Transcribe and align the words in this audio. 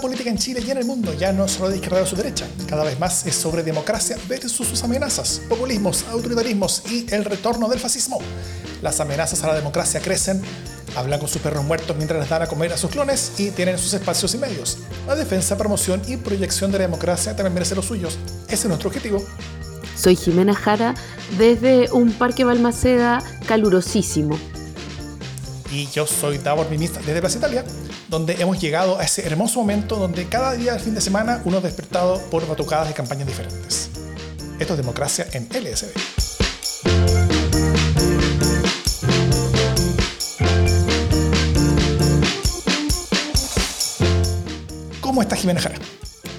la 0.00 0.02
política 0.02 0.30
en 0.30 0.38
Chile 0.38 0.62
y 0.66 0.70
en 0.70 0.78
el 0.78 0.86
mundo 0.86 1.12
ya 1.12 1.30
no 1.30 1.44
es 1.44 1.52
solo 1.52 1.68
de 1.68 1.76
izquierda 1.76 2.00
o 2.00 2.06
su 2.06 2.16
derecha, 2.16 2.46
cada 2.66 2.84
vez 2.84 2.98
más 2.98 3.26
es 3.26 3.34
sobre 3.34 3.62
democracia 3.62 4.16
versus 4.30 4.66
sus 4.66 4.82
amenazas, 4.82 5.42
populismos, 5.46 6.06
autoritarismos 6.10 6.84
y 6.90 7.04
el 7.12 7.22
retorno 7.22 7.68
del 7.68 7.78
fascismo. 7.78 8.18
Las 8.80 8.98
amenazas 9.00 9.44
a 9.44 9.48
la 9.48 9.54
democracia 9.56 10.00
crecen, 10.00 10.40
hablan 10.96 11.20
con 11.20 11.28
sus 11.28 11.42
perros 11.42 11.66
muertos 11.66 11.94
mientras 11.98 12.18
les 12.18 12.30
dan 12.30 12.40
a 12.40 12.46
comer 12.46 12.72
a 12.72 12.78
sus 12.78 12.90
clones 12.90 13.32
y 13.36 13.50
tienen 13.50 13.76
sus 13.76 13.92
espacios 13.92 14.34
y 14.34 14.38
medios. 14.38 14.78
La 15.06 15.14
defensa, 15.16 15.58
promoción 15.58 16.00
y 16.08 16.16
proyección 16.16 16.72
de 16.72 16.78
la 16.78 16.84
democracia 16.84 17.36
también 17.36 17.52
merece 17.52 17.74
los 17.74 17.84
suyos. 17.84 18.16
Ese 18.46 18.54
es 18.54 18.64
nuestro 18.68 18.88
objetivo. 18.88 19.22
Soy 19.96 20.16
Jimena 20.16 20.54
Jara 20.54 20.94
desde 21.36 21.90
un 21.92 22.14
parque 22.14 22.44
Balmaceda 22.44 23.22
calurosísimo. 23.46 24.38
Y 25.70 25.88
yo 25.88 26.06
soy 26.06 26.38
Davor 26.38 26.70
Mimista 26.70 27.00
desde 27.00 27.20
Plaza 27.20 27.36
Italia, 27.36 27.64
donde 28.10 28.34
hemos 28.40 28.60
llegado 28.60 28.98
a 28.98 29.04
ese 29.04 29.24
hermoso 29.24 29.60
momento 29.60 29.94
donde 29.94 30.26
cada 30.26 30.54
día 30.54 30.72
del 30.72 30.80
fin 30.80 30.94
de 30.96 31.00
semana 31.00 31.40
uno 31.44 31.58
es 31.58 31.62
despertado 31.62 32.20
por 32.28 32.46
batucadas 32.46 32.88
de 32.88 32.94
campañas 32.94 33.28
diferentes. 33.28 33.88
Esto 34.58 34.74
es 34.74 34.78
democracia 34.78 35.28
en 35.32 35.44
LSD. 35.44 35.86
¿Cómo 45.00 45.22
está 45.22 45.36
Jimena 45.36 45.60
Jara? 45.60 45.76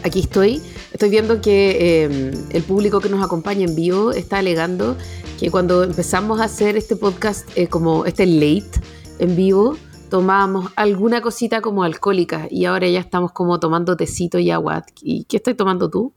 Aquí 0.04 0.20
estoy. 0.20 0.62
Estoy 0.92 1.10
viendo 1.10 1.40
que 1.40 2.04
eh, 2.04 2.32
el 2.50 2.64
público 2.64 3.00
que 3.00 3.08
nos 3.08 3.24
acompaña 3.24 3.64
en 3.64 3.76
vivo 3.76 4.12
está 4.12 4.40
alegando 4.40 4.98
que 5.40 5.50
cuando 5.50 5.84
empezamos 5.84 6.42
a 6.42 6.44
hacer 6.44 6.76
este 6.76 6.98
podcast, 6.98 7.48
eh, 7.56 7.68
como 7.68 8.06
este 8.06 8.26
late 8.26 8.72
en 9.20 9.38
vivo, 9.38 9.78
tomábamos 10.12 10.72
alguna 10.76 11.22
cosita 11.22 11.62
como 11.62 11.84
alcohólica 11.84 12.48
y 12.52 12.66
ahora 12.66 12.86
ya 12.90 13.00
estamos 13.00 13.32
como 13.32 13.62
tomando 13.62 13.96
tecito 13.96 14.40
y 14.40 14.52
agua. 14.52 14.84
¿Y 15.02 15.24
qué 15.24 15.38
estoy 15.38 15.54
tomando 15.54 15.90
tú? 15.90 16.14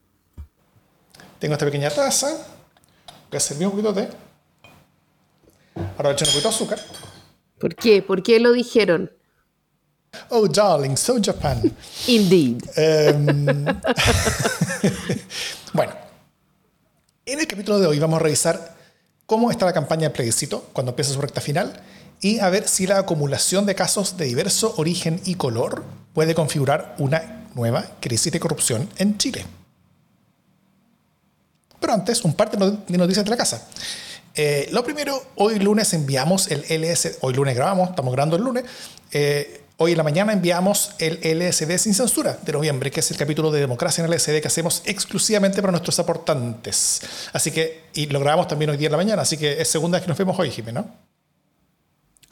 Tengo 1.38 1.54
esta 1.54 1.64
pequeña 1.64 1.90
taza, 1.90 2.44
que 3.30 3.38
servir 3.38 3.68
un 3.68 3.70
poquito 3.70 3.92
de 3.92 4.02
té. 4.02 4.16
Ahora 5.96 6.08
le 6.08 6.12
echo 6.14 6.24
un 6.24 6.32
poquito 6.32 6.48
de 6.48 6.54
azúcar. 6.54 6.80
¿Por 7.60 7.76
qué? 7.76 8.02
¿Por 8.02 8.24
qué 8.24 8.40
lo 8.40 8.50
dijeron? 8.50 9.12
Oh, 10.28 10.48
darling, 10.48 10.96
so 10.96 11.14
Japan. 11.22 11.62
Indeed. 12.08 12.64
Em, 12.74 13.46
bueno, 15.72 15.92
en 17.24 17.38
el 17.38 17.46
capítulo 17.46 17.78
de 17.78 17.86
hoy 17.86 18.00
vamos 18.00 18.18
a 18.18 18.22
revisar 18.24 18.74
cómo 19.24 19.52
está 19.52 19.66
la 19.66 19.72
campaña 19.72 20.08
de 20.08 20.14
plebiscito 20.14 20.68
cuando 20.72 20.90
empieza 20.90 21.12
su 21.12 21.20
recta 21.20 21.40
final 21.40 21.80
y 22.24 22.38
a 22.38 22.48
ver 22.48 22.66
si 22.66 22.86
la 22.86 23.00
acumulación 23.00 23.66
de 23.66 23.74
casos 23.74 24.16
de 24.16 24.24
diverso 24.24 24.72
origen 24.78 25.20
y 25.26 25.34
color 25.34 25.84
puede 26.14 26.34
configurar 26.34 26.94
una 26.96 27.50
nueva 27.54 27.84
crisis 28.00 28.32
de 28.32 28.40
corrupción 28.40 28.88
en 28.96 29.18
Chile. 29.18 29.44
Pero 31.78 31.92
antes, 31.92 32.24
un 32.24 32.32
par 32.32 32.50
de 32.50 32.96
noticias 32.96 33.26
de 33.26 33.30
la 33.30 33.36
casa. 33.36 33.68
Eh, 34.34 34.70
lo 34.72 34.82
primero, 34.82 35.22
hoy 35.34 35.58
lunes 35.58 35.92
enviamos 35.92 36.50
el 36.50 36.64
LS, 36.66 37.18
hoy 37.20 37.34
lunes 37.34 37.54
grabamos, 37.54 37.90
estamos 37.90 38.10
grabando 38.14 38.36
el 38.36 38.42
lunes, 38.42 38.64
eh, 39.12 39.60
Hoy 39.76 39.90
en 39.90 39.98
la 39.98 40.04
mañana 40.04 40.32
enviamos 40.32 40.92
el 41.00 41.18
LSD 41.20 41.78
sin 41.78 41.94
censura 41.94 42.38
de 42.40 42.52
noviembre, 42.52 42.92
que 42.92 43.00
es 43.00 43.10
el 43.10 43.16
capítulo 43.16 43.50
de 43.50 43.58
democracia 43.58 44.04
en 44.04 44.10
LSD 44.10 44.40
que 44.40 44.46
hacemos 44.46 44.82
exclusivamente 44.84 45.60
para 45.60 45.72
nuestros 45.72 45.98
aportantes. 45.98 47.00
Así 47.32 47.50
que, 47.50 47.86
y 47.92 48.06
lo 48.06 48.20
grabamos 48.20 48.46
también 48.46 48.70
hoy 48.70 48.76
día 48.76 48.86
en 48.86 48.92
la 48.92 48.98
mañana, 48.98 49.22
así 49.22 49.36
que 49.36 49.60
es 49.60 49.68
segunda 49.68 49.98
vez 49.98 50.04
que 50.04 50.08
nos 50.10 50.16
vemos 50.16 50.38
hoy, 50.38 50.52
Jimé, 50.52 50.70
¿no? 50.70 50.88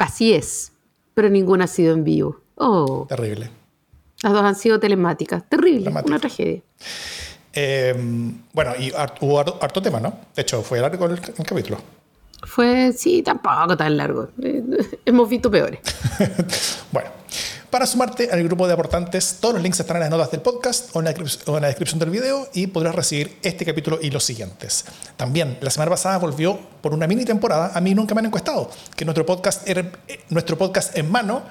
Así 0.02 0.34
es, 0.34 0.72
pero 1.14 1.30
ninguna 1.30 1.64
ha 1.64 1.68
sido 1.68 1.94
en 1.94 2.02
vivo. 2.02 2.40
Oh. 2.56 3.06
Terrible. 3.08 3.48
Las 4.20 4.32
dos 4.32 4.42
han 4.42 4.56
sido 4.56 4.80
telemáticas. 4.80 5.48
Terrible, 5.48 5.90
una 5.90 6.18
tragedia. 6.18 6.60
Eh, 7.52 7.94
bueno, 8.52 8.72
y 8.76 8.92
hubo 9.20 9.38
harto, 9.38 9.80
tema, 9.80 10.00
¿no? 10.00 10.12
De 10.34 10.42
hecho, 10.42 10.60
fue 10.62 10.80
largo 10.80 11.06
el 11.06 11.20
capítulo. 11.20 11.78
Fue, 12.42 12.92
sí, 12.92 13.22
tampoco 13.22 13.76
tan 13.76 13.96
largo. 13.96 14.28
Hemos 15.04 15.28
visto 15.28 15.48
peores. 15.52 15.78
bueno, 16.92 17.10
para 17.72 17.86
sumarte 17.86 18.28
al 18.30 18.44
grupo 18.44 18.66
de 18.66 18.74
aportantes, 18.74 19.38
todos 19.40 19.54
los 19.54 19.62
links 19.62 19.80
están 19.80 19.96
en 19.96 20.02
las 20.02 20.10
notas 20.10 20.30
del 20.30 20.42
podcast 20.42 20.94
o 20.94 20.98
en, 20.98 21.06
la, 21.06 21.68
descripción 21.68 21.98
del 21.98 22.10
video 22.10 22.46
y 22.52 22.66
podrás 22.66 22.94
recibir 22.94 23.38
este 23.42 23.64
capítulo 23.64 23.98
y 23.98 24.10
los 24.10 24.22
siguientes. 24.22 24.84
También, 25.16 25.56
la 25.62 25.70
semana 25.70 25.90
pasada 25.90 26.18
volvió 26.18 26.60
por 26.82 26.92
una 26.92 27.06
mini 27.06 27.24
temporada, 27.24 27.72
a 27.74 27.80
mí 27.80 27.94
nunca 27.94 28.14
me 28.14 28.18
han 28.18 28.26
encuestado, 28.26 28.70
que 28.94 29.06
nuestro 29.06 29.24
podcast, 29.24 29.66
eh, 29.66 29.90
nuestro 30.28 30.58
podcast 30.58 30.98
en 30.98 31.10
mano 31.10 31.44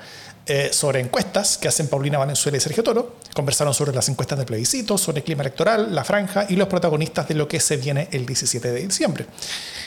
eh, 0.47 0.69
sobre 0.73 0.99
encuestas 0.99 1.57
que 1.57 1.67
hacen 1.67 1.87
Paulina 1.87 2.17
Valenzuela 2.17 2.57
y 2.57 2.61
Sergio 2.61 2.83
Toro. 2.83 3.17
Conversaron 3.33 3.73
sobre 3.73 3.93
las 3.93 4.09
encuestas 4.09 4.39
de 4.39 4.45
plebiscito, 4.45 4.97
sobre 4.97 5.19
el 5.19 5.23
clima 5.23 5.43
electoral, 5.43 5.93
la 5.93 6.03
franja 6.03 6.47
y 6.49 6.55
los 6.55 6.67
protagonistas 6.67 7.27
de 7.27 7.35
lo 7.35 7.47
que 7.47 7.59
se 7.59 7.77
viene 7.77 8.07
el 8.11 8.25
17 8.25 8.71
de 8.71 8.87
diciembre. 8.87 9.27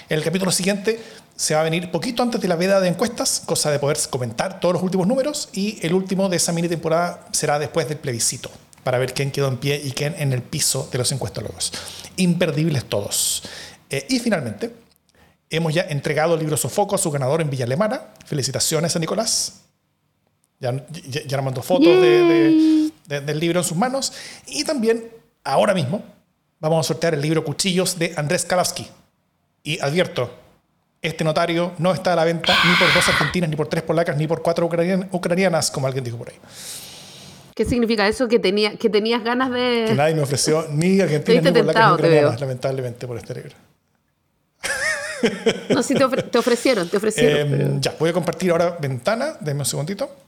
El 0.08 0.22
capítulo 0.22 0.52
siguiente 0.52 1.00
se 1.34 1.54
va 1.54 1.60
a 1.60 1.64
venir 1.64 1.90
poquito 1.90 2.22
antes 2.22 2.40
de 2.40 2.46
la 2.46 2.54
veda 2.54 2.80
de 2.80 2.88
encuestas, 2.88 3.42
cosa 3.44 3.70
de 3.70 3.80
poder 3.80 3.98
comentar 4.10 4.60
todos 4.60 4.74
los 4.74 4.82
últimos 4.82 5.08
números, 5.08 5.48
y 5.52 5.78
el 5.82 5.92
último 5.92 6.28
de 6.28 6.36
esa 6.36 6.52
mini 6.52 6.68
temporada 6.68 7.26
será 7.32 7.58
después 7.58 7.88
del 7.88 7.98
plebiscito, 7.98 8.50
para 8.84 8.98
ver 8.98 9.12
quién 9.12 9.32
quedó 9.32 9.48
en 9.48 9.56
pie 9.56 9.80
y 9.82 9.90
quién 9.90 10.14
en 10.18 10.32
el 10.32 10.42
piso 10.42 10.88
de 10.92 10.98
los 10.98 11.10
encuestólogos. 11.10 11.72
Imperdibles 12.16 12.84
todos. 12.84 13.42
Eh, 13.90 14.06
y 14.08 14.20
finalmente, 14.20 14.72
hemos 15.50 15.74
ya 15.74 15.82
entregado 15.82 16.34
el 16.34 16.40
libro 16.40 16.56
Sofoco 16.56 16.94
a 16.94 16.98
su 16.98 17.10
ganador 17.10 17.40
en 17.40 17.50
Villa 17.50 17.64
Alemana. 17.64 18.02
Felicitaciones 18.24 18.94
a 18.94 18.98
Nicolás. 19.00 19.63
Ya, 20.64 20.72
ya, 21.26 21.36
nos 21.36 21.44
mandó 21.44 21.62
fotos 21.62 22.00
del 22.00 23.38
libro 23.38 23.60
en 23.60 23.64
sus 23.64 23.76
manos. 23.76 24.14
Y 24.46 24.64
también, 24.64 25.10
ahora 25.44 25.74
mismo, 25.74 26.02
vamos 26.58 26.86
a 26.86 26.88
sortear 26.88 27.12
el 27.12 27.20
libro 27.20 27.44
Cuchillos 27.44 27.98
de 27.98 28.14
Andrés 28.16 28.46
Kalavsky. 28.46 28.86
Y 29.62 29.78
advierto, 29.80 30.30
este 31.02 31.22
notario 31.22 31.72
no 31.76 31.92
está 31.92 32.14
a 32.14 32.16
la 32.16 32.24
venta 32.24 32.56
ni 32.64 32.74
por 32.76 32.94
dos 32.94 33.06
argentinas, 33.08 33.50
ni 33.50 33.56
por 33.56 33.66
tres 33.66 33.82
polacas, 33.82 34.16
ni 34.16 34.26
por 34.26 34.40
cuatro 34.40 34.66
ucranianas, 35.10 35.70
como 35.70 35.86
alguien 35.86 36.02
dijo 36.02 36.16
por 36.16 36.30
ahí. 36.30 36.36
¿Qué 37.54 37.66
significa 37.66 38.08
eso? 38.08 38.26
Que, 38.26 38.38
tenía, 38.38 38.76
que 38.76 38.88
tenías 38.88 39.22
ganas 39.22 39.50
de... 39.50 39.84
Que 39.88 39.94
nadie 39.94 40.14
me 40.14 40.22
ofreció 40.22 40.66
ni 40.70 40.98
argentinas, 40.98 41.44
ni 41.44 41.52
polacas, 41.52 41.88
ni 41.88 41.94
ucranianas, 41.94 42.40
lamentablemente, 42.40 43.06
por 43.06 43.18
este 43.18 43.34
libro. 43.34 43.54
No, 45.68 45.82
sí, 45.82 45.94
te, 45.94 46.04
ofrecieron, 46.38 46.88
te 46.88 46.96
ofrecieron. 46.96 47.60
Em, 47.60 47.80
ya, 47.80 47.94
voy 47.98 48.10
a 48.10 48.12
compartir 48.12 48.50
ahora 48.50 48.76
ventana, 48.80 49.36
denme 49.40 49.60
un 49.60 49.66
segundito. 49.66 50.23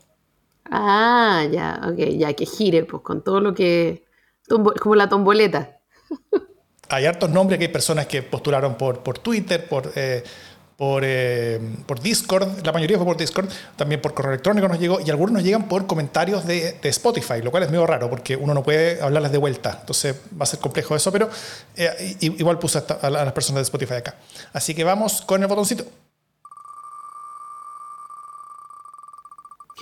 Ah, 0.71 1.47
ya, 1.50 1.81
ok, 1.84 1.99
ya 2.16 2.32
que 2.34 2.47
gire, 2.47 2.84
pues 2.84 3.03
con 3.03 3.22
todo 3.22 3.41
lo 3.41 3.54
que. 3.54 4.04
como 4.49 4.94
la 4.94 5.09
tomboleta. 5.09 5.78
Hay 6.88 7.04
hartos 7.04 7.31
nombres, 7.31 7.59
que 7.59 7.65
hay 7.66 7.72
personas 7.72 8.06
que 8.06 8.22
postularon 8.22 8.77
por, 8.77 9.00
por 9.00 9.19
Twitter, 9.19 9.69
por, 9.69 9.91
eh, 9.97 10.22
por, 10.77 11.03
eh, 11.04 11.59
por, 11.87 12.00
Discord, 12.00 12.65
la 12.65 12.71
mayoría 12.71 12.97
fue 12.97 13.06
por 13.06 13.16
Discord, 13.16 13.49
también 13.77 14.00
por 14.00 14.15
correo 14.15 14.32
electrónico 14.32 14.69
nos 14.69 14.78
llegó, 14.78 15.00
y 15.00 15.10
algunos 15.10 15.32
nos 15.32 15.43
llegan 15.43 15.69
por 15.69 15.87
comentarios 15.87 16.47
de, 16.47 16.78
Spotify, 16.84 17.43
lo 17.43 17.50
cual 17.50 17.65
es 17.65 17.71
medio 17.71 17.87
raro, 17.87 18.09
porque 18.09 18.37
uno 18.37 18.54
no 18.54 18.62
puede 18.62 19.00
hablarles 19.00 19.33
de 19.33 19.38
vuelta, 19.38 19.78
entonces 19.81 20.16
va 20.38 20.44
a 20.44 20.47
ser 20.47 20.60
complejo 20.60 20.94
eso, 20.94 21.10
pero 21.10 21.28
eh, 21.77 22.16
igual 22.21 22.59
puse 22.59 22.78
a, 22.78 23.10
las 23.10 23.33
personas 23.33 23.60
de 23.60 23.62
Spotify 23.62 23.94
acá. 23.94 24.16
Así 24.53 24.75
que 24.75 24.84
vamos 24.84 25.22
con 25.22 25.43
el 25.43 25.48
botoncito. 25.48 25.84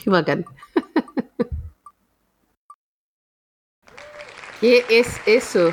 Qué 0.03 0.11
bacán. 0.11 0.45
¿Qué 4.61 4.85
es 4.89 5.09
eso? 5.27 5.73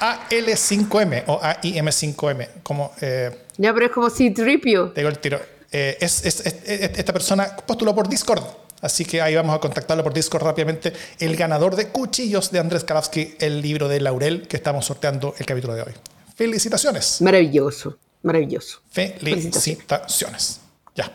AL5M 0.00 1.24
o 1.26 1.40
AIM5M. 1.40 2.48
Como, 2.62 2.92
eh, 3.00 3.30
ya, 3.56 3.72
pero 3.72 3.86
es 3.86 3.92
como 3.92 4.10
si 4.10 4.30
tripio. 4.30 4.90
Tengo 4.90 5.08
el 5.08 5.18
tiro. 5.18 5.40
Eh, 5.70 5.96
es, 6.00 6.24
esta 6.24 7.12
persona 7.12 7.56
postuló 7.56 7.94
por 7.94 8.08
Discord. 8.08 8.44
Así 8.80 9.04
que 9.04 9.22
ahí 9.22 9.34
vamos 9.34 9.56
a 9.56 9.60
contactarlo 9.60 10.04
por 10.04 10.12
Discord 10.12 10.42
rápidamente. 10.44 10.92
El 11.18 11.36
ganador 11.36 11.74
de 11.74 11.88
Cuchillos 11.88 12.50
de 12.50 12.58
Andrés 12.58 12.84
Kalavsky, 12.84 13.36
el 13.38 13.62
libro 13.62 13.88
de 13.88 14.00
Laurel 14.00 14.46
que 14.46 14.56
estamos 14.56 14.84
sorteando 14.84 15.34
el 15.38 15.46
capítulo 15.46 15.74
de 15.74 15.82
hoy. 15.82 15.92
Felicitaciones. 16.34 17.22
Maravilloso, 17.22 17.96
maravilloso. 18.22 18.80
Felicitaciones. 18.90 20.60
Ya. 20.94 21.10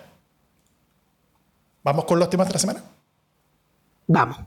¿Vamos 1.83 2.05
con 2.05 2.17
los 2.17 2.29
temas 2.29 2.47
de 2.47 2.53
la 2.53 2.59
semana? 2.59 2.83
Vamos. 4.07 4.37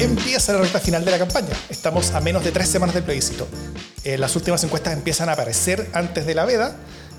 Empieza 0.00 0.52
la 0.52 0.60
recta 0.60 0.78
final 0.78 1.04
de 1.04 1.10
la 1.10 1.18
campaña. 1.18 1.54
Estamos 1.68 2.12
a 2.12 2.20
menos 2.20 2.44
de 2.44 2.52
tres 2.52 2.68
semanas 2.68 2.94
del 2.94 3.04
plebiscito. 3.04 3.48
Eh, 4.04 4.16
las 4.16 4.34
últimas 4.36 4.62
encuestas 4.62 4.92
empiezan 4.92 5.28
a 5.28 5.32
aparecer 5.32 5.88
antes 5.92 6.26
de 6.26 6.34
la 6.34 6.44
veda. 6.44 6.76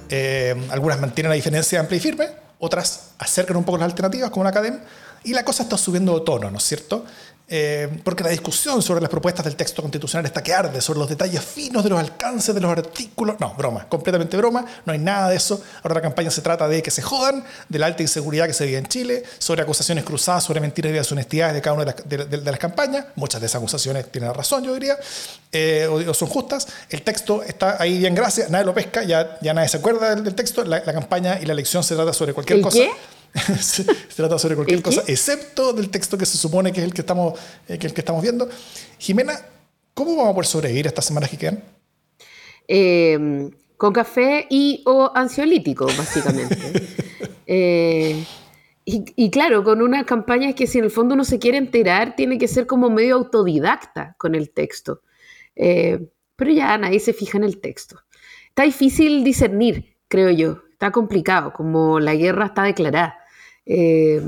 Eh, 0.10 0.56
algunas 0.72 1.00
mantienen 1.00 1.30
la 1.30 1.36
diferencia 1.36 1.80
amplia 1.80 1.98
y 1.98 2.00
firme, 2.00 2.28
otras 2.60 3.12
acercan 3.20 3.58
un 3.58 3.64
poco 3.64 3.78
las 3.78 3.86
alternativas, 3.86 4.32
como 4.32 4.44
la 4.44 4.52
academia. 4.52 4.82
Y 5.24 5.34
la 5.34 5.44
cosa 5.44 5.64
está 5.64 5.78
subiendo 5.78 6.18
de 6.18 6.26
tono, 6.26 6.50
¿no 6.50 6.58
es 6.58 6.64
cierto? 6.64 7.06
Eh, 7.52 7.90
porque 8.04 8.24
la 8.24 8.30
discusión 8.30 8.82
sobre 8.84 9.02
las 9.02 9.10
propuestas 9.10 9.44
del 9.44 9.56
texto 9.56 9.82
constitucional 9.82 10.24
está 10.26 10.44
que 10.44 10.54
arde, 10.54 10.82
sobre 10.82 11.00
los 11.00 11.10
detalles 11.10 11.44
finos 11.44 11.84
de 11.84 11.90
los 11.90 12.00
alcances 12.00 12.54
de 12.54 12.62
los 12.62 12.72
artículos. 12.72 13.38
No, 13.40 13.56
broma, 13.56 13.90
completamente 13.90 14.38
broma, 14.38 14.64
no 14.86 14.94
hay 14.94 15.00
nada 15.00 15.30
de 15.30 15.38
eso. 15.38 15.60
Ahora 15.82 15.96
la 15.96 16.02
campaña 16.02 16.30
se 16.30 16.42
trata 16.42 16.68
de 16.68 16.84
que 16.84 16.92
se 16.92 17.02
jodan, 17.02 17.44
de 17.68 17.80
la 17.80 17.88
alta 17.88 18.04
inseguridad 18.04 18.46
que 18.46 18.54
se 18.54 18.68
vive 18.68 18.78
en 18.78 18.86
Chile, 18.86 19.24
sobre 19.40 19.64
acusaciones 19.64 20.04
cruzadas, 20.04 20.44
sobre 20.44 20.62
mentiras 20.62 20.92
y 20.92 20.94
deshonestidades 20.94 21.56
de 21.56 21.62
cada 21.62 21.76
una 21.76 21.86
de 21.86 22.38
las, 22.38 22.60
campañas. 22.60 23.06
Muchas 23.16 23.42
de 23.42 23.48
esas 23.48 23.60
acusaciones 23.60 24.12
tienen 24.12 24.32
razón, 24.32 24.64
yo 24.64 24.74
diría, 24.76 24.98
eh, 25.52 25.88
o, 25.90 26.14
son 26.14 26.28
justas. 26.28 26.68
El 26.90 27.02
texto 27.02 27.42
está 27.42 27.78
ahí 27.82 27.98
bien, 27.98 28.14
gracias, 28.14 28.52
nadie 28.52 28.66
lo 28.66 28.76
pesca, 28.76 29.04
ya, 29.04 29.40
ya 29.42 29.56
nadie 29.56 29.70
se 29.70 29.78
acuerda 29.78 30.14
del, 30.14 30.36
texto. 30.36 30.64
La, 30.66 30.84
campaña 30.84 31.40
y 31.42 31.46
la 31.46 31.54
elección 31.54 31.84
se 31.84 31.96
trata 31.96 32.14
sobre 32.14 32.34
cualquier 32.34 32.62
cosa. 32.62 32.80
se 33.60 33.84
trata 34.16 34.40
sobre 34.40 34.56
cualquier 34.56 34.82
cosa, 34.82 35.04
excepto 35.08 35.74
del 35.74 35.90
texto 35.90 36.18
que 36.18 36.26
se 36.26 36.38
supone 36.38 36.72
que 36.72 36.82
es 36.82 36.86
el 36.86 36.94
que 36.94 37.02
estamos, 37.02 37.40
eh, 37.68 37.78
que 37.78 37.88
el 37.88 37.94
que 37.94 38.02
estamos 38.02 38.22
viendo. 38.22 38.50
Jimena, 38.98 39.40
¿cómo 39.94 40.16
vamos 40.16 40.32
a 40.32 40.34
poder 40.34 40.48
sobrevivir 40.48 40.88
estas 40.88 41.06
semanas 41.06 41.30
que 41.30 41.38
quedan? 41.38 41.64
Em, 42.68 43.52
con 43.78 43.94
café 43.94 44.46
y 44.50 44.84
o 44.86 45.12
ansiolítico, 45.14 45.86
básicamente. 45.86 46.58
Eh, 47.52 48.24
y, 48.86 49.32
claro, 49.32 49.64
con 49.64 49.82
una 49.82 50.04
campaña 50.04 50.54
que 50.54 50.68
si 50.68 50.78
en 50.78 50.86
el 50.86 50.92
fondo 50.92 51.16
uno 51.16 51.24
se 51.24 51.40
quiere 51.40 51.58
enterar, 51.58 52.16
tiene 52.16 52.38
que 52.38 52.48
ser 52.48 52.68
como 52.68 52.90
medio 52.92 53.16
autodidacta 53.16 54.16
con 54.20 54.36
el 54.36 54.52
texto. 54.52 55.02
Eh, 55.56 56.10
pero 56.36 56.52
ya 56.52 56.78
nadie 56.78 57.00
se 57.00 57.14
fija 57.14 57.38
en 57.38 57.44
el 57.44 57.60
texto. 57.60 58.00
Está 58.48 58.64
difícil 58.64 59.24
discernir, 59.24 59.96
creo 60.08 60.30
yo. 60.32 60.62
Está 60.72 60.92
complicado, 60.92 61.54
como 61.54 62.00
la 62.00 62.16
guerra 62.16 62.48
está 62.48 62.64
declarada. 62.64 63.19
Eh, 63.70 64.22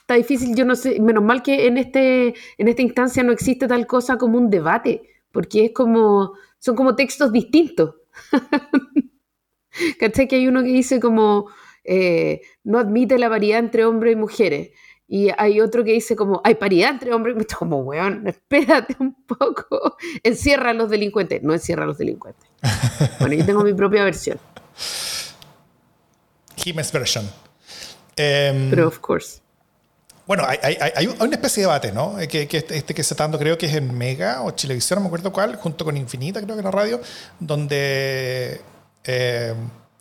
está 0.00 0.14
difícil, 0.14 0.56
yo 0.56 0.64
no 0.64 0.74
sé, 0.74 0.98
menos 1.00 1.22
mal 1.22 1.42
que 1.42 1.66
en, 1.66 1.76
este, 1.76 2.34
en 2.56 2.68
esta 2.68 2.82
instancia 2.82 3.22
no 3.22 3.32
existe 3.32 3.68
tal 3.68 3.86
cosa 3.86 4.16
como 4.16 4.38
un 4.38 4.48
debate, 4.48 5.02
porque 5.30 5.66
es 5.66 5.72
como, 5.72 6.32
son 6.58 6.74
como 6.74 6.96
textos 6.96 7.30
distintos. 7.30 7.94
¿Cachai? 10.00 10.26
Que 10.26 10.36
hay 10.36 10.48
uno 10.48 10.62
que 10.62 10.70
dice 10.70 10.98
como, 10.98 11.50
eh, 11.84 12.40
no 12.64 12.78
admite 12.78 13.18
la 13.18 13.28
variedad 13.28 13.60
entre 13.60 13.84
hombres 13.84 14.14
y 14.14 14.16
mujeres. 14.16 14.70
Y 15.10 15.28
hay 15.38 15.60
otro 15.60 15.84
que 15.84 15.92
dice 15.92 16.16
como, 16.16 16.40
hay 16.44 16.56
paridad 16.56 16.90
entre 16.90 17.12
hombres 17.12 17.34
y 17.34 17.36
mujeres. 17.36 17.54
Como, 17.58 17.78
weón, 17.78 18.26
espérate 18.28 18.94
un 18.98 19.14
poco. 19.24 19.96
Encierra 20.22 20.70
a 20.70 20.74
los 20.74 20.90
delincuentes. 20.90 21.42
No 21.42 21.54
encierra 21.54 21.84
a 21.84 21.86
los 21.86 21.98
delincuentes. 21.98 22.46
Bueno, 23.20 23.34
yo 23.34 23.46
tengo 23.46 23.64
mi 23.64 23.72
propia 23.72 24.04
versión. 24.04 24.38
Jiménez 26.56 26.92
version. 26.92 27.24
Em, 28.18 28.68
Pero, 28.70 28.88
of 28.88 28.98
course. 28.98 29.40
Bueno, 30.26 30.44
hay, 30.46 30.58
hay, 30.60 30.76
hay, 30.94 31.06
una 31.06 31.36
especie 31.36 31.62
de 31.62 31.68
debate, 31.68 31.90
¿no? 31.90 32.20
Eh, 32.20 32.28
que, 32.28 32.46
que 32.46 32.58
este, 32.58 32.76
este, 32.76 32.92
que 32.92 33.02
se 33.02 33.14
está 33.14 33.24
dando, 33.24 33.38
creo 33.38 33.56
que 33.56 33.64
es 33.64 33.74
en 33.74 33.96
Mega 33.96 34.42
o 34.42 34.50
Chilevisión, 34.50 34.98
no 34.98 35.04
me 35.04 35.06
acuerdo 35.06 35.32
cuál, 35.32 35.56
junto 35.56 35.86
con 35.86 35.96
Infinita, 35.96 36.42
creo 36.42 36.54
que 36.54 36.60
en 36.60 36.64
la 36.66 36.70
radio, 36.70 37.00
donde 37.40 38.60
eh, 39.04 39.54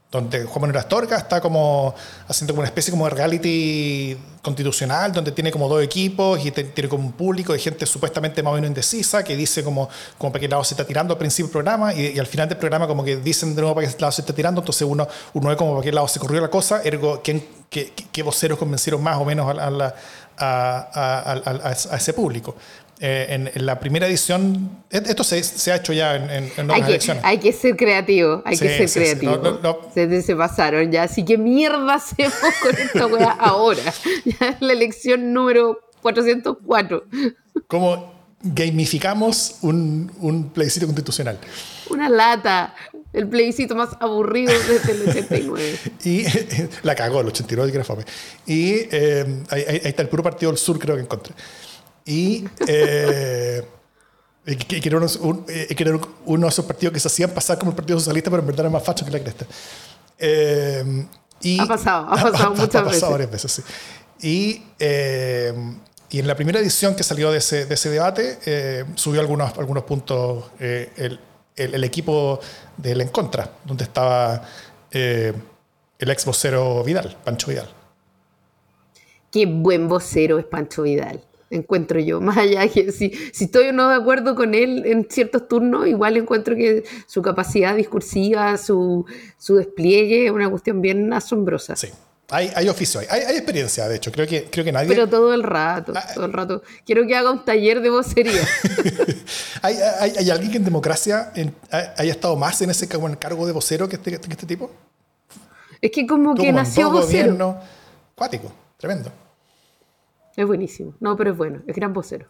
donde 0.09 0.45
Juan 0.45 0.61
Manuel 0.61 0.77
Astorga 0.77 1.17
está 1.17 1.41
como 1.41 1.93
haciendo 2.29 2.53
como 2.53 2.61
una 2.61 2.67
especie 2.67 2.91
como 2.91 3.05
de 3.05 3.15
reality 3.15 4.17
constitucional, 4.41 5.11
donde 5.11 5.33
tiene 5.33 5.51
como 5.51 5.67
dos 5.67 5.83
equipos 5.83 6.43
y 6.45 6.51
tiene 6.51 6.87
como 6.87 7.05
un 7.05 7.11
público 7.11 7.51
de 7.51 7.59
gente 7.59 7.85
supuestamente 7.85 8.41
más 8.41 8.51
o 8.51 8.55
menos 8.55 8.69
indecisa, 8.69 9.21
que 9.23 9.35
dice 9.35 9.63
como, 9.65 9.89
como 10.17 10.31
para 10.31 10.39
qué 10.39 10.47
lado 10.47 10.63
se 10.63 10.75
está 10.75 10.85
tirando 10.85 11.13
al 11.13 11.17
principio 11.17 11.47
del 11.47 11.51
programa 11.51 11.93
y, 11.93 12.17
al 12.17 12.27
final 12.27 12.47
del 12.47 12.57
programa 12.57 12.87
como 12.87 13.03
que 13.03 13.17
dicen 13.17 13.53
de 13.53 13.61
nuevo 13.61 13.75
para 13.75 13.87
qué 13.87 13.99
lado 13.99 14.13
se 14.13 14.21
está 14.21 14.33
tirando, 14.33 14.61
entonces 14.61 14.87
uno, 14.87 15.07
uno 15.33 15.49
ve 15.49 15.57
como 15.57 15.73
para 15.73 15.83
qué 15.83 15.91
lado 15.91 16.07
se 16.07 16.19
corrió 16.19 16.39
la 16.39 16.49
cosa, 16.49 16.81
ergo, 16.85 17.21
¿quién, 17.21 17.45
qué, 17.69 18.23
voceros 18.23 18.57
convencieron 18.57 19.03
más 19.03 19.17
o 19.17 19.25
menos 19.25 19.57
a, 19.57 19.91
a, 20.37 21.31
a 21.63 21.97
ese 21.97 22.13
público. 22.13 22.55
Eh, 22.99 23.51
en, 23.53 23.65
la 23.65 23.79
primera 23.79 24.07
edición, 24.07 24.83
e-, 24.89 24.97
esto 24.97 25.23
se, 25.23 25.43
se 25.43 25.71
ha 25.71 25.75
hecho 25.75 25.93
ya 25.93 26.15
en, 26.15 26.51
en, 26.57 26.71
hay 26.71 26.81
que, 26.81 27.19
Hay 27.21 27.37
que 27.37 27.53
ser 27.53 27.75
creativo, 27.75 28.41
hay 28.43 28.57
que 28.57 28.87
ser 28.87 28.89
creativo. 28.89 29.91
se, 29.93 30.21
se, 30.23 30.35
pasaron 30.35 30.91
ya, 30.91 31.03
así 31.03 31.23
que 31.23 31.37
mierda 31.37 31.93
hacemos 31.93 32.33
con 32.61 32.75
esta 32.75 33.05
weá 33.05 33.31
ahora. 33.31 33.83
Ya 34.25 34.49
es 34.49 34.61
la 34.61 34.73
elección 34.73 35.31
número 35.31 35.79
404. 36.01 37.05
¿Cómo 37.67 38.13
gamificamos 38.41 39.57
un, 39.61 40.11
un 40.19 40.49
plebiscito 40.49 40.87
constitucional? 40.87 41.37
Una 41.89 42.09
lata. 42.09 42.73
El 43.13 43.27
plebiscito 43.27 43.75
más 43.75 43.89
aburrido 43.99 44.53
desde 44.67 44.91
el 44.91 45.09
89. 45.09 45.79
y 46.03 46.23
la 46.83 46.95
cagó 46.95 47.21
el 47.21 47.27
89, 47.27 47.71
que 47.71 47.77
era 47.77 47.85
fome. 47.85 48.05
Y 48.45 48.73
eh, 48.91 49.43
ahí, 49.49 49.65
ahí, 49.67 49.81
está 49.83 50.01
el 50.01 50.09
puro 50.09 50.23
partido 50.23 50.51
del 50.51 50.57
sur, 50.57 50.77
creo 50.79 50.95
que 50.95 51.03
encontré. 51.03 51.33
Y 52.07 52.47
eh, 52.65 53.67
que, 54.45 54.77
era 54.77 54.97
eh, 54.97 55.99
uno, 56.25 56.45
de 56.45 56.49
esos 56.49 56.65
partidos 56.65 56.93
que 56.93 57.01
se 57.01 57.09
hacían 57.09 57.31
pasar 57.31 57.59
como 57.59 57.71
el 57.71 57.75
Partido 57.75 57.99
Socialista, 57.99 58.29
pero 58.29 58.41
en 58.41 58.47
verdad 58.47 58.61
era 58.61 58.69
más 58.69 58.83
facho 58.83 59.03
que 59.03 59.11
la 59.11 59.19
cresta. 59.19 59.45
Eh, 60.17 61.05
y, 61.41 61.59
ha 61.59 61.65
pasado, 61.65 62.07
ha 62.09 62.15
pasado 62.15 62.49
muchas 62.55 62.65
veces. 62.65 62.75
Ha 62.75 62.83
pasado 62.85 63.11
varias 63.11 63.31
veces, 63.31 63.51
sí. 63.51 63.61
Y, 64.21 64.63
eh, 64.79 65.53
y, 66.09 66.19
en 66.19 66.27
la 66.27 66.35
primera 66.35 66.59
edición 66.59 66.95
que 66.95 67.03
salió 67.03 67.29
de 67.29 67.39
ese, 67.39 67.65
de 67.65 67.73
ese 67.73 67.89
debate, 67.89 68.85
subió 68.95 69.19
algunos, 69.19 69.57
algunos 69.57 69.83
puntos 69.83 70.45
el, 70.59 71.19
el, 71.57 71.83
equipo 71.83 72.39
del 72.77 73.01
En 73.01 73.09
Contra, 73.09 73.51
donde 73.65 73.83
estaba 73.83 74.41
el 74.91 75.35
ex 75.99 76.23
vocero 76.23 76.85
Vidal, 76.85 77.17
Pancho 77.21 77.47
Vidal. 77.47 77.69
Qué 79.29 79.45
buen 79.45 79.89
vocero 79.89 80.39
es 80.39 80.45
Pancho 80.45 80.83
Vidal 80.83 81.21
encuentro 81.49 81.99
yo. 81.99 82.21
Más 82.21 82.37
allá 82.37 82.67
que 82.67 82.91
si, 82.91 83.11
si 83.31 83.45
estoy 83.45 83.67
o 83.67 83.73
no 83.73 83.89
de 83.89 83.95
acuerdo 83.95 84.35
con 84.35 84.53
él 84.53 84.83
en 84.85 85.07
ciertos 85.09 85.47
turnos, 85.47 85.87
igual 85.87 86.17
encuentro 86.17 86.55
que 86.55 86.83
su 87.05 87.21
capacidad 87.21 87.75
discursiva, 87.75 88.57
su, 88.57 89.05
su 89.37 89.55
despliegue 89.55 90.25
es 90.25 90.31
una 90.31 90.49
cuestión 90.49 90.81
bien 90.81 91.11
asombrosa. 91.13 91.75
Sí. 91.75 91.89
Hay, 92.29 92.51
hay 92.55 92.67
oficio, 92.67 92.99
hay, 92.99 93.21
hay, 93.21 93.37
experiencia, 93.37 93.87
de 93.87 93.95
hecho. 93.95 94.11
Creo 94.11 94.27
que, 94.27 94.49
creo 94.51 94.65
que 94.65 94.71
nadie. 94.73 94.89
Pero 94.89 95.07
todo 95.07 95.33
el 95.33 95.43
rato, 95.43 95.93
ah, 95.95 96.03
todo 96.13 96.25
el 96.25 96.33
rato. 96.33 96.61
Quiero 96.85 97.07
que 97.07 97.15
haga 97.15 97.31
un 97.31 97.45
taller 97.45 97.79
de 97.79 97.89
vocería. 97.89 98.45
¿Hay, 99.61 99.77
hay, 100.17 100.29
alguien 100.29 100.51
que 100.51 100.57
en 100.57 100.65
democracia 100.65 101.31
haya 101.71 102.11
estado 102.11 102.35
más 102.35 102.61
en 102.61 102.69
ese 102.69 102.89
cargo 102.89 103.47
de 103.47 103.53
vocero 103.53 103.87
que 103.87 103.95
este, 103.95 104.15
este 104.15 104.45
tipo? 104.45 104.69
Es 105.79 105.89
que 105.91 106.05
como 106.05 106.35
que 106.35 106.51
nació 106.51 106.91
vocero. 106.91 107.59
Cuático, 108.13 108.51
tremendo. 108.77 109.09
Es 110.37 110.45
buenísimo. 110.45 110.93
No, 110.99 111.17
pero 111.17 111.31
es 111.31 111.37
bueno. 111.37 111.63
Es 111.65 111.75
gran 111.75 111.91
vocero. 111.93 112.27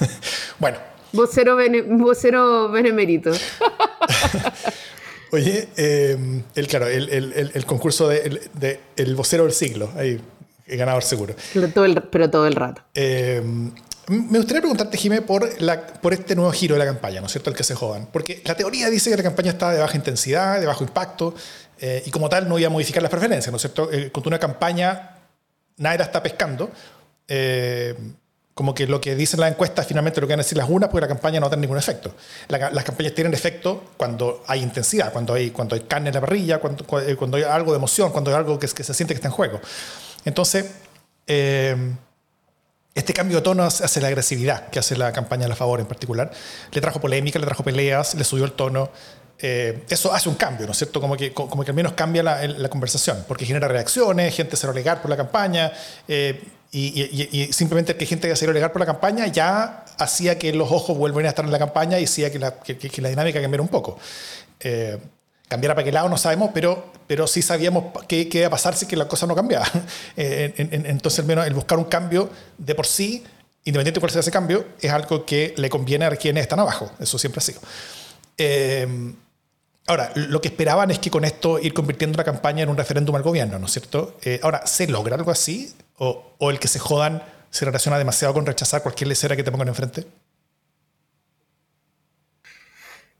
bueno. 0.60 0.78
Vocero, 1.12 1.58
vocero 1.88 2.70
benemérito. 2.70 3.32
Oye, 5.32 5.68
em, 5.76 6.42
el, 6.54 6.66
claro, 6.68 6.86
el, 6.86 7.08
el, 7.08 7.50
el 7.52 7.66
concurso 7.66 8.08
de, 8.08 8.48
de, 8.54 8.80
el 8.96 9.16
vocero 9.16 9.42
del 9.42 9.52
siglo. 9.52 9.90
Ahí, 9.96 10.20
ganador 10.68 11.02
seguro. 11.02 11.34
Pero 11.52 11.68
todo 11.68 11.84
el, 11.84 12.00
pero 12.02 12.30
todo 12.30 12.46
el 12.46 12.54
rato. 12.54 12.82
Em, 12.94 13.72
me 14.06 14.38
gustaría 14.38 14.60
preguntarte, 14.60 14.96
Jimé, 14.96 15.22
por, 15.22 15.60
la, 15.60 15.84
por 15.84 16.12
este 16.12 16.36
nuevo 16.36 16.52
giro 16.52 16.76
de 16.76 16.78
la 16.78 16.86
campaña, 16.86 17.20
¿no 17.20 17.26
es 17.26 17.32
cierto? 17.32 17.50
El 17.50 17.56
que 17.56 17.64
se 17.64 17.74
jodan. 17.74 18.06
Porque 18.12 18.40
la 18.44 18.54
teoría 18.54 18.88
dice 18.88 19.10
que 19.10 19.16
la 19.16 19.22
campaña 19.24 19.50
está 19.50 19.72
de 19.72 19.80
baja 19.80 19.96
intensidad, 19.96 20.60
de 20.60 20.66
bajo 20.66 20.84
impacto, 20.84 21.34
eh, 21.80 22.04
y 22.06 22.10
como 22.12 22.28
tal 22.28 22.48
no 22.48 22.56
iba 22.56 22.68
a 22.68 22.70
modificar 22.70 23.02
las 23.02 23.10
preferencias, 23.10 23.50
¿no 23.50 23.56
es 23.56 23.62
cierto? 23.62 23.90
Eh, 23.92 24.12
con 24.12 24.22
una 24.26 24.38
campaña, 24.38 25.16
nadie 25.76 25.98
la 25.98 26.04
está 26.04 26.22
pescando, 26.22 26.70
eh, 27.28 27.94
como 28.58 28.74
que 28.74 28.88
lo 28.88 29.00
que 29.00 29.14
dicen 29.14 29.38
las 29.38 29.52
encuestas 29.52 29.86
finalmente 29.86 30.20
lo 30.20 30.26
que 30.26 30.32
van 30.32 30.40
a 30.40 30.42
decir 30.42 30.58
las 30.58 30.68
unas, 30.68 30.90
porque 30.90 31.02
la 31.02 31.06
campaña 31.06 31.38
no 31.38 31.48
tiene 31.48 31.60
ningún 31.60 31.78
efecto. 31.78 32.12
las 32.48 32.82
campañas 32.82 33.14
tienen 33.14 33.32
efecto 33.32 33.84
cuando 33.96 34.42
hay 34.48 34.64
intensidad, 34.64 35.12
cuando 35.12 35.34
hay, 35.34 35.50
cuando 35.52 35.76
hay 35.76 35.82
carne 35.82 36.08
en 36.08 36.14
la 36.16 36.20
parrilla, 36.20 36.58
cuando, 36.58 36.84
eh, 36.98 37.14
cuando 37.14 37.36
hay 37.36 37.44
algo 37.44 37.70
de 37.70 37.76
emoción, 37.76 38.10
cuando 38.10 38.32
hay 38.32 38.36
algo 38.36 38.58
que, 38.58 38.66
que 38.66 38.82
se 38.82 38.94
siente 38.94 39.14
que 39.14 39.18
está 39.18 39.28
en 39.28 39.32
juego. 39.32 39.60
Entonces, 40.24 40.72
eh, 41.28 41.76
este 42.96 43.12
cambio 43.12 43.36
de 43.36 43.42
tono 43.42 43.62
hace 43.62 44.00
la 44.00 44.08
agresividad 44.08 44.70
que 44.70 44.80
hace 44.80 44.96
la 44.96 45.12
campaña 45.12 45.46
a 45.46 45.48
la 45.48 45.54
favor 45.54 45.78
en 45.78 45.86
particular. 45.86 46.32
Le 46.72 46.80
trajo 46.80 47.00
polémica, 47.00 47.38
le 47.38 47.46
trajo 47.46 47.62
peleas, 47.62 48.16
le 48.16 48.24
subió 48.24 48.44
el 48.44 48.54
tono. 48.54 48.90
eso 49.38 50.12
hace 50.12 50.28
un 50.28 50.34
cambio, 50.34 50.66
¿no 50.66 50.72
es 50.72 50.78
cierto? 50.78 51.00
Como 51.00 51.16
que, 51.16 51.32
como 51.32 51.62
que 51.62 51.70
al 51.70 51.76
menos 51.76 51.92
cambia 51.92 52.24
la, 52.24 52.44
la 52.44 52.68
conversación, 52.68 53.24
porque 53.28 53.46
genera 53.46 53.68
reacciones, 53.68 54.34
gente 54.34 54.56
se 54.56 54.66
relegar 54.66 55.00
por 55.00 55.10
la 55.10 55.16
campaña, 55.16 55.70
y, 56.70 57.48
simplemente 57.52 57.96
que 57.96 58.04
gente 58.04 58.26
haya 58.26 58.36
salido 58.36 58.52
legal 58.52 58.72
por 58.72 58.80
la 58.80 58.86
campaña 58.86 59.26
ya 59.26 59.84
hacía 59.98 60.38
que 60.38 60.52
los 60.52 60.70
ojos 60.70 60.96
vuelvan 60.98 61.24
a 61.24 61.30
estar 61.30 61.44
en 61.44 61.50
la 61.50 61.58
campaña 61.58 61.98
y 61.98 62.04
hacía 62.04 62.30
que 62.30 62.38
la, 62.38 62.60
que, 62.60 62.90
la 63.00 63.08
dinámica 63.08 63.40
cambiara 63.40 63.62
un 63.62 63.68
poco. 63.68 63.98
Eh, 64.60 64.98
cambiara 65.48 65.74
para 65.74 65.84
qué 65.84 65.92
lado 65.92 66.10
no 66.10 66.18
sabemos, 66.18 66.50
pero, 66.52 66.92
pero 67.06 67.26
sí 67.26 67.40
sabíamos 67.40 67.84
qué, 68.06 68.28
qué 68.28 68.38
iba 68.38 68.48
a 68.48 68.50
pasar 68.50 68.76
si 68.76 68.86
que 68.86 68.96
la 68.96 69.08
cosa 69.08 69.26
no 69.26 69.34
cambiaba. 69.34 69.66
Eh, 70.16 70.52
entonces, 70.56 71.20
al 71.20 71.26
menos 71.26 71.46
el 71.46 71.54
buscar 71.54 71.78
un 71.78 71.84
cambio 71.84 72.28
de 72.58 72.74
por 72.74 72.86
sí, 72.86 73.24
independiente 73.64 73.98
de 73.98 74.00
cuál 74.00 74.10
sea 74.10 74.20
ese 74.20 74.32
cambio, 74.32 74.66
es 74.80 74.90
algo 74.90 75.24
que 75.24 75.54
le 75.56 75.70
conviene 75.70 76.04
a 76.04 76.10
quienes 76.16 76.42
están 76.42 76.58
abajo. 76.58 76.90
Eso 76.98 77.18
siempre 77.18 77.38
ha 77.38 77.42
sido. 77.42 77.60
Eh, 78.36 79.14
ahora, 79.86 80.10
lo 80.16 80.40
que 80.40 80.48
esperaban 80.48 80.90
es 80.90 80.98
que 80.98 81.08
con 81.08 81.24
esto 81.24 81.58
ir 81.60 81.72
convirtiendo 81.72 82.16
la 82.16 82.24
campaña 82.24 82.64
en 82.64 82.68
un 82.68 82.76
referéndum 82.76 83.14
al 83.14 83.22
gobierno, 83.22 83.58
¿no 83.58 83.66
es 83.66 83.72
cierto? 83.72 84.16
ahora, 84.42 84.66
¿se 84.66 84.88
logra 84.88 85.14
algo 85.14 85.30
así? 85.30 85.72
O, 85.98 86.50
el 86.50 86.58
que 86.58 86.68
se 86.68 86.78
jodan 86.78 87.22
se 87.50 87.64
relaciona 87.64 87.98
demasiado 87.98 88.34
con 88.34 88.46
rechazar 88.46 88.82
cualquier 88.82 89.08
lecera 89.08 89.36
que 89.36 89.42
te 89.42 89.50
pongan 89.50 89.68
enfrente? 89.68 90.06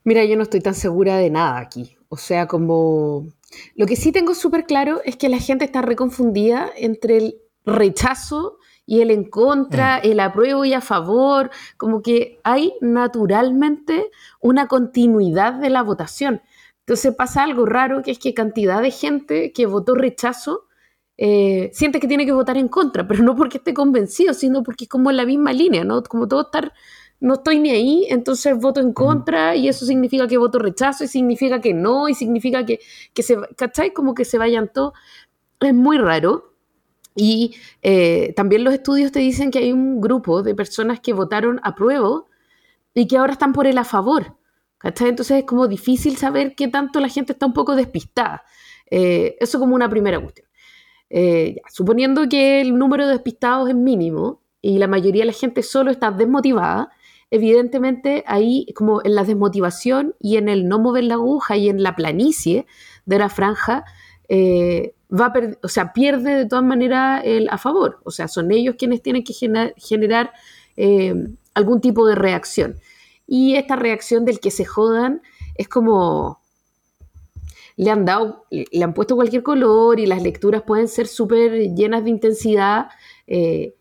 Mira, 0.03 0.23
yo 0.23 0.35
no 0.37 0.43
estoy 0.43 0.61
tan 0.61 0.75
segura 0.75 1.17
de 1.17 1.29
nada 1.29 1.59
aquí. 1.59 1.97
O 2.09 2.17
sea, 2.17 2.47
como... 2.47 3.27
Lo 3.75 3.85
que 3.85 3.95
sí 3.95 4.11
tengo 4.11 4.35
súper 4.35 4.65
claro 4.65 5.01
es 5.03 5.17
que 5.17 5.29
la 5.29 5.39
gente 5.39 5.65
está 5.65 5.81
reconfundida 5.81 6.69
entre 6.77 7.17
el 7.17 7.41
rechazo 7.65 8.59
y 8.85 9.01
el 9.01 9.11
en 9.11 9.23
contra, 9.23 9.97
mm. 9.97 10.07
el 10.07 10.19
apruebo 10.19 10.65
y 10.65 10.73
a 10.73 10.81
favor, 10.81 11.51
como 11.77 12.01
que 12.01 12.39
hay 12.43 12.73
naturalmente 12.81 14.09
una 14.39 14.67
continuidad 14.67 15.53
de 15.53 15.69
la 15.69 15.83
votación. 15.83 16.41
Entonces 16.79 17.13
pasa 17.13 17.43
algo 17.43 17.67
raro, 17.67 18.01
que 18.01 18.11
es 18.11 18.17
que 18.17 18.33
cantidad 18.33 18.81
de 18.81 18.89
gente 18.89 19.51
que 19.51 19.67
votó 19.67 19.93
rechazo 19.93 20.68
eh, 21.21 21.69
siente 21.73 21.99
que 21.99 22.07
tiene 22.07 22.25
que 22.25 22.31
votar 22.31 22.55
en 22.57 22.69
contra, 22.69 23.05
pero 23.05 23.21
no 23.23 23.35
porque 23.35 23.57
esté 23.57 23.73
convencido, 23.73 24.33
sino 24.33 24.63
porque 24.63 24.85
es 24.85 24.89
como 24.89 25.09
en 25.09 25.17
la 25.17 25.25
misma 25.25 25.51
línea, 25.51 25.83
¿no? 25.83 26.01
Como 26.01 26.29
todo 26.29 26.43
estar, 26.43 26.71
no 27.19 27.33
estoy 27.33 27.59
ni 27.59 27.71
ahí, 27.71 28.07
entonces 28.09 28.57
voto 28.57 28.79
en 28.79 28.93
contra 28.93 29.53
y 29.53 29.67
eso 29.67 29.85
significa 29.85 30.27
que 30.27 30.37
voto 30.37 30.59
rechazo 30.59 31.03
y 31.03 31.07
significa 31.09 31.59
que 31.59 31.73
no 31.73 32.07
y 32.07 32.13
significa 32.13 32.65
que, 32.65 32.79
que 33.13 33.21
se, 33.21 33.37
¿cachai? 33.57 33.91
Como 33.91 34.15
que 34.15 34.23
se 34.23 34.37
vayan 34.37 34.71
todos. 34.73 34.93
Es 35.59 35.73
muy 35.73 35.97
raro. 35.97 36.53
Y 37.15 37.53
eh, 37.81 38.31
también 38.37 38.63
los 38.63 38.73
estudios 38.73 39.11
te 39.11 39.19
dicen 39.19 39.51
que 39.51 39.59
hay 39.59 39.73
un 39.73 39.99
grupo 39.99 40.41
de 40.41 40.55
personas 40.55 41.01
que 41.01 41.11
votaron 41.11 41.59
a 41.63 41.75
prueba 41.75 42.23
y 42.93 43.07
que 43.07 43.17
ahora 43.17 43.33
están 43.33 43.51
por 43.51 43.67
el 43.67 43.77
a 43.77 43.83
favor. 43.83 44.37
Entonces 44.81 45.39
es 45.39 45.43
como 45.43 45.67
difícil 45.67 46.15
saber 46.15 46.55
qué 46.55 46.69
tanto 46.69 47.01
la 47.01 47.09
gente 47.09 47.33
está 47.33 47.45
un 47.45 47.53
poco 47.53 47.75
despistada. 47.75 48.43
Eh, 48.89 49.35
eso 49.41 49.59
como 49.59 49.75
una 49.75 49.89
primera 49.89 50.17
cuestión. 50.21 50.48
Eh, 51.09 51.57
suponiendo 51.73 52.29
que 52.29 52.61
el 52.61 52.77
número 52.77 53.07
de 53.07 53.13
despistados 53.13 53.69
es 53.69 53.75
mínimo 53.75 54.41
y 54.61 54.77
la 54.77 54.87
mayoría 54.87 55.23
de 55.23 55.27
la 55.27 55.33
gente 55.33 55.63
solo 55.63 55.91
está 55.91 56.11
desmotivada, 56.11 56.91
evidentemente 57.31 58.23
ahí 58.27 58.67
como 58.75 59.01
en 59.03 59.15
la 59.15 59.23
desmotivación 59.23 60.15
y 60.19 60.37
en 60.37 60.49
el 60.49 60.67
no 60.67 60.79
mover 60.79 61.05
la 61.05 61.15
aguja 61.15 61.57
y 61.57 61.69
en 61.69 61.81
la 61.83 61.95
planicie 61.95 62.65
de 63.05 63.19
la 63.19 63.29
franja, 63.29 63.85
va 65.11 65.33
o 65.63 65.67
sea, 65.67 65.93
pierde 65.93 66.35
de 66.35 66.45
todas 66.45 66.65
maneras 66.65 67.21
el 67.25 67.49
a 67.49 67.57
favor. 67.57 67.99
O 68.03 68.11
sea, 68.11 68.27
son 68.27 68.51
ellos 68.51 68.75
quienes 68.77 69.01
tienen 69.01 69.23
que 69.23 69.33
generar 69.33 70.31
eh, 70.77 71.13
algún 71.53 71.81
tipo 71.81 72.07
de 72.07 72.15
reacción. 72.15 72.79
Y 73.27 73.55
esta 73.55 73.75
reacción 73.75 74.25
del 74.25 74.39
que 74.39 74.51
se 74.51 74.65
jodan 74.65 75.21
es 75.55 75.67
como 75.67 76.38
le 77.79 77.91
han 77.91 78.03
dado, 78.03 78.45
le 78.49 78.83
han 78.83 78.93
puesto 78.93 79.15
cualquier 79.15 79.41
color 79.41 79.99
y 79.99 80.05
las 80.05 80.21
lecturas 80.21 80.63
pueden 80.63 80.89
ser 80.89 81.07
súper 81.07 81.73
llenas 81.73 82.03
de 82.03 82.09
intensidad 82.09 82.89
eh, 83.25 83.73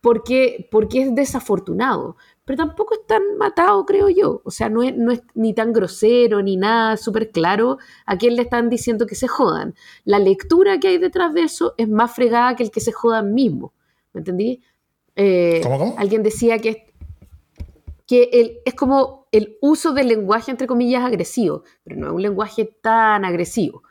porque, 0.00 0.68
porque 0.70 1.02
es 1.02 1.14
desafortunado 1.14 2.16
pero 2.50 2.66
tampoco 2.66 2.94
es 2.94 3.06
tan 3.06 3.36
matado, 3.38 3.86
creo 3.86 4.08
yo. 4.08 4.42
O 4.44 4.50
sea, 4.50 4.68
no 4.68 4.82
es, 4.82 4.96
no 4.96 5.12
es 5.12 5.22
ni 5.34 5.54
tan 5.54 5.72
grosero 5.72 6.42
ni 6.42 6.56
nada 6.56 6.96
súper 6.96 7.30
claro 7.30 7.78
a 8.06 8.18
quién 8.18 8.34
le 8.34 8.42
están 8.42 8.68
diciendo 8.68 9.06
que 9.06 9.14
se 9.14 9.28
jodan. 9.28 9.76
La 10.04 10.18
lectura 10.18 10.80
que 10.80 10.88
hay 10.88 10.98
detrás 10.98 11.32
de 11.32 11.42
eso 11.42 11.74
es 11.78 11.88
más 11.88 12.12
fregada 12.12 12.56
que 12.56 12.64
el 12.64 12.72
que 12.72 12.80
se 12.80 12.90
jodan 12.90 13.34
mismo. 13.34 13.72
¿Me 14.12 14.18
entendí? 14.18 14.62
Eh, 15.14 15.60
¿Cómo, 15.62 15.94
Alguien 15.96 16.24
decía 16.24 16.58
que, 16.58 16.89
que 18.10 18.28
el, 18.32 18.58
es 18.64 18.74
como 18.74 19.28
el 19.30 19.56
uso 19.60 19.92
del 19.92 20.08
lenguaje, 20.08 20.50
entre 20.50 20.66
comillas, 20.66 21.04
agresivo, 21.04 21.62
pero 21.84 21.94
no 21.94 22.08
es 22.08 22.12
un 22.12 22.22
lenguaje 22.22 22.64
tan 22.82 23.24
agresivo. 23.24 23.84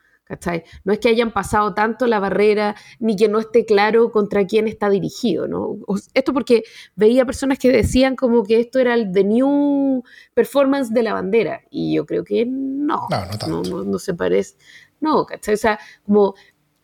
No 0.83 0.91
es 0.91 0.99
que 0.99 1.07
hayan 1.07 1.31
pasado 1.31 1.73
tanto 1.73 2.05
la 2.05 2.19
barrera 2.19 2.75
ni 2.99 3.15
que 3.15 3.29
no 3.29 3.39
esté 3.39 3.65
claro 3.65 4.11
contra 4.11 4.45
quién 4.45 4.67
está 4.67 4.89
dirigido, 4.89 5.47
¿no? 5.47 5.77
Esto 6.13 6.33
porque 6.33 6.63
veía 6.97 7.25
personas 7.25 7.59
que 7.59 7.71
decían 7.71 8.17
como 8.17 8.43
que 8.43 8.59
esto 8.59 8.77
era 8.79 8.93
el 8.93 9.13
the 9.13 9.23
new 9.23 10.03
performance 10.33 10.93
de 10.93 11.01
la 11.01 11.13
bandera 11.13 11.61
y 11.69 11.95
yo 11.95 12.05
creo 12.05 12.25
que 12.25 12.45
no, 12.45 13.07
no, 13.47 13.61
no, 13.63 13.83
no, 13.85 13.99
se 13.99 14.13
parece, 14.15 14.57
no, 14.99 15.25
¿cachai? 15.25 15.53
O 15.53 15.57
sea, 15.57 15.79
como 16.05 16.35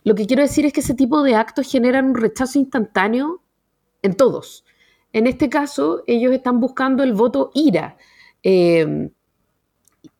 lo 0.06 0.16
que 0.16 0.26
quiero 0.26 0.42
decir 0.42 0.66
es 0.66 0.72
que 0.72 0.80
ese 0.80 0.94
tipo 0.94 1.22
de 1.22 1.36
actos 1.36 1.70
generan 1.70 2.06
un 2.06 2.16
rechazo 2.16 2.60
instantáneo 2.60 3.42
en 4.04 4.16
todos. 4.16 4.64
En 5.16 5.28
este 5.28 5.48
caso, 5.50 6.04
ellos 6.08 6.34
están 6.34 6.60
buscando 6.60 7.02
el 7.04 7.14
voto 7.14 7.52
ira. 7.54 7.98
Eh, 8.44 9.10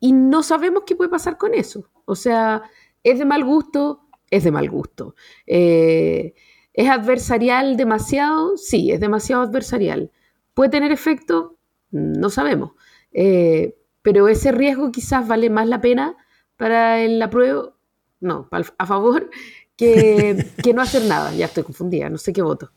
y 0.00 0.12
no 0.12 0.42
sabemos 0.42 0.82
qué 0.86 0.96
puede 0.96 1.10
pasar 1.10 1.36
con 1.36 1.54
eso. 1.54 1.88
O 2.06 2.14
sea, 2.14 2.62
¿Es 3.06 3.20
de 3.20 3.24
mal 3.24 3.44
gusto? 3.44 4.00
Es 4.32 4.42
de 4.42 4.50
mal 4.50 4.68
gusto. 4.68 5.14
Eh, 5.46 6.34
¿Es 6.72 6.90
adversarial 6.90 7.76
demasiado? 7.76 8.56
Sí, 8.56 8.90
es 8.90 8.98
demasiado 8.98 9.42
adversarial. 9.42 10.10
¿Puede 10.54 10.70
tener 10.70 10.90
efecto? 10.90 11.56
No 11.92 12.28
sabemos. 12.30 12.72
Eh, 13.12 13.76
pero 14.02 14.26
ese 14.26 14.50
riesgo 14.50 14.90
quizás 14.90 15.28
vale 15.28 15.50
más 15.50 15.68
la 15.68 15.80
pena 15.80 16.16
para 16.56 17.00
el 17.00 17.22
apruebo, 17.22 17.76
no, 18.18 18.48
a 18.50 18.86
favor, 18.86 19.30
que, 19.76 20.44
que 20.64 20.74
no 20.74 20.82
hacer 20.82 21.04
nada. 21.04 21.32
Ya 21.32 21.46
estoy 21.46 21.62
confundida, 21.62 22.10
no 22.10 22.18
sé 22.18 22.32
qué 22.32 22.42
voto. 22.42 22.72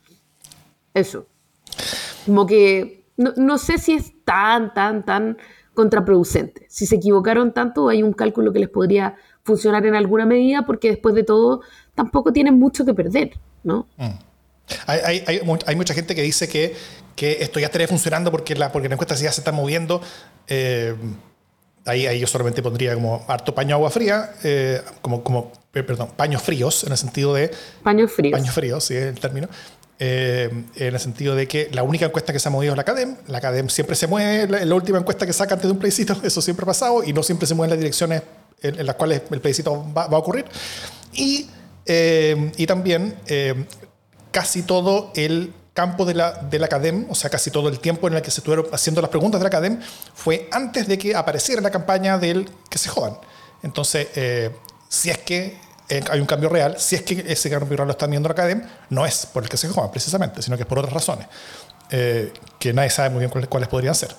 Eso. 0.93 1.25
Como 2.25 2.45
que 2.45 3.05
no, 3.17 3.33
no, 3.35 3.57
sé 3.57 3.77
si 3.77 3.93
es 3.93 4.13
tan, 4.23 4.73
tan, 4.73 5.05
tan 5.05 5.37
contraproducente. 5.73 6.65
Si 6.69 6.85
se 6.85 6.95
equivocaron 6.95 7.53
tanto, 7.53 7.89
hay 7.89 8.03
un 8.03 8.13
cálculo 8.13 8.51
que 8.51 8.59
les 8.59 8.69
podría 8.69 9.15
funcionar 9.43 9.85
en 9.85 9.95
alguna 9.95 10.25
medida 10.25 10.65
porque 10.65 10.89
después 10.89 11.15
de 11.15 11.23
todo 11.23 11.61
tampoco 11.95 12.31
tienen 12.31 12.59
mucho 12.59 12.85
que 12.85 12.93
perder, 12.93 13.31
¿no? 13.63 13.87
Mm. 13.97 14.09
Hay, 14.85 15.23
hay, 15.25 15.41
hay, 15.65 15.75
mucha 15.75 15.93
gente 15.93 16.13
que 16.13 16.21
dice 16.21 16.47
que, 16.47 16.75
que, 17.15 17.37
esto 17.41 17.59
ya 17.59 17.65
estaría 17.65 17.87
funcionando 17.87 18.29
porque 18.29 18.55
la, 18.55 18.71
porque 18.71 18.87
la 18.87 18.93
encuesta 18.93 19.15
ya 19.15 19.31
se 19.31 19.41
está 19.41 19.51
moviendo. 19.51 19.99
Eh, 20.47 20.95
ahí, 21.85 22.05
ahí, 22.05 22.19
yo 22.19 22.27
solamente 22.27 22.61
pondría 22.61 22.93
como 22.93 23.25
harto 23.27 23.55
paño 23.55 23.75
agua 23.75 23.89
fría, 23.89 24.31
eh, 24.43 24.81
como, 25.01 25.23
como, 25.23 25.51
eh, 25.73 25.81
perdón, 25.81 26.09
paños 26.15 26.43
fríos, 26.43 26.83
en 26.83 26.91
el 26.91 26.97
sentido 26.97 27.33
de... 27.33 27.51
Paños 27.83 28.11
fríos. 28.11 28.39
Paños 28.39 28.53
fríos, 28.53 28.83
sí, 28.83 28.95
es 28.95 29.05
el 29.05 29.19
término. 29.19 29.47
En 29.99 30.65
el 30.75 30.99
sentido 30.99 31.35
de 31.35 31.47
que 31.47 31.69
la 31.73 31.83
única 31.83 32.05
encuesta 32.05 32.31
que 32.31 32.39
se 32.39 32.47
ha 32.47 32.51
movido 32.51 32.73
es 32.73 32.77
la 32.77 32.85
CADEM. 32.85 33.17
La 33.27 33.41
CADEM 33.41 33.69
siempre 33.69 33.95
se 33.95 34.07
mueve, 34.07 34.47
la, 34.47 34.63
la 34.63 34.75
última 34.75 34.97
encuesta 34.97 35.25
que 35.25 35.33
saca 35.33 35.55
antes 35.55 35.67
de 35.67 35.73
un 35.73 35.79
plebiscito, 35.79 36.15
eso 36.23 36.41
siempre 36.41 36.63
ha 36.63 36.67
pasado, 36.67 37.03
y 37.03 37.11
no 37.11 37.21
siempre 37.21 37.47
se 37.47 37.55
mueven 37.55 37.71
las 37.71 37.79
direcciones 37.79 38.23
en, 38.61 38.85
las 38.85 38.95
cuales 38.95 39.23
el 39.29 39.41
plebiscito 39.41 39.85
va, 39.95 40.03
a 40.03 40.17
ocurrir. 40.17 40.45
Y, 41.13 41.49
eh, 41.85 42.51
y 42.57 42.65
también 42.65 43.15
eh, 43.27 43.65
casi 44.31 44.63
todo 44.63 45.11
el 45.15 45.53
campo 45.73 46.05
de 46.05 46.13
la, 46.13 46.33
de 46.33 46.59
la 46.59 46.67
CADEM, 46.67 47.07
o 47.09 47.15
sea, 47.15 47.29
casi 47.29 47.51
todo 47.51 47.69
el 47.69 47.79
tiempo 47.79 48.07
en 48.07 48.15
el 48.15 48.21
que 48.21 48.31
se 48.31 48.41
estuvieron 48.41 48.67
haciendo 48.73 49.01
las 49.01 49.09
preguntas 49.09 49.39
de 49.39 49.43
la 49.43 49.49
CADEM, 49.49 49.79
fue 50.13 50.49
antes 50.51 50.87
de 50.87 50.97
que 50.97 51.15
apareciera 51.15 51.61
la 51.61 51.71
campaña 51.71 52.17
del 52.17 52.49
que 52.69 52.77
se 52.77 52.89
jodan. 52.89 53.17
Entonces, 53.63 54.07
eh, 54.15 54.51
si 54.89 55.09
es 55.09 55.19
que 55.19 55.57
hay 56.09 56.19
un 56.19 56.25
cambio 56.25 56.49
real, 56.49 56.75
si 56.77 56.95
es 56.95 57.01
que 57.01 57.25
ese 57.27 57.49
cambio 57.49 57.77
real 57.77 57.87
lo 57.87 57.91
está 57.91 58.07
viendo 58.07 58.29
la 58.29 58.35
CADEM, 58.35 58.63
no 58.89 59.05
es 59.05 59.25
por 59.25 59.43
el 59.43 59.49
que 59.49 59.57
se 59.57 59.67
jodan 59.67 59.91
precisamente, 59.91 60.41
sino 60.41 60.55
que 60.55 60.63
es 60.63 60.69
por 60.69 60.79
otras 60.79 60.93
razones, 60.93 61.27
que 61.89 62.73
nadie 62.73 62.89
sabe 62.89 63.09
muy 63.09 63.19
bien 63.19 63.31
cuáles, 63.31 63.49
cuáles 63.49 63.69
podrían 63.69 63.95
ser. 63.95 64.15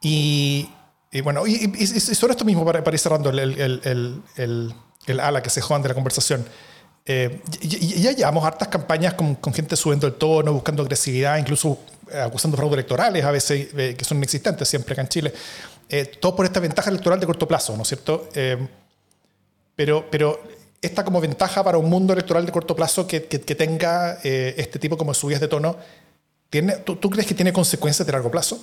y, 0.00 0.70
y 1.12 1.20
bueno, 1.20 1.46
y, 1.46 1.86
sobre 1.86 2.32
esto 2.32 2.44
mismo, 2.44 2.64
para, 2.64 2.82
para 2.82 2.94
ir 2.94 2.98
cerrando 2.98 3.28
el, 3.28 3.38
el, 3.38 4.22
el, 4.36 4.74
el, 5.06 5.20
ala 5.20 5.42
que 5.42 5.50
se 5.50 5.60
jodan 5.60 5.82
de 5.82 5.88
la 5.88 5.94
conversación, 5.94 6.46
eh, 7.04 7.42
ya, 7.60 8.12
llevamos 8.12 8.42
hartas 8.44 8.68
campañas 8.68 9.12
con, 9.12 9.34
con, 9.34 9.52
gente 9.52 9.76
subiendo 9.76 10.06
el 10.06 10.14
tono, 10.14 10.54
buscando 10.54 10.82
agresividad, 10.82 11.36
incluso 11.36 11.80
eh, 12.10 12.18
acusando 12.18 12.56
fraude 12.56 12.74
electorales 12.74 13.24
a 13.24 13.30
veces, 13.30 13.68
eh, 13.76 13.94
que 13.98 14.04
son 14.06 14.16
inexistentes 14.18 14.66
siempre 14.66 14.94
acá 14.94 15.02
en 15.02 15.08
Chile. 15.08 15.34
todo 16.18 16.34
por 16.34 16.46
esta 16.46 16.60
ventaja 16.60 16.88
electoral 16.88 17.20
de 17.20 17.26
corto 17.26 17.46
plazo, 17.46 17.76
¿no 17.76 17.82
es 17.82 17.88
cierto? 17.88 18.30
Pero, 19.76 20.06
pero 20.10 20.40
esta 20.80 21.04
como 21.04 21.20
ventaja 21.20 21.62
para 21.62 21.78
un 21.78 21.88
mundo 21.88 22.12
electoral 22.12 22.44
de 22.44 22.52
corto 22.52 22.74
plazo 22.74 23.06
que, 23.06 23.24
que, 23.24 23.54
tenga 23.54 24.18
este 24.22 24.78
tipo 24.78 24.96
como 24.98 25.14
subidas 25.14 25.40
de 25.40 25.48
tono, 25.48 25.76
¿tiene, 26.50 26.76
tú, 26.78 26.96
¿tú 26.96 27.08
crees 27.10 27.26
que 27.26 27.34
tiene 27.34 27.52
consecuencias 27.52 28.06
de 28.06 28.12
largo 28.12 28.30
plazo? 28.30 28.60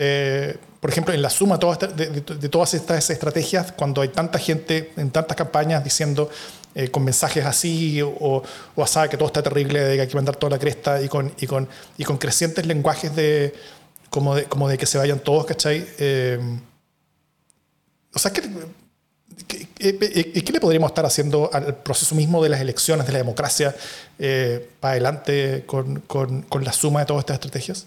Eh, 0.00 0.56
por 0.78 0.90
ejemplo, 0.90 1.12
en 1.12 1.20
la 1.20 1.28
suma 1.28 1.58
de, 1.58 2.48
todas 2.48 2.74
estas 2.74 3.10
estrategias, 3.10 3.72
cuando 3.72 4.00
hay 4.00 4.08
tanta 4.08 4.38
gente 4.38 4.92
en 4.96 5.10
tantas 5.10 5.36
campañas 5.36 5.82
diciendo 5.82 6.30
eh, 6.76 6.88
con 6.88 7.02
mensajes 7.02 7.44
así 7.44 8.00
o, 8.00 8.42
o 8.76 8.82
así 8.82 9.00
que 9.10 9.16
todo 9.16 9.26
está 9.26 9.42
terrible, 9.42 9.80
de 9.80 9.96
que 9.96 10.02
hay 10.02 10.08
que 10.08 10.14
mandar 10.14 10.36
toda 10.36 10.50
la 10.50 10.58
cresta 10.60 11.02
y 11.02 11.08
con, 11.08 11.32
y 11.40 11.48
con, 11.48 11.68
y 11.96 12.04
con 12.04 12.16
crecientes 12.16 12.64
lenguajes 12.64 13.16
de 13.16 13.52
como, 14.08 14.36
de 14.36 14.44
como 14.44 14.68
de 14.68 14.78
que 14.78 14.86
se 14.86 14.98
vayan 14.98 15.18
todos, 15.18 15.44
¿cachai? 15.46 15.84
Eh, 15.98 16.38
o 18.14 18.18
sea, 18.20 18.32
¿qué, 19.46 19.68
qué, 19.74 20.52
le 20.52 20.60
podríamos 20.60 20.90
estar 20.90 21.06
haciendo 21.06 21.50
al 21.52 21.76
proceso 21.76 22.14
mismo 22.14 22.42
de 22.42 22.48
las 22.48 22.60
elecciones, 22.60 23.06
de 23.06 23.12
la 23.12 23.18
democracia, 23.18 23.74
para 24.80 24.92
adelante 24.92 25.64
con, 25.66 26.02
la 26.60 26.72
suma 26.72 27.00
de 27.00 27.06
todas 27.06 27.20
estas 27.20 27.34
estrategias? 27.34 27.86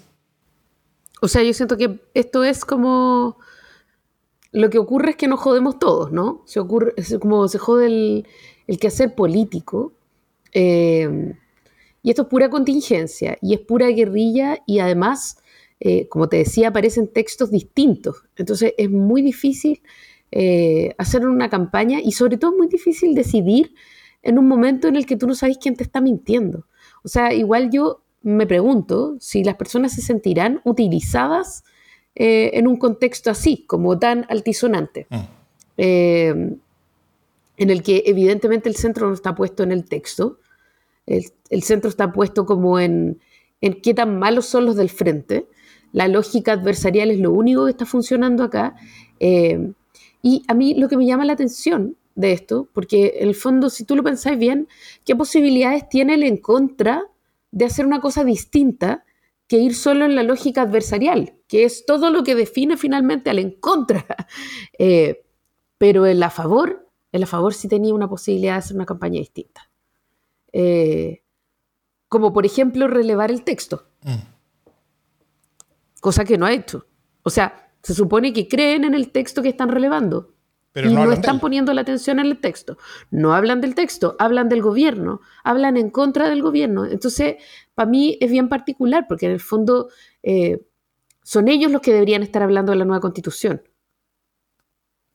O 1.21 1.27
sea, 1.27 1.43
yo 1.43 1.53
siento 1.53 1.77
que 1.77 1.99
esto 2.13 2.43
es 2.43 2.65
como... 2.65 3.37
Lo 4.53 4.69
que 4.69 4.79
ocurre 4.79 5.11
es 5.11 5.15
que 5.15 5.27
nos 5.27 5.39
jodemos 5.39 5.79
todos, 5.79 6.11
¿no? 6.11 6.43
Se 6.45 6.59
ocurre, 6.59 6.93
es 6.97 7.15
como 7.19 7.47
se 7.47 7.57
jode 7.57 7.85
el, 7.85 8.27
el 8.67 8.79
quehacer 8.79 9.15
político. 9.15 9.93
Eh, 10.53 11.33
Y 12.03 12.09
esto 12.09 12.23
es 12.23 12.27
pura 12.29 12.49
contingencia 12.49 13.37
y 13.41 13.53
es 13.53 13.59
pura 13.59 13.87
guerrilla 13.89 14.57
y 14.65 14.79
además, 14.79 15.37
eh, 15.79 16.07
como 16.09 16.27
te 16.27 16.37
decía, 16.37 16.69
aparecen 16.69 17.07
textos 17.07 17.51
distintos. 17.51 18.23
Entonces 18.35 18.73
es 18.77 18.89
muy 18.89 19.21
difícil 19.21 19.81
eh, 20.31 20.95
hacer 20.97 21.27
una 21.27 21.49
campaña 21.49 21.99
y 22.01 22.13
sobre 22.13 22.37
todo 22.37 22.51
es 22.51 22.57
muy 22.57 22.67
difícil 22.67 23.13
decidir 23.13 23.73
en 24.23 24.39
un 24.39 24.47
momento 24.47 24.87
en 24.87 24.95
el 24.95 25.05
que 25.05 25.17
tú 25.17 25.27
no 25.27 25.35
sabes 25.35 25.57
quién 25.57 25.75
te 25.75 25.83
está 25.83 26.01
mintiendo. 26.01 26.65
O 27.03 27.07
sea, 27.07 27.33
igual 27.33 27.69
yo 27.71 28.01
me 28.21 28.47
pregunto 28.47 29.17
si 29.19 29.43
las 29.43 29.55
personas 29.55 29.93
se 29.93 30.01
sentirán 30.01 30.61
utilizadas 30.63 31.63
eh, 32.15 32.51
en 32.53 32.67
un 32.67 32.77
contexto 32.77 33.31
así, 33.31 33.65
como 33.67 33.97
tan 33.97 34.25
altisonante, 34.29 35.07
mm. 35.09 35.23
en 35.77 36.59
el 37.57 37.83
que 37.83 38.03
evidentemente 38.05 38.69
el 38.69 38.75
centro 38.75 39.07
no 39.07 39.13
está 39.13 39.33
puesto 39.33 39.63
en 39.63 39.71
el 39.71 39.85
texto, 39.85 40.39
el, 41.07 41.63
centro 41.63 41.89
está 41.89 42.11
puesto 42.11 42.45
como 42.45 42.79
en, 42.79 43.19
en, 43.59 43.81
qué 43.81 43.93
tan 43.93 44.17
malos 44.19 44.45
son 44.45 44.65
los 44.65 44.75
del 44.75 44.89
frente. 44.89 45.47
La 45.91 46.07
lógica 46.07 46.53
adversarial 46.53 47.11
es 47.11 47.19
lo 47.19 47.31
único 47.31 47.65
que 47.65 47.71
está 47.71 47.85
funcionando 47.85 48.43
acá. 48.43 48.75
Eh, 49.19 49.71
y 50.21 50.43
a 50.47 50.53
mí 50.53 50.75
lo 50.75 50.87
que 50.87 50.97
me 50.97 51.05
llama 51.05 51.25
la 51.25 51.33
atención 51.33 51.97
de 52.15 52.33
esto, 52.33 52.69
porque 52.73 53.17
en 53.19 53.29
el 53.29 53.35
fondo, 53.35 53.69
si 53.69 53.85
tú 53.85 53.95
lo 53.95 54.03
pensáis 54.03 54.37
bien, 54.37 54.67
¿qué 55.05 55.15
posibilidades 55.15 55.87
tiene 55.89 56.15
el 56.15 56.23
en 56.23 56.37
contra 56.37 57.03
de 57.51 57.65
hacer 57.65 57.85
una 57.85 58.01
cosa 58.01 58.23
distinta 58.23 59.03
que 59.47 59.57
ir 59.57 59.75
solo 59.75 60.05
en 60.05 60.15
la 60.15 60.23
lógica 60.23 60.61
adversarial, 60.61 61.33
que 61.47 61.63
es 61.63 61.85
todo 61.85 62.09
lo 62.09 62.23
que 62.23 62.35
define 62.35 62.77
finalmente 62.77 63.29
al 63.29 63.39
en 63.39 63.51
contra? 63.51 64.05
Eh, 64.77 65.23
pero 65.77 66.05
en 66.07 66.19
la 66.19 66.29
favor, 66.29 66.89
en 67.11 67.21
la 67.21 67.27
favor 67.27 67.53
sí 67.53 67.67
tenía 67.67 67.93
una 67.93 68.09
posibilidad 68.09 68.53
de 68.53 68.59
hacer 68.59 68.75
una 68.75 68.85
campaña 68.85 69.19
distinta. 69.19 69.69
Eh, 70.53 71.23
como 72.07 72.33
por 72.33 72.45
ejemplo 72.45 72.87
relevar 72.87 73.31
el 73.31 73.43
texto, 73.43 73.87
mm. 74.03 74.15
cosa 75.99 76.25
que 76.25 76.37
no 76.37 76.45
ha 76.45 76.53
hecho. 76.53 76.85
O 77.23 77.29
sea, 77.29 77.60
se 77.83 77.93
supone 77.93 78.33
que 78.33 78.47
creen 78.47 78.83
en 78.83 78.93
el 78.93 79.11
texto 79.11 79.41
que 79.41 79.49
están 79.49 79.69
relevando. 79.69 80.33
Pero 80.73 80.89
y 80.89 80.93
no, 80.93 81.11
están 81.11 81.39
poniendo 81.39 81.73
la 81.73 81.81
atención 81.81 82.19
en 82.19 82.27
el 82.27 82.39
texto. 82.39 82.77
No 83.09 83.33
hablan 83.33 83.59
del 83.59 83.75
texto, 83.75 84.15
hablan 84.19 84.47
del 84.47 84.61
gobierno, 84.61 85.19
hablan 85.43 85.75
en 85.75 85.89
contra 85.89 86.29
del 86.29 86.41
gobierno. 86.41 86.85
Entonces, 86.85 87.35
para 87.75 87.89
mí 87.89 88.17
es 88.21 88.31
bien 88.31 88.47
particular, 88.47 89.05
porque 89.07 89.25
en 89.25 89.33
el 89.33 89.41
fondo 89.41 89.89
eh, 90.23 90.65
son 91.23 91.49
ellos 91.49 91.71
los 91.71 91.81
que 91.81 91.91
deberían 91.93 92.23
estar 92.23 92.41
hablando 92.41 92.71
de 92.71 92.77
la 92.77 92.85
nueva 92.85 93.01
constitución. 93.01 93.63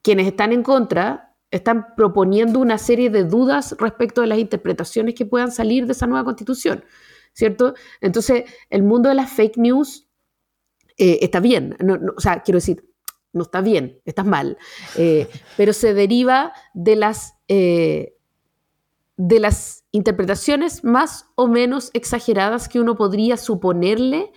Quienes 0.03 0.27
están 0.27 0.53
en 0.53 0.63
contra 0.63 1.37
están 1.51 1.95
proponiendo 1.97 2.59
una 2.59 2.77
serie 2.77 3.09
de 3.09 3.25
dudas 3.25 3.77
respecto 3.79 4.21
de 4.21 4.27
las 4.27 4.39
interpretaciones 4.39 5.15
que 5.15 5.25
puedan 5.25 5.51
salir 5.51 5.87
de 5.87 5.93
esa 5.93 6.07
nueva 6.07 6.25
constitución, 6.25 6.85
¿cierto? 7.33 7.75
Entonces, 8.03 8.45
el 8.69 8.83
mundo 8.83 9.09
de 9.09 9.15
las 9.15 9.33
fake 9.33 9.57
news 9.57 10.06
eh, 10.99 11.19
está 11.21 11.41
bien, 11.41 11.77
o 12.17 12.21
sea, 12.21 12.43
quiero 12.43 12.57
decir, 12.57 12.85
no 13.33 13.43
está 13.43 13.61
bien, 13.61 14.01
está 14.07 14.25
mal, 14.25 14.57
eh, 14.97 15.29
pero 15.57 15.75
se 15.75 15.93
deriva 15.93 16.55
de 16.73 16.97
las, 16.97 17.35
eh, 17.49 18.15
de 19.19 19.41
las 19.41 19.85
interpretaciones 19.93 20.85
más 20.85 21.27
o 21.35 21.49
menos 21.49 21.91
exageradas 21.93 22.69
que 22.69 22.81
uno 22.81 22.97
podría 22.97 23.37
suponerle 23.37 24.31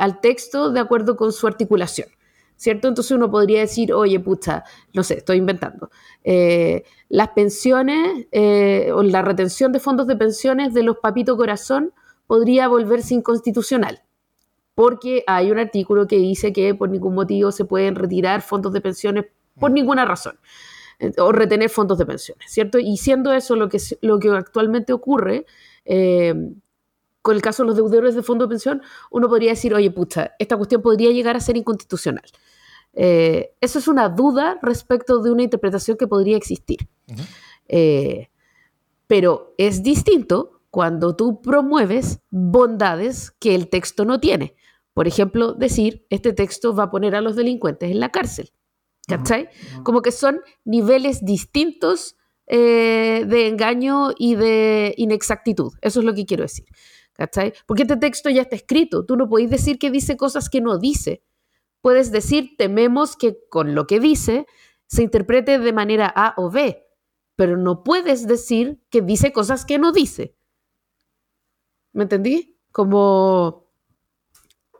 al 0.00 0.20
texto 0.20 0.72
de 0.72 0.80
acuerdo 0.80 1.16
con 1.16 1.32
su 1.32 1.46
articulación. 1.46 2.08
¿cierto? 2.56 2.88
Entonces 2.88 3.12
uno 3.12 3.30
podría 3.30 3.60
decir, 3.60 3.92
oye, 3.92 4.18
pucha, 4.18 4.64
no 4.92 5.04
sé, 5.04 5.18
estoy 5.18 5.36
inventando. 5.36 5.90
Las 7.08 7.28
pensiones 7.28 8.26
o 8.92 9.02
la 9.04 9.22
retención 9.22 9.70
de 9.70 9.78
fondos 9.78 10.08
de 10.08 10.16
pensiones 10.16 10.74
de 10.74 10.82
los 10.82 10.98
papito 10.98 11.36
corazón 11.36 11.92
podría 12.26 12.66
volverse 12.66 13.14
inconstitucional, 13.14 14.02
porque 14.78 15.24
hay 15.26 15.50
un 15.50 15.58
artículo 15.58 16.06
que 16.06 16.18
dice 16.18 16.52
que 16.52 16.72
por 16.72 16.88
ningún 16.88 17.12
motivo 17.12 17.50
se 17.50 17.64
pueden 17.64 17.96
retirar 17.96 18.42
fondos 18.42 18.72
de 18.72 18.80
pensiones 18.80 19.24
por 19.58 19.72
ninguna 19.72 20.04
razón 20.04 20.38
eh, 21.00 21.10
o 21.18 21.32
retener 21.32 21.68
fondos 21.68 21.98
de 21.98 22.06
pensiones, 22.06 22.48
¿cierto? 22.48 22.78
Y 22.78 22.96
siendo 22.96 23.32
eso 23.32 23.56
lo 23.56 23.68
que, 23.68 23.78
lo 24.02 24.20
que 24.20 24.28
actualmente 24.30 24.92
ocurre, 24.92 25.46
con 25.84 27.34
el 27.34 27.42
caso 27.42 27.64
de 27.64 27.66
los 27.66 27.76
deudores 27.76 28.14
de 28.14 28.22
fondo 28.22 28.44
de 28.44 28.50
pensión, 28.50 28.80
uno 29.10 29.28
podría 29.28 29.50
decir, 29.50 29.74
oye, 29.74 29.90
pucha, 29.90 30.36
esta 30.38 30.56
cuestión 30.56 30.80
podría 30.80 31.10
llegar 31.10 31.34
a 31.34 31.40
ser 31.40 31.56
inconstitucional. 31.56 32.22
Eh, 32.92 33.56
eso 33.60 33.80
es 33.80 33.88
una 33.88 34.08
duda 34.08 34.60
respecto 34.62 35.20
de 35.20 35.32
una 35.32 35.42
interpretación 35.42 35.96
que 35.96 36.06
podría 36.06 36.36
existir. 36.36 36.88
Eh, 37.66 38.30
pero 39.08 39.56
es 39.58 39.82
distinto 39.82 40.60
cuando 40.70 41.16
tú 41.16 41.42
promueves 41.42 42.20
bondades 42.30 43.32
que 43.32 43.56
el 43.56 43.68
texto 43.68 44.04
no 44.04 44.20
tiene. 44.20 44.54
Por 44.98 45.06
ejemplo, 45.06 45.52
decir, 45.52 46.04
este 46.10 46.32
texto 46.32 46.74
va 46.74 46.82
a 46.82 46.90
poner 46.90 47.14
a 47.14 47.20
los 47.20 47.36
delincuentes 47.36 47.88
en 47.88 48.00
la 48.00 48.08
cárcel. 48.08 48.50
¿Cachai? 49.06 49.48
Como 49.84 50.02
que 50.02 50.10
son 50.10 50.40
niveles 50.64 51.24
distintos 51.24 52.16
eh, 52.48 53.24
de 53.24 53.46
engaño 53.46 54.08
y 54.18 54.34
de 54.34 54.94
inexactitud. 54.96 55.72
Eso 55.82 56.00
es 56.00 56.04
lo 56.04 56.14
que 56.14 56.26
quiero 56.26 56.42
decir. 56.42 56.64
¿Cachai? 57.12 57.52
Porque 57.64 57.82
este 57.82 57.96
texto 57.96 58.28
ya 58.28 58.42
está 58.42 58.56
escrito. 58.56 59.06
Tú 59.06 59.14
no 59.14 59.28
podéis 59.28 59.50
decir 59.50 59.78
que 59.78 59.92
dice 59.92 60.16
cosas 60.16 60.50
que 60.50 60.60
no 60.60 60.78
dice. 60.78 61.22
Puedes 61.80 62.10
decir, 62.10 62.56
tememos 62.58 63.14
que 63.14 63.38
con 63.50 63.76
lo 63.76 63.86
que 63.86 64.00
dice 64.00 64.46
se 64.88 65.04
interprete 65.04 65.60
de 65.60 65.72
manera 65.72 66.12
A 66.12 66.34
o 66.36 66.50
B, 66.50 66.84
pero 67.36 67.56
no 67.56 67.84
puedes 67.84 68.26
decir 68.26 68.82
que 68.90 69.00
dice 69.00 69.32
cosas 69.32 69.64
que 69.64 69.78
no 69.78 69.92
dice. 69.92 70.34
¿Me 71.92 72.02
entendí? 72.02 72.58
Como, 72.72 73.67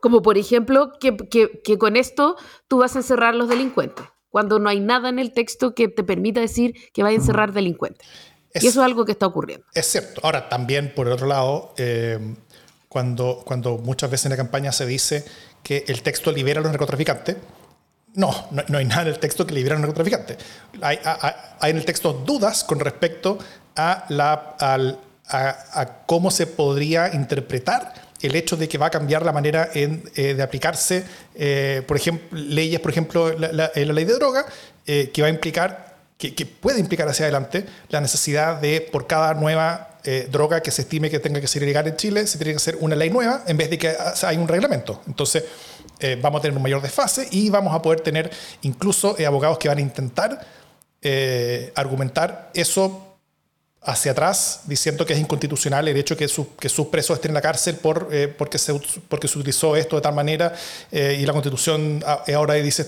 como 0.01 0.21
por 0.21 0.37
ejemplo, 0.37 0.93
que, 0.99 1.77
con 1.77 1.95
esto 1.95 2.35
tú 2.67 2.77
vas 2.79 2.95
a 2.95 2.99
encerrar 2.99 3.35
los 3.35 3.49
delincuentes, 3.49 4.05
cuando 4.29 4.59
no 4.59 4.69
hay 4.69 4.79
nada 4.79 5.09
en 5.09 5.19
el 5.19 5.33
texto 5.33 5.73
que 5.73 5.87
te 5.87 6.03
permita 6.03 6.39
decir 6.39 6.75
que 6.93 7.03
va 7.03 7.09
a 7.09 7.13
encerrar 7.13 7.51
delincuentes 7.53 8.07
y 8.53 8.67
eso 8.67 8.81
es 8.81 8.85
algo 8.85 9.05
que 9.05 9.11
está 9.11 9.27
ocurriendo. 9.27 9.65
Es 9.73 9.85
cierto. 9.87 10.21
Ahora, 10.23 10.49
también, 10.49 10.93
por 10.93 11.07
el 11.07 11.13
otro 11.13 11.27
lado, 11.27 11.73
eh, 11.77 12.17
cuando, 12.87 13.43
cuando 13.45 13.77
muchas 13.77 14.09
veces 14.09 14.25
en 14.25 14.31
la 14.31 14.37
campaña 14.37 14.71
se 14.71 14.85
dice 14.85 15.25
que 15.63 15.85
el 15.87 16.01
texto 16.01 16.31
libera 16.31 16.59
a 16.59 16.63
los 16.63 16.71
narcotraficantes, 16.71 17.37
no, 18.15 18.33
no, 18.51 18.77
hay 18.77 18.85
nada 18.85 19.03
en 19.03 19.07
el 19.09 19.19
texto 19.19 19.45
que 19.45 19.53
libera 19.53 19.75
a 19.75 19.79
los 19.79 19.87
narcotraficantes. 19.87 20.37
Hay, 20.81 20.99
hay, 21.03 21.71
en 21.71 21.77
el 21.77 21.85
texto 21.85 22.13
dudas 22.13 22.63
con 22.63 22.79
respecto 22.79 23.37
a, 23.75 24.05
la, 24.09 24.55
a, 24.59 26.05
cómo 26.07 26.31
se 26.31 26.47
podría 26.47 27.13
interpretar 27.13 27.93
el 28.21 28.35
hecho 28.35 28.57
de 28.57 28.67
que 28.67 28.77
va 28.77 28.87
a 28.87 28.89
cambiar 28.89 29.25
la 29.25 29.31
manera 29.31 29.69
en, 29.73 30.03
eh, 30.15 30.33
de 30.33 30.43
aplicarse, 30.43 31.03
eh, 31.35 31.83
por 31.87 31.97
ejemplo, 31.97 32.37
leyes, 32.37 32.79
por 32.79 32.91
ejemplo, 32.91 33.37
la, 33.37 33.51
la, 33.51 33.93
ley 33.93 34.05
de 34.05 34.13
droga, 34.13 34.45
que 34.85 35.21
va 35.21 35.27
a 35.27 35.29
implicar 35.29 35.89
que, 36.19 36.45
puede 36.45 36.79
implicar 36.81 37.07
hacia 37.07 37.25
adelante 37.25 37.65
la 37.87 38.01
necesidad 38.01 38.59
de, 38.59 38.81
por 38.81 39.07
cada 39.07 39.33
nueva 39.33 39.97
eh, 40.03 40.27
droga 40.29 40.61
que 40.61 40.69
se 40.69 40.81
estime 40.81 41.09
que 41.09 41.19
tenga 41.19 41.39
que 41.39 41.47
ser 41.47 41.63
ilegal 41.63 41.87
en 41.87 41.95
Chile, 41.95 42.27
se 42.27 42.37
tiene 42.37 42.51
que 42.51 42.57
hacer 42.57 42.77
una 42.81 42.95
ley 42.95 43.09
nueva 43.09 43.43
en 43.47 43.55
vez 43.55 43.69
de 43.69 43.77
que 43.77 43.95
hay 44.23 44.37
un 44.37 44.47
reglamento. 44.47 45.01
Entonces, 45.07 45.45
eh, 45.99 46.17
vamos 46.21 46.39
a 46.39 46.41
tener 46.41 46.57
un 46.57 46.63
mayor 46.63 46.81
desfase 46.81 47.27
y 47.31 47.49
vamos 47.49 47.73
a 47.73 47.81
poder 47.81 48.01
tener 48.01 48.29
incluso 48.63 49.17
eh, 49.17 49.25
abogados 49.25 49.57
que 49.57 49.69
van 49.69 49.77
a 49.77 49.81
intentar 49.81 50.59
argumentar 51.75 52.51
eso 52.53 53.08
hacia 53.81 54.11
atrás, 54.11 54.61
diciendo 54.65 55.05
que 55.05 55.13
es 55.13 55.19
inconstitucional 55.19 55.87
el 55.87 55.97
hecho 55.97 56.17
que, 56.17 56.27
que 56.59 56.69
sus 56.69 56.87
presos 56.87 57.15
estén 57.15 57.31
en 57.31 57.35
la 57.35 57.41
cárcel 57.41 57.75
por, 57.75 58.09
porque, 58.37 58.57
se, 58.57 58.73
porque 59.07 59.27
utilizó 59.27 59.75
esto 59.75 59.95
de 59.95 60.01
tal 60.01 60.13
manera 60.13 60.53
y 60.91 61.25
la 61.25 61.31
constitución 61.31 62.03
ahora 62.35 62.55
dice, 62.55 62.85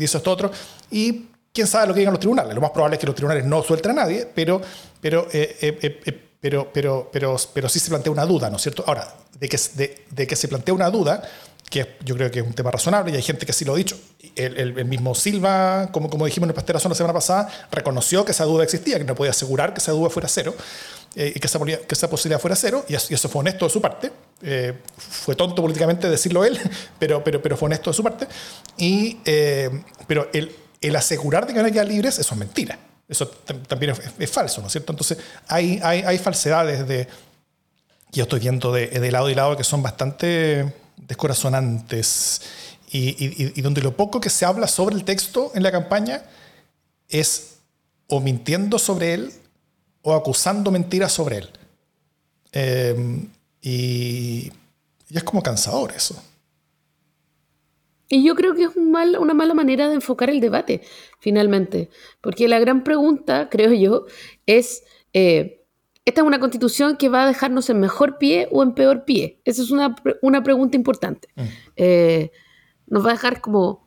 esto 0.00 0.30
otro. 0.30 0.50
Y 0.90 1.26
quién 1.52 1.66
sabe 1.66 1.86
lo 1.86 1.94
que 1.94 2.00
digan 2.00 2.12
los 2.12 2.20
tribunales. 2.20 2.54
Lo 2.54 2.60
más 2.60 2.70
probable 2.70 2.96
es 2.96 3.00
que 3.00 3.06
los 3.06 3.14
tribunales 3.14 3.44
no 3.44 3.62
suelten 3.62 3.92
a 3.92 3.94
nadie, 3.94 4.28
pero, 4.34 4.60
pero, 5.00 5.28
eh, 5.32 5.56
eh, 5.60 5.78
eh, 5.82 6.20
pero, 6.40 6.70
pero, 6.72 7.08
pero, 7.12 7.36
pero, 7.52 7.68
sí 7.68 7.78
se 7.78 7.88
plantea 7.88 8.12
una 8.12 8.26
duda, 8.26 8.50
¿no 8.50 8.56
es 8.56 8.62
cierto? 8.62 8.84
Ahora, 8.86 9.14
de 9.38 9.48
que, 9.48 9.58
de, 10.10 10.26
que 10.26 10.36
se 10.36 10.48
plantea 10.48 10.74
una 10.74 10.90
duda, 10.90 11.22
que 11.72 11.96
yo 12.04 12.14
creo 12.14 12.30
que 12.30 12.40
es 12.40 12.46
un 12.46 12.52
tema 12.52 12.70
razonable 12.70 13.12
y 13.12 13.16
hay 13.16 13.22
gente 13.22 13.46
que 13.46 13.52
sí 13.52 13.64
lo 13.64 13.74
ha 13.74 13.76
dicho. 13.76 13.98
El, 14.36 14.78
el, 14.78 14.84
mismo 14.84 15.14
Silva, 15.14 15.88
como, 15.90 16.08
como 16.08 16.24
dijimos 16.26 16.46
en 16.46 16.50
el 16.50 16.54
pastelazo 16.54 16.88
la 16.88 16.94
semana 16.94 17.14
pasada, 17.14 17.48
reconoció 17.70 18.24
que 18.24 18.32
esa 18.32 18.44
duda 18.44 18.64
existía, 18.64 18.98
que 18.98 19.04
no 19.04 19.14
podía 19.14 19.30
asegurar 19.30 19.74
que 19.74 19.80
esa 19.80 19.92
duda 19.92 20.08
fuera 20.10 20.28
cero 20.28 20.54
y 21.14 21.38
que 21.38 21.46
esa, 21.46 21.58
que 21.58 21.86
esa 21.90 22.08
posibilidad 22.08 22.40
fuera 22.40 22.56
cero, 22.56 22.84
y 22.88 22.94
eso, 22.94 23.28
fue 23.28 23.40
honesto 23.40 23.66
de 23.66 23.70
su 23.70 23.80
parte. 23.80 24.10
fue 24.96 25.34
tonto 25.34 25.60
políticamente 25.60 26.08
decirlo 26.08 26.44
él, 26.44 26.58
pero, 26.98 27.22
pero, 27.22 27.42
pero 27.42 27.56
fue 27.56 27.66
honesto 27.66 27.90
de 27.90 27.94
su 27.94 28.02
parte. 28.02 28.26
Y, 28.78 29.18
pero 30.06 30.28
el, 30.32 30.54
el 30.80 30.96
asegurar 30.96 31.46
de 31.46 31.52
que 31.52 31.58
van 31.58 31.66
a 31.66 31.72
quedar 31.72 31.86
libres, 31.86 32.18
eso 32.18 32.34
es 32.34 32.38
mentira. 32.38 32.78
Eso 33.08 33.26
también 33.68 33.94
es, 34.18 34.30
falso, 34.30 34.60
¿no 34.60 34.68
es 34.68 34.72
cierto? 34.72 34.92
Entonces, 34.92 35.18
hay, 35.46 35.80
hay, 35.82 36.18
falsedades 36.18 36.88
de, 36.88 37.06
yo 38.10 38.22
estoy 38.22 38.40
viendo 38.40 38.72
de, 38.72 39.10
lado 39.10 39.28
y 39.28 39.34
lado 39.34 39.56
que 39.56 39.64
son 39.64 39.82
bastante 39.82 40.72
descorazonantes 40.96 42.42
y, 42.90 43.60
donde 43.62 43.80
lo 43.80 43.96
poco 43.96 44.20
que 44.20 44.30
se 44.30 44.44
habla 44.44 44.66
sobre 44.68 44.94
el 44.94 45.04
texto 45.04 45.50
en 45.54 45.62
la 45.62 45.72
campaña 45.72 46.22
es 47.08 47.58
o 48.08 48.20
mintiendo 48.20 48.78
sobre 48.78 49.14
él 49.14 49.32
o 50.02 50.14
acusando 50.14 50.70
mentiras 50.70 51.12
sobre 51.12 51.38
él. 51.38 51.50
Eh, 52.52 53.28
Y, 53.64 54.50
y 55.08 55.16
es 55.16 55.22
como 55.22 55.40
cansador 55.42 55.92
eso. 55.92 56.20
Y 58.08 58.24
yo 58.24 58.34
creo 58.34 58.54
que 58.54 58.64
es 58.64 58.76
una 58.76 59.32
mala 59.32 59.54
manera 59.54 59.88
de 59.88 59.94
enfocar 59.94 60.28
el 60.28 60.40
debate, 60.40 60.82
finalmente. 61.20 61.88
Porque 62.20 62.48
la 62.48 62.58
gran 62.58 62.84
pregunta, 62.84 63.48
creo 63.48 63.72
yo, 63.72 64.04
es, 64.44 64.82
eh, 65.14 65.61
¿esta 66.04 66.20
es 66.20 66.26
una 66.26 66.40
constitución 66.40 66.96
que 66.96 67.08
va 67.08 67.24
a 67.24 67.26
dejarnos 67.26 67.70
en 67.70 67.80
mejor 67.80 68.18
pie 68.18 68.48
o 68.50 68.62
en 68.62 68.74
peor 68.74 69.04
pie? 69.04 69.40
Esa 69.44 69.62
es 69.62 69.70
una, 69.70 69.94
una 70.20 70.42
pregunta 70.42 70.76
importante. 70.76 71.28
Mm. 71.36 71.42
Eh, 71.76 72.30
¿Nos 72.86 73.04
va 73.04 73.10
a 73.10 73.12
dejar 73.14 73.40
como 73.40 73.86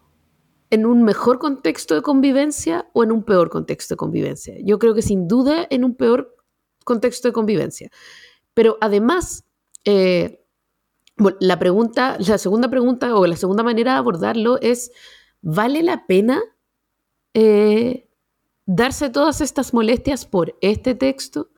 en 0.70 0.86
un 0.86 1.04
mejor 1.04 1.40
contexto 1.40 1.96
de 1.96 2.02
convivencia 2.02 2.88
o 2.94 3.04
en 3.04 3.12
un 3.12 3.24
peor 3.24 3.50
contexto 3.50 3.94
de 3.94 3.98
convivencia? 3.98 4.56
Yo 4.64 4.80
creo 4.80 4.96
que 4.96 5.02
sin 5.02 5.28
duda 5.28 5.68
en 5.70 5.84
un 5.84 5.96
peor 5.96 6.36
contexto 6.84 7.28
de 7.28 7.34
convivencia. 7.34 7.90
Pero 8.54 8.78
además... 8.82 9.44
Eh, 9.86 10.42
la 11.40 11.60
pregunta, 11.60 12.18
la 12.20 12.38
segunda 12.38 12.70
pregunta 12.70 13.16
o 13.16 13.26
la 13.26 13.38
segunda 13.38 13.64
manera 13.64 13.94
de 13.94 13.98
abordarlo 14.00 14.60
es, 14.62 14.92
¿vale 15.42 15.82
la 15.82 16.06
pena 16.08 16.42
eh, 17.34 18.10
darse 18.66 19.10
todas 19.10 19.42
estas 19.42 19.74
molestias 19.74 20.26
por 20.26 20.58
este 20.62 20.94
texto? 20.94 21.52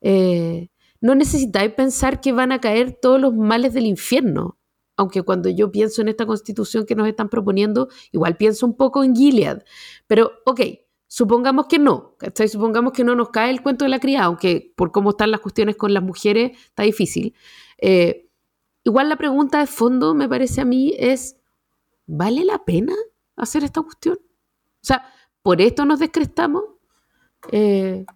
Eh, 0.00 0.68
no 1.00 1.14
necesitáis 1.14 1.72
pensar 1.72 2.20
que 2.20 2.32
van 2.32 2.52
a 2.52 2.60
caer 2.60 2.98
todos 3.00 3.20
los 3.20 3.34
males 3.34 3.74
del 3.74 3.86
infierno, 3.86 4.58
aunque 4.96 5.22
cuando 5.22 5.48
yo 5.50 5.70
pienso 5.70 6.02
en 6.02 6.08
esta 6.08 6.26
constitución 6.26 6.86
que 6.86 6.94
nos 6.94 7.08
están 7.08 7.28
proponiendo, 7.28 7.88
igual 8.12 8.36
pienso 8.36 8.66
un 8.66 8.76
poco 8.76 9.04
en 9.04 9.14
Gilead. 9.14 9.62
Pero, 10.06 10.32
ok, 10.46 10.60
supongamos 11.06 11.66
que 11.66 11.78
no, 11.78 12.16
Supongamos 12.48 12.92
que 12.92 13.04
no 13.04 13.14
nos 13.14 13.30
cae 13.30 13.50
el 13.50 13.62
cuento 13.62 13.84
de 13.84 13.90
la 13.90 14.00
cría, 14.00 14.24
aunque 14.24 14.72
por 14.76 14.92
cómo 14.92 15.10
están 15.10 15.30
las 15.30 15.40
cuestiones 15.40 15.76
con 15.76 15.92
las 15.94 16.02
mujeres 16.02 16.58
está 16.68 16.82
difícil. 16.82 17.34
Eh, 17.78 18.26
Igual 18.86 19.08
la 19.08 19.16
pregunta 19.16 19.58
de 19.58 19.66
fondo, 19.66 20.14
me 20.14 20.28
parece 20.28 20.60
a 20.60 20.64
mí, 20.64 20.94
es, 20.96 21.36
¿vale 22.06 22.44
la 22.44 22.64
pena 22.64 22.94
hacer 23.34 23.64
esta 23.64 23.82
cuestión? 23.82 24.16
O 24.16 24.86
sea, 24.86 25.12
¿por 25.42 25.60
esto 25.60 25.84
nos 25.84 25.98
descrestamos? 25.98 26.62
Eh, 27.50 28.06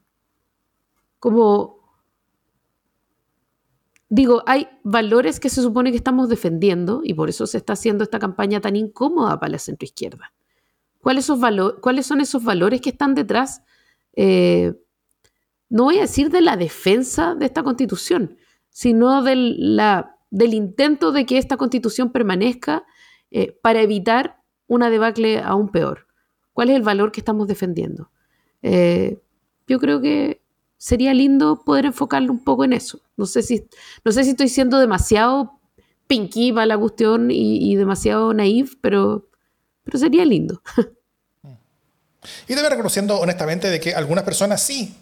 como, 1.20 1.78
digo, 4.08 4.42
hay 4.46 4.68
valores 4.82 5.38
que 5.38 5.50
se 5.50 5.62
supone 5.62 5.90
que 5.90 5.98
estamos 5.98 6.28
defendiendo 6.28 7.02
y 7.04 7.14
por 7.14 7.28
eso 7.28 7.46
se 7.46 7.58
está 7.58 7.74
haciendo 7.74 8.02
esta 8.02 8.18
campaña 8.18 8.60
tan 8.60 8.74
incómoda 8.74 9.38
para 9.38 9.52
la 9.52 9.58
centroizquierda. 9.58 10.32
¿Cuáles, 11.00 11.30
¿Cuáles 11.80 12.06
son 12.06 12.20
esos 12.20 12.42
valores 12.42 12.80
que 12.80 12.90
están 12.90 13.14
detrás? 13.14 13.62
Eh, 14.14 14.74
no 15.68 15.84
voy 15.84 15.98
a 15.98 16.02
decir 16.02 16.30
de 16.30 16.40
la 16.40 16.56
defensa 16.56 17.34
de 17.34 17.46
esta 17.46 17.62
constitución, 17.62 18.36
sino 18.70 19.22
del 19.22 20.54
intento 20.54 21.12
de 21.12 21.26
que 21.26 21.38
esta 21.38 21.56
constitución 21.56 22.12
permanezca 22.12 22.84
eh, 23.30 23.58
para 23.62 23.82
evitar 23.82 24.40
una 24.66 24.90
debacle 24.90 25.38
aún 25.38 25.68
peor. 25.68 26.06
¿Cuál 26.52 26.70
es 26.70 26.76
el 26.76 26.82
valor 26.82 27.12
que 27.12 27.20
estamos 27.20 27.46
defendiendo? 27.46 28.10
Eh, 28.62 29.18
yo 29.66 29.78
creo 29.78 30.00
que 30.00 30.42
sería 30.80 31.12
lindo 31.12 31.62
poder 31.62 31.84
enfocarlo 31.84 32.32
un 32.32 32.42
poco 32.42 32.64
en 32.64 32.72
eso. 32.72 33.00
No 33.18 33.26
sé 33.26 33.42
si, 33.42 33.66
no 34.02 34.12
sé 34.12 34.24
si 34.24 34.30
estoy 34.30 34.48
siendo 34.48 34.80
demasiado 34.80 35.60
pinky 36.06 36.52
para 36.52 36.64
la 36.64 36.78
cuestión 36.78 37.28
y, 37.30 37.76
demasiado 37.76 38.32
naive, 38.32 38.70
pero, 38.80 39.28
pero 39.84 39.98
sería 39.98 40.24
lindo. 40.24 40.62
Y 42.48 42.54
debe 42.54 42.68
reconociendo 42.68 43.18
honestamente 43.18 43.68
de 43.68 43.80
que 43.80 43.94
algunas 43.94 44.24
personas 44.24 44.62
sí 44.62 44.94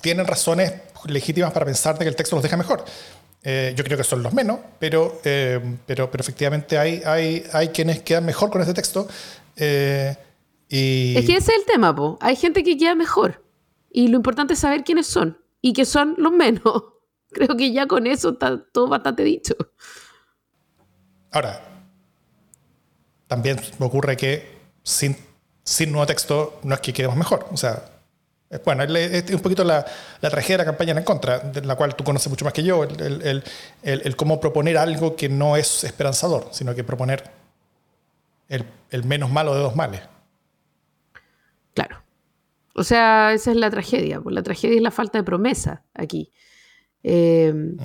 tienen 0.00 0.26
razones 0.26 0.72
legítimas 1.06 1.52
para 1.52 1.66
pensar 1.66 1.98
de 1.98 2.04
que 2.04 2.08
el 2.08 2.16
texto 2.16 2.36
los 2.36 2.42
deja 2.42 2.56
mejor. 2.56 2.84
Eh, 3.42 3.74
yo 3.76 3.84
creo 3.84 3.96
que 3.96 4.04
son 4.04 4.22
los 4.22 4.32
menos, 4.32 4.60
pero, 4.78 5.20
eh, 5.24 5.60
pero, 5.86 6.10
pero 6.10 6.22
efectivamente 6.22 6.78
hay, 6.78 7.02
hay, 7.04 7.44
hay 7.52 7.68
quienes 7.68 8.00
quedan 8.02 8.24
mejor 8.24 8.50
con 8.50 8.60
este 8.60 8.74
texto. 8.74 9.08
Eh, 9.56 10.14
y... 10.68 11.16
Es 11.16 11.26
que 11.26 11.36
ese 11.36 11.52
es 11.52 11.58
el 11.58 11.64
tema, 11.66 11.94
po. 11.94 12.18
hay 12.20 12.36
gente 12.36 12.62
que 12.62 12.76
queda 12.76 12.94
mejor. 12.94 13.42
Y 13.90 14.08
lo 14.08 14.16
importante 14.16 14.54
es 14.54 14.60
saber 14.60 14.84
quiénes 14.84 15.06
son 15.06 15.38
y 15.60 15.72
que 15.72 15.84
son 15.84 16.14
los 16.18 16.32
menos. 16.32 16.62
Creo 17.30 17.56
que 17.56 17.72
ya 17.72 17.86
con 17.86 18.06
eso 18.06 18.30
está 18.30 18.62
todo 18.72 18.88
bastante 18.88 19.22
dicho. 19.22 19.54
Ahora, 21.30 21.60
también 23.26 23.60
ocurre 23.78 24.16
que 24.16 24.58
sin, 24.82 25.16
sin 25.62 25.92
nuevo 25.92 26.06
texto 26.06 26.58
no 26.64 26.74
es 26.74 26.80
que 26.80 26.92
quedemos 26.92 27.16
mejor. 27.16 27.46
O 27.52 27.56
sea, 27.56 28.00
bueno, 28.64 28.82
es 28.82 29.30
un 29.30 29.40
poquito 29.40 29.62
la, 29.62 29.86
tragedia 30.20 30.56
de 30.56 30.58
la 30.58 30.64
campaña 30.64 30.92
en 30.92 31.04
contra, 31.04 31.38
de 31.38 31.60
la 31.62 31.76
cual 31.76 31.94
tú 31.94 32.02
conoces 32.02 32.28
mucho 32.28 32.44
más 32.44 32.52
que 32.52 32.64
yo, 32.64 32.82
el, 32.82 34.16
cómo 34.16 34.40
proponer 34.40 34.76
algo 34.76 35.14
que 35.14 35.28
no 35.28 35.56
es 35.56 35.84
esperanzador, 35.84 36.48
sino 36.50 36.74
que 36.74 36.82
proponer 36.82 37.30
el, 38.48 39.04
menos 39.04 39.30
malo 39.30 39.54
de 39.54 39.60
dos 39.60 39.76
males. 39.76 40.00
O 42.80 42.82
sea, 42.82 43.34
esa 43.34 43.50
es 43.50 43.58
la 43.58 43.68
tragedia. 43.68 44.22
Pues 44.22 44.34
la 44.34 44.42
tragedia 44.42 44.76
es 44.76 44.82
la 44.82 44.90
falta 44.90 45.18
de 45.18 45.24
promesa 45.24 45.84
aquí. 45.92 46.32
Eh, 47.02 47.52
mm. 47.54 47.76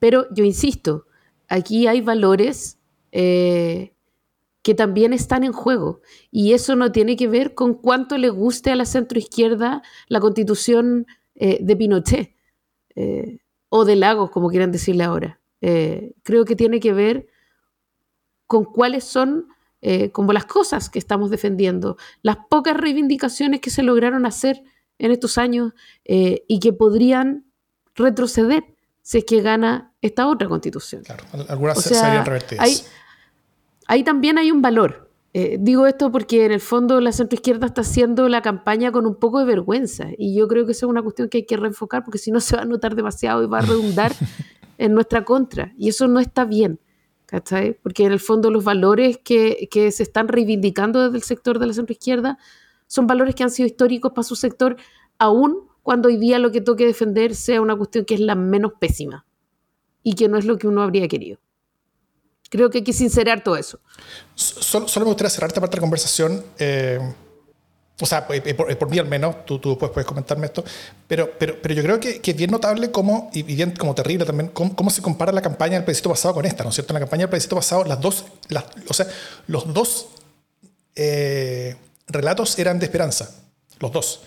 Pero 0.00 0.26
yo 0.34 0.44
insisto, 0.44 1.06
aquí 1.48 1.86
hay 1.86 2.00
valores 2.00 2.80
eh, 3.12 3.94
que 4.62 4.74
también 4.74 5.12
están 5.12 5.44
en 5.44 5.52
juego. 5.52 6.00
Y 6.32 6.52
eso 6.52 6.74
no 6.74 6.90
tiene 6.90 7.14
que 7.14 7.28
ver 7.28 7.54
con 7.54 7.74
cuánto 7.74 8.18
le 8.18 8.28
guste 8.28 8.72
a 8.72 8.74
la 8.74 8.86
centroizquierda 8.86 9.82
la 10.08 10.18
constitución 10.18 11.06
eh, 11.36 11.58
de 11.62 11.76
Pinochet 11.76 12.34
eh, 12.96 13.38
o 13.68 13.84
de 13.84 13.94
Lagos, 13.94 14.32
como 14.32 14.48
quieran 14.48 14.72
decirle 14.72 15.04
ahora. 15.04 15.38
Creo 15.60 16.44
que 16.44 16.56
tiene 16.56 16.80
que 16.80 16.92
ver 16.92 17.28
con 18.48 18.64
cuáles 18.64 19.04
son 19.04 19.46
como 20.12 20.32
las 20.32 20.44
cosas 20.44 20.90
que 20.90 20.98
estamos 20.98 21.30
defendiendo, 21.30 21.96
las 22.22 22.36
pocas 22.50 22.76
reivindicaciones 22.76 23.60
que 23.60 23.70
se 23.70 23.82
lograron 23.82 24.26
hacer 24.26 24.62
en 24.98 25.10
estos 25.10 25.38
años 25.38 25.72
y 26.04 26.60
que 26.60 26.72
podrían 26.72 27.46
retroceder 27.94 28.64
si 29.00 29.18
es 29.18 29.24
que 29.24 29.40
gana 29.40 29.94
esta 30.02 30.26
otra 30.26 30.48
constitución. 30.48 31.02
Claro, 31.02 31.24
algunas 31.48 31.80
serían 31.82 32.26
revertidas 32.26 32.90
ahí 33.90 34.04
también 34.04 34.38
hay 34.38 34.52
un 34.52 34.62
valor. 34.62 35.10
Eh, 35.34 35.58
digo 35.60 35.86
esto 35.86 36.12
porque 36.12 36.44
en 36.44 36.52
el 36.52 36.60
fondo 36.60 37.00
la 37.00 37.12
centroizquierda 37.12 37.66
está 37.66 37.80
haciendo 37.80 38.28
la 38.28 38.40
campaña 38.40 38.92
con 38.92 39.04
un 39.04 39.16
poco 39.16 39.40
de 39.40 39.44
vergüenza 39.44 40.06
y 40.16 40.34
yo 40.34 40.46
creo 40.48 40.64
que 40.64 40.72
esa 40.72 40.86
es 40.86 40.90
una 40.90 41.02
cuestión 41.02 41.28
que 41.28 41.38
hay 41.38 41.46
que 41.46 41.56
reenfocar 41.56 42.04
porque 42.04 42.18
si 42.18 42.30
no 42.30 42.40
se 42.40 42.56
va 42.56 42.62
a 42.62 42.64
notar 42.64 42.94
demasiado 42.94 43.42
y 43.42 43.46
va 43.46 43.58
a 43.58 43.62
redundar 43.62 44.12
en 44.78 44.94
nuestra 44.94 45.24
contra 45.24 45.72
y 45.76 45.88
eso 45.88 46.06
no 46.06 46.20
está 46.20 46.44
bien. 46.44 46.78
¿Cachai? 47.30 47.74
Porque 47.74 48.04
en 48.04 48.10
el 48.10 48.18
fondo 48.18 48.50
los 48.50 48.64
valores 48.64 49.18
que, 49.22 49.68
que 49.70 49.92
se 49.92 50.02
están 50.02 50.26
reivindicando 50.26 51.04
desde 51.04 51.16
el 51.16 51.22
sector 51.22 51.60
de 51.60 51.66
la 51.66 51.72
centroizquierda 51.72 52.38
son 52.88 53.06
valores 53.06 53.36
que 53.36 53.44
han 53.44 53.52
sido 53.52 53.68
históricos 53.68 54.10
para 54.10 54.24
su 54.24 54.34
sector, 54.34 54.76
aún 55.16 55.68
cuando 55.84 56.08
hoy 56.08 56.16
día 56.16 56.40
lo 56.40 56.50
que 56.50 56.60
toque 56.60 56.84
defender 56.84 57.36
sea 57.36 57.60
una 57.60 57.76
cuestión 57.76 58.04
que 58.04 58.14
es 58.14 58.20
la 58.20 58.34
menos 58.34 58.72
pésima 58.80 59.24
y 60.02 60.14
que 60.14 60.28
no 60.28 60.38
es 60.38 60.44
lo 60.44 60.58
que 60.58 60.66
uno 60.66 60.82
habría 60.82 61.06
querido. 61.06 61.38
Creo 62.50 62.68
que 62.68 62.78
hay 62.78 62.84
que 62.84 62.92
sincerar 62.92 63.44
todo 63.44 63.56
eso. 63.56 63.78
Solo, 64.34 64.86
me 64.96 65.04
gustaría 65.04 65.30
cerrar 65.30 65.50
esta 65.50 65.60
parte 65.60 65.76
de 65.76 65.78
la 65.78 65.82
conversación. 65.82 66.42
Eh, 66.58 66.98
o 68.00 68.06
sea, 68.06 68.26
por, 68.26 68.90
mí 68.90 68.98
al 68.98 69.06
menos, 69.06 69.44
tú, 69.44 69.58
tú 69.58 69.70
después 69.70 69.90
puedes 69.92 70.06
comentarme 70.06 70.46
esto, 70.46 70.64
pero, 71.06 71.30
pero, 71.38 71.56
pero 71.60 71.74
yo 71.74 71.82
creo 71.82 72.00
que, 72.00 72.20
que 72.20 72.30
es 72.30 72.36
bien 72.36 72.50
notable 72.50 72.90
cómo, 72.90 73.30
y 73.32 73.42
bien 73.42 73.72
como 73.72 73.94
terrible 73.94 74.24
también, 74.24 74.48
cómo, 74.48 74.90
se 74.90 75.02
compara 75.02 75.32
la 75.32 75.42
campaña 75.42 75.74
del 75.74 75.84
plebiscito 75.84 76.08
pasado 76.08 76.34
con 76.34 76.46
esta, 76.46 76.64
¿no 76.64 76.70
es 76.70 76.74
cierto? 76.74 76.92
En 76.92 76.94
la 76.94 77.00
campaña 77.00 77.22
del 77.22 77.30
plebiscito 77.30 77.56
pasado, 77.56 77.84
las 77.84 78.00
dos, 78.00 78.24
las, 78.48 78.64
o 78.88 78.94
sea, 78.94 79.06
los 79.46 79.72
dos 79.72 80.08
eh, 80.96 81.76
relatos 82.06 82.58
eran 82.58 82.78
de 82.78 82.86
esperanza, 82.86 83.30
los 83.78 83.92
dos. 83.92 84.22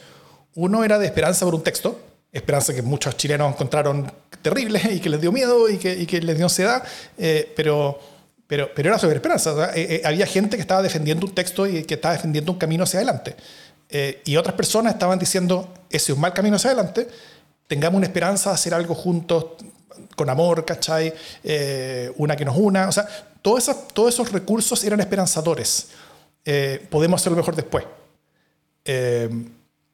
Uno 0.56 0.84
era 0.84 1.00
de 1.00 1.06
esperanza 1.06 1.46
por 1.46 1.56
un 1.56 1.64
texto, 1.64 2.00
esperanza 2.32 2.74
que 2.74 2.82
muchos 2.82 3.18
chilenos 3.18 3.54
encontraron 3.54 4.12
terrible 4.42 4.82
y 4.92 5.00
que 5.00 5.10
les 5.10 5.22
dio 5.22 5.32
miedo 5.32 5.70
y 5.70 5.78
que, 5.78 5.94
y 5.94 6.06
que 6.06 6.22
les 6.22 6.38
dio 6.38 6.46
ansiedad, 6.46 6.84
eh, 7.18 7.52
pero 7.56 8.00
pero, 8.48 8.70
pero 8.76 8.90
era 8.90 9.00
sobre 9.00 9.16
esperanza. 9.16 9.72
Eh, 9.74 9.96
eh, 9.96 10.02
había 10.06 10.26
gente 10.28 10.58
que 10.58 10.62
estaba 10.62 10.82
defendiendo 10.82 11.26
un 11.26 11.34
texto 11.34 11.66
y 11.66 11.84
que 11.86 11.96
estaba 11.96 12.14
defendiendo 12.14 12.52
un 12.52 12.58
camino 12.58 12.84
hacia 12.84 13.00
adelante. 13.00 13.36
Eh, 13.96 14.24
y 14.26 14.38
otras 14.38 14.56
personas 14.56 14.94
estaban 14.94 15.20
diciendo, 15.20 15.72
ese 15.88 16.12
es 16.12 16.16
un 16.16 16.22
mal 16.22 16.34
camino 16.34 16.56
hacia 16.56 16.72
adelante, 16.72 17.08
tengamos 17.68 17.98
una 17.98 18.08
esperanza 18.08 18.50
de 18.50 18.56
hacer 18.56 18.74
algo 18.74 18.96
juntos, 18.96 19.46
con 20.16 20.30
amor, 20.30 20.66
¿cachai? 20.66 21.14
una 22.18 22.36
que 22.36 22.44
nos 22.44 22.58
una. 22.58 22.90
O 22.90 22.92
sea, 22.92 23.08
todos 23.42 23.60
esos, 23.64 23.88
todos 23.90 24.14
esos 24.14 24.32
recursos 24.32 24.84
eran 24.84 25.00
esperanzadores. 25.00 25.90
podemos 26.90 27.22
hacerlo 27.22 27.38
mejor 27.38 27.56
después. 27.56 27.86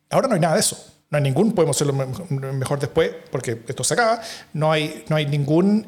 ahora 0.09 0.27
no 0.29 0.33
hay 0.33 0.39
nada 0.39 0.53
de 0.53 0.61
eso. 0.61 0.77
No 1.09 1.17
hay 1.17 1.23
ningún, 1.23 1.53
podemos 1.53 1.75
hacerlo 1.75 1.93
mejor 1.93 2.79
después, 2.79 3.11
porque 3.29 3.61
esto 3.67 3.83
se 3.83 3.93
acaba. 3.93 4.21
No 4.53 4.71
hay, 4.71 5.03
no 5.09 5.17
hay 5.17 5.25
ningún 5.25 5.85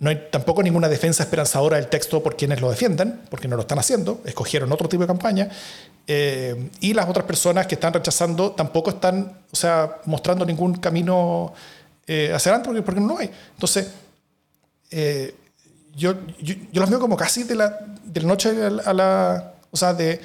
no 0.00 0.08
hay 0.08 0.28
tampoco 0.30 0.62
ninguna 0.62 0.88
defensa 0.88 1.22
esperanzadora 1.22 1.76
del 1.76 1.88
texto 1.88 2.22
por 2.22 2.34
quienes 2.34 2.60
lo 2.62 2.70
defienden, 2.70 3.20
porque 3.28 3.46
no 3.46 3.56
lo 3.56 3.62
están 3.62 3.78
haciendo, 3.78 4.22
escogieron 4.24 4.72
otro 4.72 4.88
tipo 4.88 5.02
de 5.02 5.06
campaña. 5.06 5.48
Eh, 6.06 6.70
y 6.80 6.94
las 6.94 7.08
otras 7.08 7.26
personas 7.26 7.66
que 7.66 7.74
están 7.74 7.92
rechazando 7.92 8.52
tampoco 8.52 8.90
están 8.90 9.38
o 9.52 9.56
sea, 9.56 9.98
mostrando 10.06 10.46
ningún 10.46 10.74
camino 10.76 11.52
eh, 12.06 12.32
hacia 12.34 12.50
adelante 12.50 12.68
porque, 12.68 12.82
porque 12.82 13.00
no 13.00 13.08
lo 13.08 13.18
hay. 13.18 13.30
Entonces, 13.54 13.88
eh, 14.90 15.34
yo, 15.94 16.14
yo, 16.40 16.54
los 16.72 16.88
veo 16.88 16.98
como 16.98 17.16
casi 17.16 17.44
de 17.44 17.54
la, 17.54 17.78
de 18.02 18.20
noche 18.22 18.50
a 18.84 18.92
la, 18.94 19.52
o 19.70 19.76
sea, 19.76 19.92
de, 19.92 20.18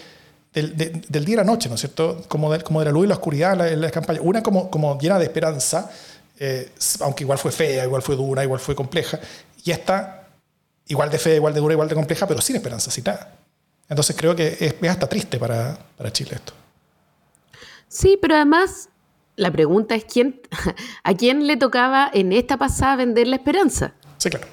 del, 0.53 1.25
día 1.25 1.35
a 1.35 1.43
la 1.43 1.43
noche, 1.43 1.67
¿no 1.67 1.75
es 1.75 1.81
cierto? 1.81 2.23
Como 2.29 2.51
de, 2.53 2.61
como 2.61 2.79
de 2.79 2.85
la 2.85 2.91
luz 2.91 3.05
y 3.05 3.07
la 3.09 3.15
oscuridad 3.15 3.57
la, 3.57 3.69
la 3.75 3.91
campaña. 3.91 4.21
Una 4.21 4.41
como, 4.41 4.71
como 4.71 4.97
llena 4.97 5.19
de 5.19 5.25
esperanza, 5.25 5.91
eh, 6.39 6.71
aunque 7.01 7.23
igual 7.23 7.38
fue 7.38 7.51
fea, 7.51 7.83
igual 7.85 8.01
fue 8.01 8.15
dura, 8.15 8.43
igual 8.43 8.59
fue 8.59 8.75
compleja. 8.75 9.19
Y 9.65 9.71
esta, 9.71 10.30
igual 10.88 11.10
de 11.10 11.17
fea, 11.17 11.36
igual 11.36 11.54
de 11.54 11.60
dura, 11.60 11.73
igual 11.73 11.89
de 11.89 11.95
compleja, 11.95 12.25
pero 12.28 12.39
sin 12.39 12.56
esperanza, 12.56 12.89
sin 12.89 13.04
nada. 13.04 13.36
Entonces 13.89 14.15
creo 14.17 14.34
que 14.36 14.47
es, 14.47 14.75
es 14.82 14.89
hasta 14.89 15.10
triste 15.10 15.38
para, 15.38 15.78
para 15.97 16.13
Chile 16.13 16.32
esto. 16.36 16.54
Sí, 17.89 18.17
pero 18.21 18.36
además 18.36 18.89
la 19.36 19.51
pregunta 19.51 19.95
es 19.95 20.06
quién, 20.06 20.39
a 21.04 21.13
quién 21.15 21.47
le 21.47 21.58
tocaba 21.58 22.10
en 22.13 22.32
esta 22.32 22.58
pasada 22.58 22.95
vender 22.95 23.28
la 23.28 23.36
esperanza. 23.36 23.93
Sí, 24.17 24.30
claro. 24.30 24.47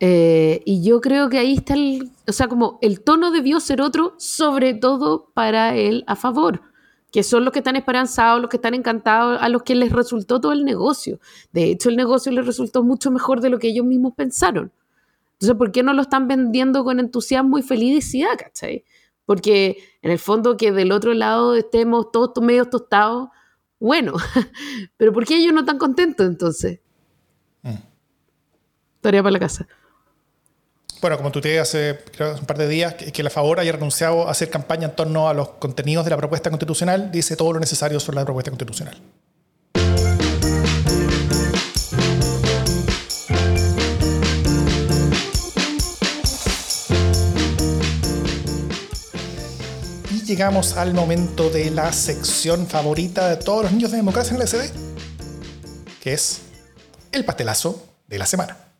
Eh, 0.00 0.62
y 0.64 0.82
yo 0.82 1.00
creo 1.00 1.28
que 1.28 1.38
ahí 1.38 1.54
está 1.54 1.74
el, 1.74 2.10
o 2.26 2.32
sea, 2.32 2.48
como 2.48 2.78
el 2.82 3.00
tono 3.00 3.30
debió 3.30 3.60
ser 3.60 3.80
otro, 3.80 4.14
sobre 4.18 4.74
todo 4.74 5.30
para 5.34 5.76
él 5.76 6.04
a 6.06 6.16
favor, 6.16 6.62
que 7.14 7.22
son 7.22 7.44
los 7.44 7.52
que 7.52 7.60
están 7.60 7.76
esperanzados, 7.76 8.40
los 8.40 8.50
que 8.50 8.56
están 8.56 8.74
encantados, 8.74 9.40
a 9.40 9.48
los 9.48 9.62
que 9.62 9.76
les 9.76 9.92
resultó 9.92 10.40
todo 10.40 10.50
el 10.50 10.64
negocio. 10.64 11.20
De 11.52 11.70
hecho, 11.70 11.88
el 11.88 11.94
negocio 11.94 12.32
les 12.32 12.44
resultó 12.44 12.82
mucho 12.82 13.12
mejor 13.12 13.40
de 13.40 13.50
lo 13.50 13.60
que 13.60 13.68
ellos 13.68 13.86
mismos 13.86 14.14
pensaron. 14.16 14.72
Entonces, 15.34 15.56
¿por 15.56 15.70
qué 15.70 15.84
no 15.84 15.92
lo 15.92 16.02
están 16.02 16.26
vendiendo 16.26 16.82
con 16.82 16.98
entusiasmo 16.98 17.56
y 17.56 17.62
felicidad, 17.62 18.30
cachai? 18.36 18.84
Porque 19.26 19.76
en 20.02 20.10
el 20.10 20.18
fondo 20.18 20.56
que 20.56 20.72
del 20.72 20.90
otro 20.90 21.14
lado 21.14 21.54
estemos 21.54 22.10
todos 22.10 22.32
medio 22.42 22.64
tostados, 22.64 23.28
bueno, 23.78 24.14
pero 24.96 25.12
¿por 25.12 25.24
qué 25.24 25.36
ellos 25.36 25.52
no 25.52 25.60
están 25.60 25.78
contentos 25.78 26.26
entonces? 26.26 26.80
Mm. 27.62 27.76
Tarea 29.00 29.22
para 29.22 29.34
la 29.34 29.38
casa. 29.38 29.68
Bueno, 31.04 31.18
como 31.18 31.30
tú 31.30 31.42
te 31.42 31.60
hace 31.60 31.98
un 32.18 32.46
par 32.46 32.56
de 32.56 32.66
días, 32.66 32.94
que, 32.94 33.22
la 33.22 33.28
favor 33.28 33.60
haya 33.60 33.72
renunciado 33.72 34.26
a 34.26 34.30
hacer 34.30 34.48
campaña 34.48 34.86
en 34.86 34.96
torno 34.96 35.28
a 35.28 35.34
los 35.34 35.50
contenidos 35.50 36.06
de 36.06 36.10
la 36.10 36.16
propuesta 36.16 36.48
constitucional, 36.48 37.12
dice 37.12 37.36
todo 37.36 37.52
lo 37.52 37.60
necesario 37.60 38.00
sobre 38.00 38.16
la 38.16 38.24
propuesta 38.24 38.50
constitucional. 38.50 38.98
llegamos 50.24 50.78
al 50.78 50.94
momento 50.94 51.50
de 51.50 51.70
la 51.70 51.92
sección 51.92 52.66
favorita 52.66 53.28
de 53.28 53.36
todos 53.36 53.64
los 53.64 53.72
niños 53.72 53.90
de 53.90 53.98
democracia 53.98 54.34
en 54.34 54.40
el 54.40 54.48
SD, 54.48 54.70
que 56.02 56.14
es 56.14 56.40
el 57.12 57.26
pastelazo 57.26 57.86
de 58.08 58.18
la 58.18 58.24
semana. 58.24 58.73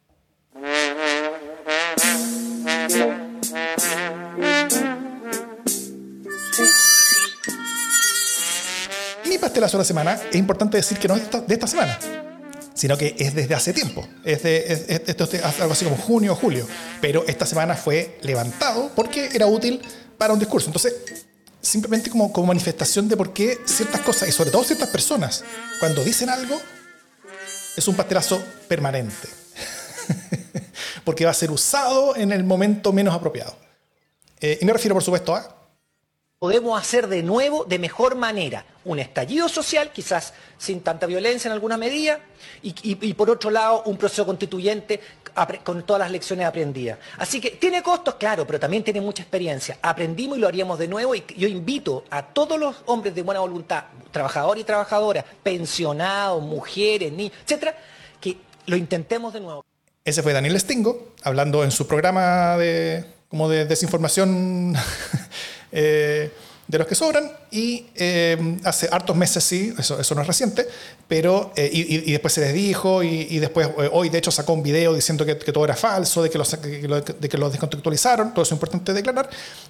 Pastelazo 9.54 9.76
de 9.76 9.82
la 9.82 9.86
semana 9.86 10.20
es 10.30 10.34
importante 10.34 10.76
decir 10.76 10.98
que 10.98 11.06
no 11.06 11.14
es 11.14 11.30
de 11.30 11.54
esta 11.54 11.68
semana, 11.68 11.96
sino 12.74 12.98
que 12.98 13.14
es 13.16 13.36
desde 13.36 13.54
hace 13.54 13.72
tiempo. 13.72 14.04
Es, 14.24 14.42
de, 14.42 14.56
es, 14.56 15.02
esto 15.06 15.28
es 15.30 15.60
algo 15.60 15.74
así 15.74 15.84
como 15.84 15.96
junio 15.96 16.32
o 16.32 16.34
julio. 16.34 16.66
Pero 17.00 17.24
esta 17.28 17.46
semana 17.46 17.76
fue 17.76 18.18
levantado 18.22 18.90
porque 18.96 19.30
era 19.32 19.46
útil 19.46 19.80
para 20.18 20.32
un 20.32 20.40
discurso. 20.40 20.70
Entonces, 20.70 20.94
simplemente 21.60 22.10
como, 22.10 22.32
como 22.32 22.48
manifestación 22.48 23.08
de 23.08 23.16
por 23.16 23.32
qué 23.32 23.60
ciertas 23.64 24.00
cosas, 24.00 24.28
y 24.28 24.32
sobre 24.32 24.50
todo 24.50 24.64
ciertas 24.64 24.88
personas, 24.88 25.44
cuando 25.78 26.02
dicen 26.02 26.30
algo, 26.30 26.60
es 27.76 27.86
un 27.86 27.94
pastelazo 27.94 28.42
permanente. 28.66 29.28
Porque 31.04 31.24
va 31.24 31.30
a 31.30 31.34
ser 31.34 31.52
usado 31.52 32.16
en 32.16 32.32
el 32.32 32.42
momento 32.42 32.92
menos 32.92 33.14
apropiado. 33.14 33.56
Eh, 34.40 34.58
y 34.60 34.64
me 34.64 34.72
refiero, 34.72 34.96
por 34.96 35.04
supuesto, 35.04 35.36
a 35.36 35.63
podemos 36.38 36.78
hacer 36.78 37.08
de 37.08 37.22
nuevo 37.22 37.64
de 37.64 37.78
mejor 37.78 38.16
manera. 38.16 38.66
Un 38.84 38.98
estallido 38.98 39.48
social, 39.48 39.90
quizás 39.92 40.34
sin 40.58 40.80
tanta 40.82 41.06
violencia 41.06 41.48
en 41.48 41.52
alguna 41.52 41.76
medida, 41.76 42.20
y, 42.62 43.14
por 43.14 43.30
otro 43.30 43.50
lado 43.50 43.82
un 43.86 43.96
proceso 43.96 44.26
constituyente 44.26 45.00
con 45.64 45.84
todas 45.84 46.00
las 46.00 46.10
lecciones 46.10 46.46
aprendidas. 46.46 46.98
Así 47.18 47.40
que 47.40 47.52
tiene 47.52 47.82
costos, 47.82 48.16
claro, 48.16 48.46
pero 48.46 48.60
también 48.60 48.84
tiene 48.84 49.00
mucha 49.00 49.22
experiencia. 49.22 49.78
Aprendimos 49.82 50.38
y 50.38 50.40
lo 50.40 50.48
haríamos 50.48 50.78
de 50.78 50.88
nuevo 50.88 51.14
y 51.14 51.24
yo 51.36 51.48
invito 51.48 52.04
a 52.10 52.22
todos 52.22 52.58
los 52.58 52.76
hombres 52.86 53.14
de 53.14 53.22
buena 53.22 53.40
voluntad, 53.40 53.84
trabajadores 54.10 54.62
y 54.62 54.64
trabajadoras, 54.64 55.24
pensionados, 55.42 56.42
mujeres, 56.42 57.12
niños, 57.12 57.36
etcétera, 57.42 57.76
que 58.20 58.36
lo 58.66 58.76
intentemos 58.76 59.32
de 59.32 59.40
nuevo. 59.40 59.64
Ese 60.04 60.22
fue 60.22 60.34
Daniel 60.34 60.60
Stingo, 60.60 61.14
hablando 61.22 61.64
en 61.64 61.70
su 61.70 61.86
programa 61.86 62.58
de, 62.58 63.06
como 63.28 63.48
de 63.48 63.64
desinformación 63.64 64.74
eh, 65.74 66.30
de 66.66 66.78
los 66.78 66.86
que 66.86 66.94
sobran 66.94 67.30
y 67.50 67.86
eh, 67.94 68.58
hace 68.64 68.88
hartos 68.90 69.14
meses 69.14 69.44
sí, 69.44 69.74
eso, 69.78 70.00
eso 70.00 70.14
no 70.14 70.22
es 70.22 70.26
reciente, 70.26 70.66
pero 71.06 71.52
eh, 71.56 71.68
y, 71.70 72.08
y, 72.08 72.12
después 72.12 72.32
se 72.32 72.40
les 72.40 72.54
dijo 72.54 73.02
y, 73.02 73.26
y 73.30 73.38
después 73.38 73.68
eh, 73.78 73.90
hoy 73.92 74.08
de 74.08 74.18
hecho 74.18 74.30
sacó 74.30 74.54
un 74.54 74.62
video 74.62 74.94
diciendo 74.94 75.26
que, 75.26 75.36
que 75.36 75.52
todo 75.52 75.64
era 75.64 75.76
falso, 75.76 76.22
de 76.22 76.30
que 76.30 76.38
los, 76.38 76.56
que 76.56 76.88
lo, 76.88 77.00
de 77.00 77.28
que 77.28 77.36
los 77.38 77.52
descontextualizaron, 77.52 78.32
todo 78.32 78.42
eso 78.42 78.54
es 78.54 78.56
importante 78.56 78.94
declarar, 78.94 79.28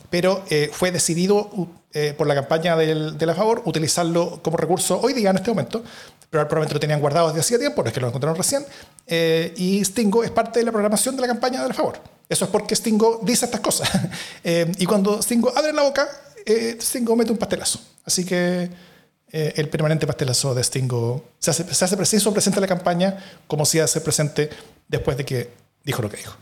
pero 0.08 0.44
eh, 0.50 0.70
fue 0.72 0.92
decidido 0.92 1.50
por 2.18 2.26
la 2.26 2.34
campaña 2.34 2.76
del, 2.76 3.16
de 3.16 3.24
la 3.26 3.36
favor 3.36 3.62
utilizarlo 3.66 4.40
como 4.42 4.56
recurso 4.56 5.00
hoy 5.00 5.12
día 5.12 5.30
en 5.30 5.36
este 5.36 5.50
momento, 5.50 5.84
pero 6.28 6.42
probablemente 6.48 6.74
lo 6.74 6.80
tenían 6.80 7.00
guardado 7.00 7.28
desde 7.28 7.38
hacía 7.38 7.56
tiempo, 7.56 7.82
no 7.82 7.88
es 7.88 7.94
que 7.94 8.00
lo 8.00 8.08
encontraron 8.08 8.36
recién, 8.36 8.66
y 9.54 9.84
Stingo 9.84 10.24
es 10.24 10.32
parte 10.32 10.58
de 10.58 10.64
la 10.64 10.72
programación 10.72 11.14
de 11.14 11.22
la 11.22 11.28
campaña 11.28 11.62
de 11.62 11.68
la 11.68 11.74
favor. 11.74 12.00
Eso 12.28 12.46
es 12.46 12.50
porque 12.50 12.74
Stingo 12.74 13.20
dice 13.22 13.44
estas 13.44 13.60
cosas. 13.60 13.88
y 14.76 14.84
cuando 14.86 15.22
Stingo 15.22 15.52
abre 15.56 15.72
la 15.72 15.82
boca, 15.82 16.08
eh, 16.46 16.76
Stingo 16.80 17.16
mete 17.16 17.32
un 17.32 17.38
pastelazo. 17.38 17.80
Así 18.04 18.24
que 18.24 18.70
eh, 19.30 19.52
el 19.56 19.68
permanente 19.68 20.06
pastelazo 20.06 20.54
de 20.54 20.62
Stingo 20.62 21.30
se 21.38 21.50
hace, 21.50 21.74
se 21.74 21.84
hace 21.84 21.96
preciso 21.96 22.32
presente 22.32 22.58
en 22.58 22.62
la 22.62 22.68
campaña 22.68 23.18
como 23.46 23.64
si 23.64 23.80
hace 23.80 24.00
presente 24.00 24.50
después 24.88 25.16
de 25.16 25.24
que 25.24 25.50
dijo 25.84 26.02
lo 26.02 26.10
que 26.10 26.18
dijo. 26.18 26.36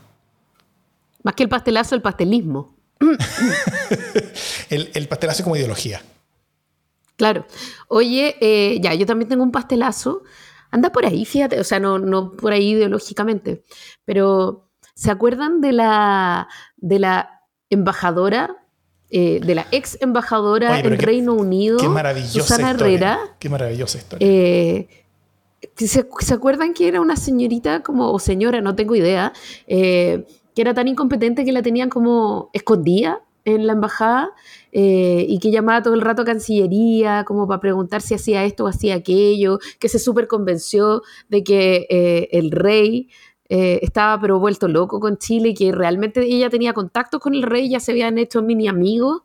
Más 1.23 1.35
que 1.35 1.43
el 1.43 1.49
pastelazo, 1.49 1.95
el 1.95 2.01
pastelismo. 2.01 2.75
el, 4.69 4.91
el, 4.93 5.07
pastelazo 5.07 5.43
como 5.43 5.55
ideología. 5.55 6.01
Claro. 7.15 7.45
Oye, 7.87 8.35
eh, 8.41 8.79
ya, 8.81 8.93
yo 8.93 9.05
también 9.05 9.29
tengo 9.29 9.43
un 9.43 9.51
pastelazo. 9.51 10.23
Anda 10.71 10.91
por 10.91 11.05
ahí, 11.05 11.25
fíjate, 11.25 11.59
o 11.59 11.63
sea, 11.63 11.79
no, 11.79 11.99
no 11.99 12.31
por 12.31 12.51
ahí 12.51 12.71
ideológicamente, 12.71 13.63
pero 14.05 14.69
¿se 14.95 15.11
acuerdan 15.11 15.61
de 15.61 15.71
la, 15.71 16.47
de 16.77 16.99
la 16.99 17.41
embajadora 17.69 18.62
eh, 19.15 19.39
de 19.45 19.53
la 19.53 19.67
ex 19.69 19.99
embajadora 20.01 20.71
Oye, 20.71 20.87
en 20.87 20.97
qué, 20.97 21.05
Reino 21.05 21.33
Unido, 21.35 21.77
qué 21.77 22.23
Susana 22.25 22.71
Herrera. 22.71 23.19
Qué 23.37 23.47
maravillosa 23.47 23.99
historia. 23.99 24.27
Eh, 24.27 24.87
¿se, 25.77 26.07
¿se, 26.19 26.33
acuerdan 26.33 26.73
que 26.73 26.87
era 26.87 26.99
una 26.99 27.15
señorita 27.15 27.83
como, 27.83 28.11
o 28.11 28.17
señora, 28.17 28.59
no 28.61 28.73
tengo 28.73 28.95
idea, 28.95 29.31
eh, 29.67 30.25
que 30.55 30.61
era 30.63 30.73
tan 30.73 30.87
incompetente 30.87 31.45
que 31.45 31.51
la 31.51 31.61
tenían 31.61 31.89
como 31.89 32.49
escondida 32.53 33.21
en 33.45 33.67
la 33.67 33.73
embajada 33.73 34.31
y 34.71 35.37
que 35.37 35.51
llamaba 35.51 35.83
todo 35.83 35.93
el 35.93 36.01
rato 36.01 36.23
a 36.23 36.25
Cancillería 36.25 37.23
como 37.23 37.47
para 37.47 37.59
preguntar 37.59 38.01
si 38.01 38.15
hacía 38.15 38.45
esto 38.45 38.63
o 38.63 38.67
hacía 38.67 38.95
aquello, 38.95 39.59
que 39.77 39.89
se 39.89 39.99
súper 39.99 40.27
convenció 40.27 41.03
de 41.29 41.43
que 41.43 42.29
el 42.31 42.49
rey 42.49 43.09
eh, 43.55 43.79
estaba 43.83 44.19
pero 44.19 44.39
vuelto 44.39 44.67
loco 44.67 44.99
con 44.99 45.19
Chile 45.19 45.53
que 45.53 45.71
realmente 45.71 46.21
ella 46.21 46.49
tenía 46.49 46.73
contactos 46.73 47.21
con 47.21 47.35
el 47.35 47.43
rey, 47.43 47.69
ya 47.69 47.79
se 47.79 47.91
habían 47.91 48.17
hecho 48.17 48.41
mini 48.41 48.67
amigos 48.67 49.21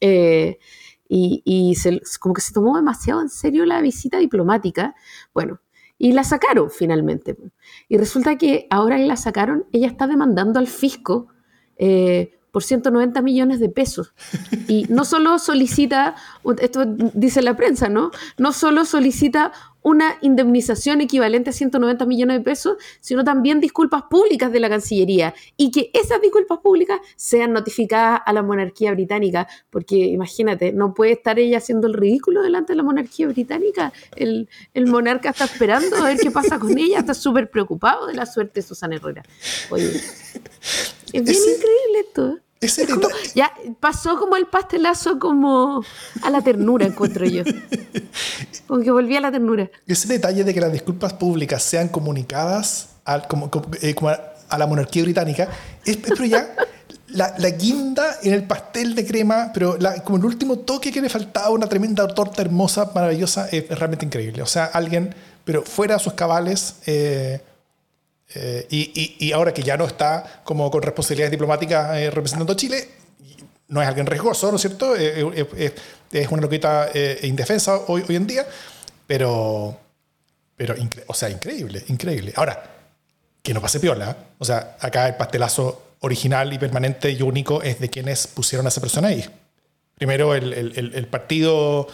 eh, 0.00 0.60
y, 1.08 1.42
y 1.44 1.74
se, 1.74 2.00
como 2.20 2.32
que 2.32 2.42
se 2.42 2.52
tomó 2.52 2.76
demasiado 2.76 3.20
en 3.20 3.28
serio 3.28 3.64
la 3.66 3.80
visita 3.80 4.18
diplomática. 4.18 4.94
Bueno, 5.34 5.58
y 5.98 6.12
la 6.12 6.22
sacaron 6.22 6.70
finalmente. 6.70 7.36
Y 7.88 7.96
resulta 7.96 8.38
que 8.38 8.68
ahora 8.70 8.98
que 8.98 9.06
la 9.06 9.16
sacaron, 9.16 9.66
ella 9.72 9.88
está 9.88 10.06
demandando 10.06 10.60
al 10.60 10.68
fisco 10.68 11.26
eh, 11.76 12.38
por 12.52 12.62
190 12.62 13.20
millones 13.20 13.58
de 13.58 13.68
pesos. 13.68 14.14
Y 14.68 14.86
no 14.90 15.04
solo 15.04 15.40
solicita, 15.40 16.14
esto 16.60 16.84
dice 16.86 17.42
la 17.42 17.56
prensa, 17.56 17.88
¿no? 17.88 18.12
No 18.38 18.52
solo 18.52 18.84
solicita 18.84 19.50
una 19.82 20.18
indemnización 20.20 21.00
equivalente 21.00 21.50
a 21.50 21.52
190 21.52 22.06
millones 22.06 22.38
de 22.38 22.44
pesos, 22.44 22.76
sino 23.00 23.24
también 23.24 23.60
disculpas 23.60 24.04
públicas 24.04 24.52
de 24.52 24.60
la 24.60 24.68
Cancillería 24.68 25.34
y 25.56 25.70
que 25.70 25.90
esas 25.92 26.20
disculpas 26.20 26.58
públicas 26.58 27.00
sean 27.16 27.52
notificadas 27.52 28.20
a 28.24 28.32
la 28.32 28.42
monarquía 28.42 28.92
británica, 28.92 29.48
porque 29.70 29.96
imagínate, 29.96 30.72
no 30.72 30.94
puede 30.94 31.12
estar 31.12 31.38
ella 31.38 31.58
haciendo 31.58 31.86
el 31.86 31.94
ridículo 31.94 32.42
delante 32.42 32.72
de 32.72 32.76
la 32.76 32.82
monarquía 32.82 33.26
británica. 33.28 33.92
El, 34.16 34.48
el 34.74 34.86
monarca 34.86 35.30
está 35.30 35.44
esperando 35.44 35.96
a 35.96 36.04
ver 36.04 36.18
qué 36.18 36.30
pasa 36.30 36.58
con 36.58 36.76
ella, 36.78 37.00
está 37.00 37.14
súper 37.14 37.50
preocupado 37.50 38.06
de 38.06 38.14
la 38.14 38.26
suerte 38.26 38.60
de 38.60 38.66
Susana 38.66 38.96
Herrera. 38.96 39.22
Oye, 39.70 39.88
es 41.12 41.24
bien 41.24 41.26
increíble 41.26 42.00
esto. 42.00 42.38
Ese 42.62 42.86
Como- 42.86 43.08
ya 43.34 43.52
pasó 43.80 44.18
como 44.18 44.36
el 44.36 44.46
pastelazo 44.46 45.18
como 45.18 45.84
a 46.22 46.30
la 46.30 46.40
ternura, 46.40 46.86
encuentro 46.86 47.26
yo. 47.26 47.42
Como 48.66 48.82
que 48.82 48.90
volví 48.90 49.16
a 49.16 49.20
la 49.20 49.30
ternura. 49.30 49.70
ese 49.86 50.08
detalle 50.08 50.44
de 50.44 50.54
que 50.54 50.60
las 50.60 50.72
disculpas 50.72 51.12
públicas 51.12 51.62
sean 51.62 51.88
comunicadas 51.88 52.88
al- 53.04 53.26
como, 53.28 53.50
como- 53.50 53.66
eh, 53.82 53.94
como 53.94 54.08
a, 54.10 54.20
a 54.48 54.58
la 54.58 54.66
monarquía 54.66 55.02
británica 55.02 55.48
es, 55.84 55.96
es 55.96 56.02
pero 56.08 56.24
ya 56.24 56.54
la, 57.08 57.34
la 57.38 57.50
guinda 57.50 58.16
en 58.22 58.32
el 58.32 58.44
pastel 58.44 58.94
de 58.94 59.04
crema, 59.06 59.50
pero 59.52 59.76
la- 59.78 60.02
como 60.02 60.16
el 60.18 60.24
último 60.24 60.58
toque 60.60 60.90
que 60.92 61.00
le 61.02 61.08
faltaba, 61.10 61.50
una 61.50 61.66
tremenda 61.68 62.06
torta 62.08 62.40
hermosa, 62.42 62.90
maravillosa, 62.94 63.48
es, 63.48 63.64
es 63.70 63.78
realmente 63.78 64.06
increíble. 64.06 64.40
O 64.42 64.46
sea, 64.46 64.66
alguien, 64.66 65.14
pero 65.44 65.62
fuera 65.62 65.94
de 65.96 66.00
sus 66.00 66.14
cabales. 66.14 66.76
eh, 66.86 67.42
eh, 68.34 68.66
y, 68.70 68.80
y- 69.20 69.26
y 69.28 69.32
ahora 69.32 69.52
que 69.54 69.62
ya 69.62 69.76
no 69.76 69.86
está 69.86 70.42
como 70.44 70.70
con 70.70 70.82
responsabilidades 70.82 71.30
diplomáticas 71.30 71.96
eh, 71.96 72.10
representando 72.10 72.52
a 72.52 72.56
Chile, 72.56 72.88
no 73.68 73.80
es 73.80 73.88
alguien 73.88 74.06
riesgoso, 74.06 74.50
¿no 74.50 74.56
es 74.56 74.62
cierto? 74.62 74.94
Eh, 74.96 75.20
eh, 75.34 75.46
eh, 75.56 75.74
es 76.12 76.28
una 76.28 76.42
loquita 76.42 76.88
eh, 76.92 77.20
indefensa 77.22 77.76
hoy, 77.88 78.04
hoy 78.08 78.16
en 78.16 78.26
día, 78.26 78.46
pero, 79.06 79.78
pero 80.56 80.74
o 81.06 81.14
sea, 81.14 81.30
increíble, 81.30 81.82
increíble. 81.88 82.32
Ahora, 82.36 82.62
que 83.42 83.54
no 83.54 83.60
pase 83.60 83.80
piola, 83.80 84.10
¿eh? 84.10 84.14
o 84.38 84.44
sea, 84.44 84.76
acá 84.80 85.08
el 85.08 85.14
pastelazo 85.16 85.82
original 86.00 86.52
y 86.52 86.58
permanente 86.58 87.10
y 87.10 87.22
único 87.22 87.62
es 87.62 87.80
de 87.80 87.88
quienes 87.88 88.26
pusieron 88.26 88.66
a 88.66 88.68
esa 88.68 88.80
persona 88.80 89.08
ahí. 89.08 89.24
Primero 89.96 90.34
el- 90.34 90.52
el- 90.52 90.92
el 90.94 91.06
partido, 91.06 91.86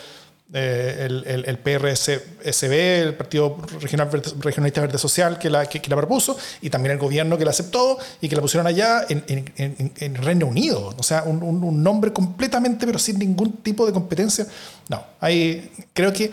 eh, 0.52 1.04
el, 1.06 1.24
el, 1.26 1.44
el 1.44 1.58
PRSB, 1.58 2.72
el 2.72 3.14
Partido 3.14 3.58
Regional 3.80 4.08
Verde- 4.08 4.32
Regionalista 4.40 4.80
Verde 4.80 4.96
Social 4.98 5.38
que 5.38 5.50
la, 5.50 5.66
que, 5.66 5.80
que 5.82 5.90
la 5.90 5.96
propuso, 5.96 6.38
y 6.62 6.70
también 6.70 6.92
el 6.92 6.98
gobierno 6.98 7.36
que 7.36 7.44
la 7.44 7.50
aceptó 7.50 7.98
y 8.20 8.28
que 8.28 8.36
la 8.36 8.40
pusieron 8.42 8.66
allá 8.66 9.04
en, 9.08 9.24
en- 9.28 9.52
en- 9.56 9.92
en 9.96 10.14
Reino 10.14 10.46
Unido. 10.46 10.94
O 10.96 11.02
sea, 11.02 11.24
un, 11.24 11.42
un- 11.42 11.62
un 11.62 11.82
nombre 11.82 12.12
completamente, 12.12 12.86
pero 12.86 12.98
sin 12.98 13.18
ningún 13.18 13.52
tipo 13.58 13.84
de 13.86 13.92
competencia. 13.92 14.46
No, 14.88 15.04
hay, 15.20 15.70
creo 15.92 16.12
que 16.12 16.30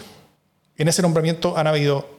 en 0.78 0.88
ese 0.88 1.01
nombramiento 1.01 1.58
han 1.58 1.67
habido 1.67 2.10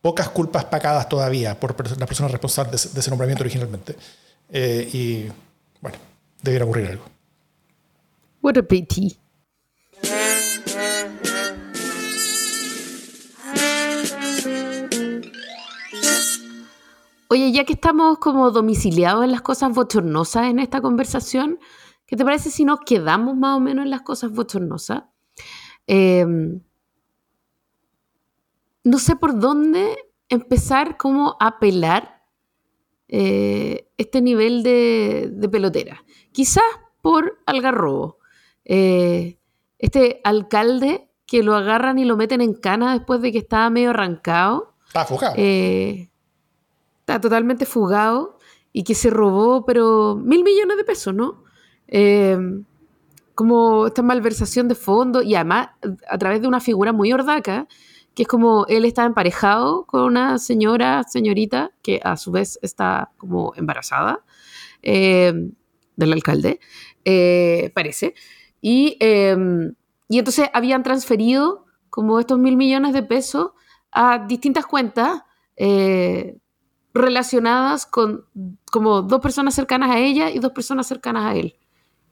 pocas 0.00 0.28
culpas 0.28 0.64
pagadas 0.66 1.08
todavía 1.08 1.58
por 1.58 1.74
las 1.98 2.06
personas 2.08 2.30
responsables 2.32 2.92
de 2.92 3.00
ese 3.00 3.10
nombramiento 3.10 3.42
originalmente. 3.42 3.96
Eh, 4.50 4.88
y 4.92 5.26
bueno, 5.80 5.96
debiera 6.42 6.64
ocurrir 6.64 6.88
algo. 6.90 7.04
What 8.42 8.58
a 8.58 8.62
pity. 8.62 9.16
Oye, 17.34 17.50
ya 17.50 17.64
que 17.64 17.72
estamos 17.72 18.18
como 18.18 18.52
domiciliados 18.52 19.24
en 19.24 19.32
las 19.32 19.42
cosas 19.42 19.74
bochornosas 19.74 20.46
en 20.46 20.60
esta 20.60 20.80
conversación, 20.80 21.58
¿qué 22.06 22.14
te 22.14 22.24
parece 22.24 22.48
si 22.48 22.64
nos 22.64 22.78
quedamos 22.86 23.36
más 23.36 23.56
o 23.56 23.60
menos 23.60 23.84
en 23.84 23.90
las 23.90 24.02
cosas 24.02 24.30
bochornosas? 24.30 25.02
Eh, 25.88 26.24
no 28.84 28.98
sé 29.00 29.16
por 29.16 29.40
dónde 29.40 29.96
empezar 30.28 30.96
como 30.96 31.36
a 31.40 31.58
pelar 31.58 32.22
eh, 33.08 33.90
este 33.98 34.20
nivel 34.22 34.62
de, 34.62 35.28
de 35.32 35.48
pelotera. 35.48 36.04
Quizás 36.30 36.62
por 37.02 37.42
Algarrobo. 37.46 38.18
Eh, 38.64 39.40
este 39.80 40.20
alcalde 40.22 41.10
que 41.26 41.42
lo 41.42 41.56
agarran 41.56 41.98
y 41.98 42.04
lo 42.04 42.16
meten 42.16 42.42
en 42.42 42.54
cana 42.54 42.92
después 42.92 43.20
de 43.22 43.32
que 43.32 43.38
estaba 43.38 43.70
medio 43.70 43.90
arrancado. 43.90 44.76
Está 44.86 45.34
eh, 45.36 46.12
está 47.04 47.20
totalmente 47.20 47.66
fugado 47.66 48.38
y 48.72 48.82
que 48.82 48.94
se 48.94 49.10
robó, 49.10 49.66
pero 49.66 50.16
mil 50.16 50.42
millones 50.42 50.78
de 50.78 50.84
pesos, 50.84 51.14
¿no? 51.14 51.44
Eh, 51.86 52.38
como 53.34 53.88
esta 53.88 54.02
malversación 54.02 54.68
de 54.68 54.74
fondos 54.74 55.22
y 55.24 55.34
además 55.34 55.68
a 56.08 56.16
través 56.16 56.40
de 56.40 56.48
una 56.48 56.60
figura 56.60 56.92
muy 56.94 57.12
ordaca, 57.12 57.68
que 58.14 58.22
es 58.22 58.28
como 58.28 58.64
él 58.68 58.86
está 58.86 59.04
emparejado 59.04 59.84
con 59.84 60.02
una 60.02 60.38
señora, 60.38 61.02
señorita, 61.02 61.72
que 61.82 62.00
a 62.02 62.16
su 62.16 62.30
vez 62.30 62.58
está 62.62 63.10
como 63.18 63.52
embarazada 63.56 64.24
eh, 64.82 65.32
del 65.96 66.12
alcalde, 66.12 66.58
eh, 67.04 67.70
parece. 67.74 68.14
Y, 68.62 68.96
eh, 69.00 69.36
y 70.08 70.18
entonces 70.18 70.48
habían 70.54 70.82
transferido 70.82 71.66
como 71.90 72.18
estos 72.18 72.38
mil 72.38 72.56
millones 72.56 72.94
de 72.94 73.02
pesos 73.02 73.50
a 73.90 74.24
distintas 74.26 74.64
cuentas 74.64 75.22
relacionadas 76.94 77.86
con 77.86 78.24
como 78.70 79.02
dos 79.02 79.20
personas 79.20 79.54
cercanas 79.54 79.90
a 79.90 79.98
ella 79.98 80.30
y 80.30 80.38
dos 80.38 80.52
personas 80.52 80.86
cercanas 80.86 81.26
a 81.26 81.34
él. 81.34 81.56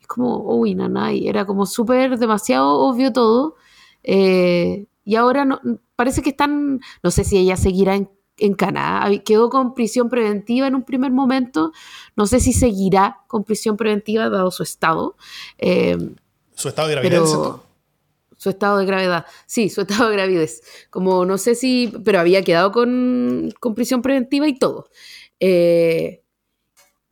Es 0.01 0.07
como, 0.09 0.39
uy, 0.57 0.75
nanay, 0.75 1.29
era 1.29 1.47
como 1.47 1.65
súper 1.65 2.19
demasiado 2.19 2.79
obvio 2.81 3.13
todo. 3.13 3.55
eh, 4.03 4.87
y 5.05 5.17
ahora 5.17 5.45
no, 5.45 5.61
parece 5.97 6.23
que 6.23 6.31
están, 6.31 6.81
no 7.03 7.11
sé 7.11 7.25
si 7.25 7.37
ella 7.37 7.57
seguirá 7.57 7.97
en, 7.97 8.09
en 8.37 8.55
Canadá, 8.55 9.11
quedó 9.25 9.51
con 9.51 9.75
prisión 9.75 10.09
preventiva 10.09 10.67
en 10.67 10.75
un 10.77 10.85
primer 10.85 11.11
momento, 11.11 11.73
no 12.17 12.27
sé 12.27 12.39
si 12.39 12.53
seguirá 12.53 13.19
con 13.27 13.43
prisión 13.45 13.77
preventiva 13.77 14.29
dado 14.29 14.51
su 14.53 14.63
estado. 14.63 15.17
eh, 15.59 15.97
Su 16.55 16.69
estado 16.69 16.89
de 16.89 16.99
pero 16.99 17.27
¿cierto? 17.27 17.65
Su 18.43 18.51
estado 18.51 18.79
de 18.79 18.87
gravedad, 18.87 19.25
sí, 19.47 19.69
su 19.69 19.81
estado 19.83 20.11
de 20.11 20.17
gravidez. 20.17 20.63
Como 20.91 21.25
no 21.25 21.39
sé 21.39 21.55
si, 21.55 21.93
pero 22.05 22.19
había 22.19 22.43
quedado 22.43 22.73
con, 22.73 23.55
con 23.61 23.77
prisión 23.77 24.03
preventiva 24.03 24.49
y 24.49 24.59
todo. 24.59 24.89
Eh, 25.39 26.25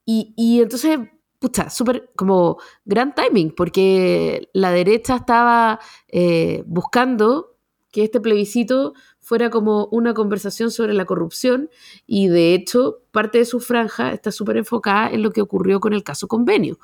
y, 0.05 0.35
y 0.37 0.61
entonces, 0.61 0.99
pucha, 1.39 1.71
súper 1.71 2.11
como 2.17 2.59
gran 2.85 3.15
timing, 3.15 3.55
porque 3.55 4.49
la 4.53 4.73
derecha 4.73 5.17
estaba 5.17 5.79
eh, 6.09 6.65
buscando 6.67 7.57
que 7.93 8.03
este 8.03 8.21
plebiscito 8.21 8.95
fuera 9.21 9.51
como 9.51 9.87
una 9.93 10.15
conversación 10.15 10.73
sobre 10.73 10.95
la 10.95 11.05
corrupción 11.05 11.71
y 12.07 12.27
de 12.27 12.55
hecho 12.55 13.05
parte 13.13 13.39
de 13.39 13.45
su 13.45 13.61
franja 13.61 14.13
está 14.13 14.33
súper 14.33 14.57
enfocada 14.57 15.11
en 15.11 15.23
lo 15.23 15.31
que 15.31 15.43
ocurrió 15.43 15.79
con 15.79 15.93
el 15.93 16.03
caso 16.03 16.27
convenio, 16.27 16.79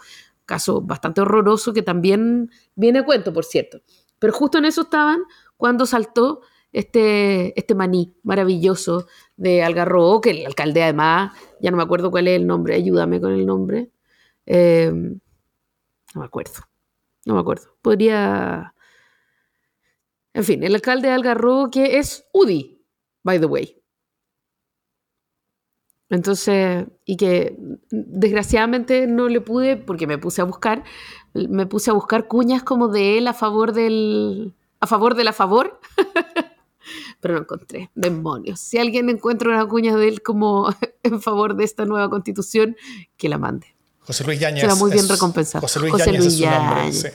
caso 0.45 0.81
bastante 0.81 1.21
horroroso 1.21 1.73
que 1.73 1.83
también 1.83 2.51
viene 2.77 3.01
a 3.01 3.05
cuento, 3.05 3.33
por 3.33 3.45
cierto. 3.45 3.81
Pero 4.19 4.33
justo 4.33 4.59
en 4.59 4.65
eso 4.65 4.83
estaban 4.83 5.21
cuando 5.57 5.87
saltó 5.87 6.43
este, 6.73 7.59
este 7.59 7.75
maní 7.75 8.15
maravilloso 8.23 9.07
de 9.37 9.63
Algarrobo, 9.63 10.21
que 10.21 10.31
el 10.31 10.47
alcalde 10.47 10.83
además, 10.83 11.33
ya 11.61 11.71
no 11.71 11.77
me 11.77 11.83
acuerdo 11.83 12.11
cuál 12.11 12.29
es 12.29 12.37
el 12.37 12.47
nombre, 12.47 12.75
ayúdame 12.75 13.21
con 13.21 13.33
el 13.33 13.47
nombre. 13.47 13.91
Eh, 14.45 14.91
no 14.93 16.21
me 16.21 16.27
acuerdo, 16.27 16.63
no 17.25 17.35
me 17.35 17.41
acuerdo. 17.41 17.77
Podría... 17.83 18.75
En 20.35 20.45
fin, 20.45 20.63
el 20.63 20.75
alcalde 20.75 21.09
de 21.09 21.15
Algarrobo 21.15 21.71
que 21.71 21.99
es 21.99 22.27
UDI, 22.33 22.85
by 23.23 23.41
the 23.41 23.47
way. 23.47 23.83
Entonces, 26.09 26.87
y 27.05 27.17
que 27.17 27.57
desgraciadamente 27.91 29.07
no 29.07 29.29
le 29.29 29.41
pude, 29.41 29.77
porque 29.77 30.07
me 30.07 30.19
puse 30.19 30.41
a 30.41 30.45
buscar, 30.45 30.85
me 31.35 31.67
puse 31.67 31.91
a 31.91 31.95
buscar 31.95 32.29
cuñas 32.29 32.63
como 32.63 32.89
de 32.89 33.19
él 33.19 33.27
a 33.27 33.35
favor 33.35 33.73
del, 33.73 34.55
a 34.81 34.87
favor 34.87 35.15
de 35.17 35.25
la 35.25 35.33
favor, 35.33 35.81
pero 37.21 37.35
no 37.35 37.41
encontré, 37.41 37.91
demonios. 37.95 38.61
Si 38.61 38.79
alguien 38.79 39.09
encuentra 39.11 39.49
una 39.51 39.67
cuña 39.67 39.97
de 39.97 40.07
él 40.09 40.23
como 40.23 40.69
en 41.03 41.21
favor 41.21 41.57
de 41.57 41.65
esta 41.65 41.85
nueva 41.85 42.09
constitución, 42.09 42.77
que 43.17 43.29
la 43.29 43.39
mande. 43.39 43.75
José 44.01 44.23
Luis 44.25 44.39
Yáñez. 44.39 44.61
Será 44.61 44.77
muy 44.77 44.93
bien 44.93 45.05
es- 45.05 45.11
recompensado. 45.11 45.63
José 45.63 45.81
Luis 45.81 45.91
José 45.93 46.07
Yáñez 46.07 46.21
Luis 46.21 46.33
es 46.35 46.39
su 46.39 46.45
nombre. 46.45 46.77
Yáñez. 46.77 47.01
sí. 47.01 47.09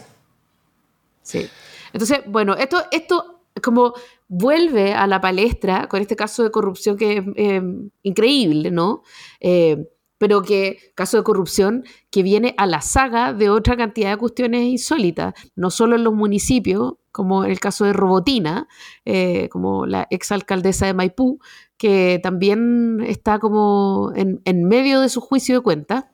Sí. 1.24 1.50
Entonces, 1.94 2.20
bueno, 2.28 2.56
esto, 2.56 2.84
esto 2.92 3.41
como 3.62 3.94
vuelve 4.28 4.94
a 4.94 5.08
la 5.08 5.20
palestra 5.22 5.88
con 5.88 6.02
este 6.02 6.16
caso 6.16 6.44
de 6.44 6.52
corrupción 6.52 6.98
que 6.98 7.18
es 7.18 7.24
eh, 7.36 7.62
increíble, 8.04 8.72
¿no? 8.72 9.04
Eh, 9.40 9.88
pero 10.18 10.44
que, 10.44 10.78
caso 10.94 11.18
de 11.18 11.24
corrupción 11.24 11.84
que 12.12 12.22
viene 12.22 12.54
a 12.58 12.68
la 12.68 12.82
saga 12.82 13.34
de 13.34 13.50
otra 13.50 13.76
cantidad 13.76 14.12
de 14.12 14.18
cuestiones 14.18 14.62
insólitas, 14.66 15.34
no 15.56 15.72
solo 15.72 15.96
en 15.96 16.04
los 16.04 16.14
municipios, 16.14 16.94
como 17.12 17.44
el 17.44 17.60
caso 17.60 17.86
de 17.86 17.94
Robotina, 17.94 18.68
eh, 19.04 19.50
como 19.50 19.88
la 19.88 20.06
exalcaldesa 20.12 20.86
de 20.86 20.94
Maipú, 20.94 21.40
que 21.76 22.20
también 22.22 23.00
está 23.06 23.40
como 23.40 24.12
en, 24.16 24.42
en 24.46 24.64
medio 24.66 25.02
de 25.02 25.10
su 25.10 25.22
juicio 25.22 25.56
de 25.56 25.62
cuenta. 25.62 26.12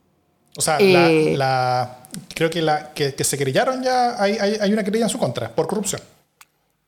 O 0.58 0.62
sea, 0.62 0.78
Eh, 0.80 1.36
la, 1.38 1.46
la- 1.46 2.04
creo 2.34 2.50
que, 2.50 2.62
la, 2.62 2.94
que, 2.94 3.14
que 3.14 3.24
se 3.26 3.38
querellaron 3.38 3.84
ya, 3.84 4.20
hay, 4.24 4.38
hay, 4.40 4.56
hay 4.62 4.72
una 4.74 4.86
querella 4.86 5.06
en 5.06 5.10
su 5.10 5.20
contra 5.20 5.54
por 5.54 5.68
corrupción. 5.68 6.02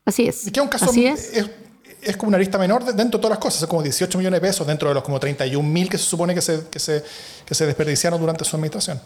Así 0.09 0.27
es. 0.27 0.47
Y 0.47 0.51
que 0.51 0.59
es 0.59 0.63
un 0.63 0.69
caso, 0.69 0.85
Así 0.89 1.05
es. 1.05 1.33
es, 1.37 1.49
es 2.01 2.17
como 2.17 2.29
una 2.29 2.37
lista 2.37 2.57
menor 2.57 2.83
de- 2.83 2.93
dentro 2.93 3.17
de 3.17 3.21
todas 3.21 3.31
las 3.37 3.39
cosas, 3.39 3.61
es 3.61 3.67
como 3.67 3.83
18 3.83 4.17
millones 4.17 4.41
de 4.41 4.47
pesos 4.47 4.65
dentro 4.65 4.89
de 4.89 4.95
los 4.95 5.03
como 5.03 5.19
31 5.19 5.67
mil 5.69 5.87
que 5.89 5.97
se 5.97 6.05
supone 6.05 6.33
que 6.33 6.41
se, 6.41 6.67
que, 6.69 6.79
se, 6.79 7.03
que 7.45 7.53
se 7.53 7.65
desperdiciaron 7.65 8.19
durante 8.19 8.43
su 8.43 8.55
administración. 8.55 8.99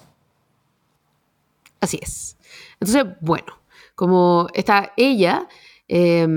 Así 1.81 1.99
es. 2.01 2.37
Entonces, 2.79 3.05
bueno, 3.21 3.59
como 3.95 4.47
está 4.53 4.93
ella, 4.97 5.47
eh, 5.87 6.27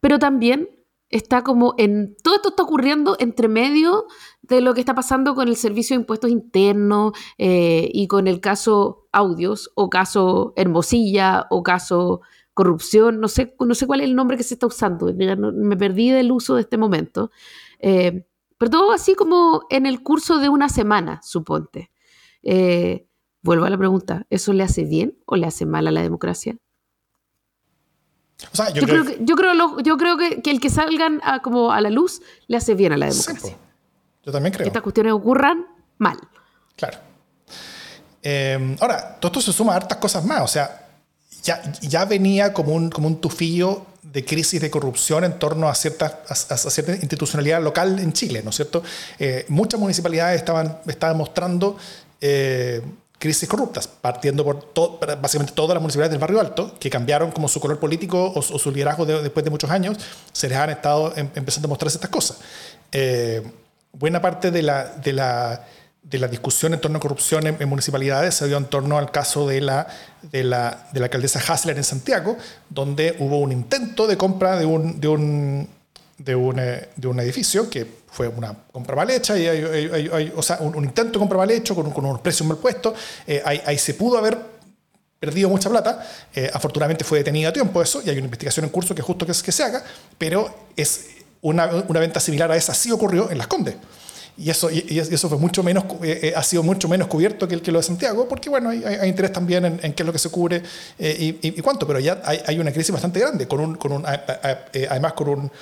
pero 0.00 0.18
también 0.18 0.68
está 1.08 1.42
como 1.42 1.74
en. 1.78 2.16
Todo 2.22 2.34
esto 2.36 2.50
está 2.50 2.62
ocurriendo 2.64 3.16
entre 3.18 3.48
medio 3.48 4.06
de 4.42 4.60
lo 4.60 4.74
que 4.74 4.80
está 4.80 4.94
pasando 4.94 5.34
con 5.34 5.48
el 5.48 5.56
Servicio 5.56 5.96
de 5.96 6.00
Impuestos 6.02 6.30
Internos 6.30 7.12
eh, 7.38 7.88
y 7.92 8.08
con 8.08 8.28
el 8.28 8.40
caso 8.40 9.06
Audios, 9.12 9.70
o 9.74 9.88
caso 9.88 10.52
Hermosilla, 10.56 11.46
o 11.50 11.62
caso 11.62 12.20
corrupción, 12.54 13.20
no 13.20 13.28
sé, 13.28 13.54
no 13.58 13.74
sé 13.74 13.86
cuál 13.86 14.00
es 14.00 14.06
el 14.06 14.14
nombre 14.14 14.36
que 14.36 14.44
se 14.44 14.54
está 14.54 14.66
usando, 14.66 15.12
me 15.12 15.76
perdí 15.76 16.10
del 16.10 16.32
uso 16.32 16.54
de 16.54 16.62
este 16.62 16.78
momento. 16.78 17.30
Eh, 17.80 18.24
pero 18.56 18.70
todo 18.70 18.92
así 18.92 19.14
como 19.14 19.66
en 19.68 19.84
el 19.84 20.02
curso 20.02 20.38
de 20.38 20.48
una 20.48 20.68
semana, 20.68 21.20
suponte. 21.22 21.90
Eh, 22.42 23.06
vuelvo 23.42 23.64
a 23.66 23.70
la 23.70 23.76
pregunta, 23.76 24.26
¿eso 24.30 24.52
le 24.52 24.62
hace 24.62 24.84
bien 24.84 25.18
o 25.26 25.36
le 25.36 25.46
hace 25.46 25.66
mal 25.66 25.86
a 25.88 25.90
la 25.90 26.02
democracia? 26.02 26.56
yo, 28.74 28.82
creo, 28.82 29.04
que, 29.04 29.18
yo 29.24 29.96
creo, 29.96 30.16
que, 30.16 30.50
el 30.50 30.60
que 30.60 30.70
salgan 30.70 31.20
a, 31.24 31.40
como 31.40 31.72
a 31.72 31.80
la 31.80 31.90
luz 31.90 32.20
le 32.46 32.56
hace 32.56 32.74
bien 32.74 32.92
a 32.92 32.96
la 32.96 33.06
democracia. 33.06 33.56
yo 34.22 34.32
también 34.32 34.52
creo. 34.52 34.64
Que 34.64 34.68
estas 34.68 34.82
cuestiones 34.82 35.12
ocurran 35.12 35.66
mal. 35.98 36.18
Claro. 36.76 36.98
Eh, 38.22 38.76
ahora, 38.80 39.16
todo 39.20 39.28
esto 39.30 39.40
se 39.40 39.52
suma 39.52 39.72
a 39.72 39.76
hartas 39.76 39.98
cosas 39.98 40.24
más. 40.24 40.42
O 40.42 40.48
sea, 40.48 40.83
ya, 41.44 41.62
ya 41.82 42.04
venía 42.06 42.52
como 42.52 42.72
un, 42.72 42.90
como 42.90 43.06
un 43.06 43.20
tufillo 43.20 43.86
de 44.02 44.24
crisis 44.24 44.60
de 44.60 44.70
corrupción 44.70 45.24
en 45.24 45.38
torno 45.38 45.68
a 45.68 45.74
cierta, 45.74 46.22
a, 46.28 46.34
cierta 46.34 46.92
institucionalidad 46.92 47.62
local 47.62 47.98
en 47.98 48.12
Chile, 48.12 48.42
¿no 48.42 48.50
es 48.50 48.56
cierto? 48.56 48.82
Eh, 49.18 49.44
muchas 49.48 49.78
municipalidades 49.78 50.38
estaban, 50.38 50.78
estaban 50.86 51.16
mostrando 51.16 51.76
eh, 52.20 52.80
crisis 53.18 53.48
corruptas, 53.48 53.88
partiendo 53.88 54.44
por 54.44 54.72
básicamente 55.20 55.52
todas 55.54 55.74
las 55.74 55.82
municipalidades 55.82 56.12
del 56.12 56.20
barrio 56.20 56.40
alto, 56.40 56.74
que 56.78 56.90
cambiaron 56.90 57.30
como 57.32 57.48
su 57.48 57.60
color 57.60 57.78
político 57.78 58.32
o, 58.34 58.42
su 58.42 58.70
liderazgo 58.70 59.04
después 59.04 59.44
de 59.44 59.50
muchos 59.50 59.70
años, 59.70 59.98
se 60.32 60.48
les 60.48 60.58
han 60.58 60.70
estado 60.70 61.12
em, 61.16 61.28
empezando 61.34 61.66
a 61.66 61.70
mostrar 61.70 61.88
estas 61.88 62.10
cosas. 62.10 62.38
Eh, 62.92 63.42
buena 63.92 64.20
parte 64.20 64.50
de 64.50 64.62
la, 64.62 64.84
de 64.84 65.12
la 65.12 65.66
de 66.04 66.18
la 66.18 66.28
discusión 66.28 66.74
en 66.74 66.80
torno 66.80 66.98
a 66.98 67.00
corrupción 67.00 67.46
en, 67.46 67.68
municipalidades 67.68 68.34
se 68.34 68.46
dio 68.46 68.58
en 68.58 68.66
torno 68.66 68.98
al 68.98 69.10
caso 69.10 69.48
de 69.48 69.60
la, 69.62 69.88
de 70.22 70.44
la, 70.44 70.86
de 70.92 71.00
la 71.00 71.06
alcaldesa 71.06 71.40
Hassler 71.40 71.76
en 71.76 71.84
Santiago, 71.84 72.36
donde 72.68 73.16
hubo 73.18 73.38
un 73.38 73.52
intento 73.52 74.06
de 74.06 74.16
compra 74.16 74.56
de 74.56 74.66
un, 74.66 75.00
de 75.00 75.08
un, 75.08 75.68
de 76.18 76.34
un, 76.34 76.58
eh, 76.58 76.90
de 76.94 77.08
un 77.08 77.18
edificio 77.20 77.70
que 77.70 78.04
fue 78.06 78.28
una 78.28 78.54
compra 78.70 78.94
mal 78.94 79.10
hecha, 79.10 79.36
y 79.36 80.32
o 80.36 80.42
sea, 80.42 80.58
un, 80.60 80.84
intento 80.84 81.14
de 81.14 81.18
compra 81.18 81.38
mal 81.38 81.50
hecho 81.50 81.74
con, 81.74 81.92
unos 81.92 82.20
precios 82.20 82.46
mal 82.46 82.58
puestos. 82.58 82.94
Eh, 83.26 83.42
ahí, 83.44 83.78
se 83.78 83.94
pudo 83.94 84.18
haber 84.18 84.38
perdido 85.18 85.48
mucha 85.48 85.70
plata. 85.70 86.06
Eh, 86.34 86.50
afortunadamente 86.52 87.02
fue 87.02 87.18
detenido 87.18 87.48
a 87.48 87.52
tiempo 87.52 87.80
eso 87.80 88.02
y 88.04 88.10
hay 88.10 88.16
una 88.16 88.26
investigación 88.26 88.64
en 88.64 88.70
curso 88.70 88.94
que 88.94 89.02
justo 89.02 89.24
que, 89.24 89.32
que 89.32 89.52
se 89.52 89.64
haga, 89.64 89.82
pero 90.18 90.68
es 90.76 91.06
una, 91.40 91.66
una 91.88 91.98
venta 91.98 92.20
similar 92.20 92.52
a 92.52 92.56
esa 92.56 92.74
sí 92.74 92.92
ocurrió 92.92 93.30
en 93.30 93.38
Las 93.38 93.46
Condes. 93.46 93.74
Y 94.36 94.50
eso, 94.50 94.68
y, 94.70 94.98
eso 94.98 95.28
fue 95.28 95.38
mucho 95.38 95.62
menos, 95.62 95.84
eh, 96.02 96.18
eh, 96.22 96.32
ha 96.34 96.42
sido 96.42 96.64
mucho 96.64 96.88
menos 96.88 97.06
cubierto 97.06 97.46
que 97.46 97.54
el 97.54 97.62
que 97.62 97.70
lo 97.70 97.78
de 97.78 97.84
Santiago, 97.84 98.26
porque 98.28 98.50
bueno, 98.50 98.70
hay, 98.70 99.08
interés 99.08 99.32
también 99.32 99.64
en, 99.64 99.92
qué 99.92 100.02
es 100.02 100.06
lo 100.06 100.12
que 100.12 100.18
se 100.18 100.28
cubre 100.28 100.60
eh, 100.98 101.38
y, 101.40 101.60
cuánto, 101.62 101.86
pero 101.86 102.00
ya 102.00 102.20
hay, 102.24 102.40
hay, 102.44 102.58
una 102.58 102.72
crisis 102.72 102.90
bastante 102.90 103.20
grande, 103.20 103.46
con 103.46 103.60
un, 103.60 103.76
con 103.76 103.92
un, 103.92 104.04
además 104.04 105.12
con 105.12 105.28
un, 105.28 105.52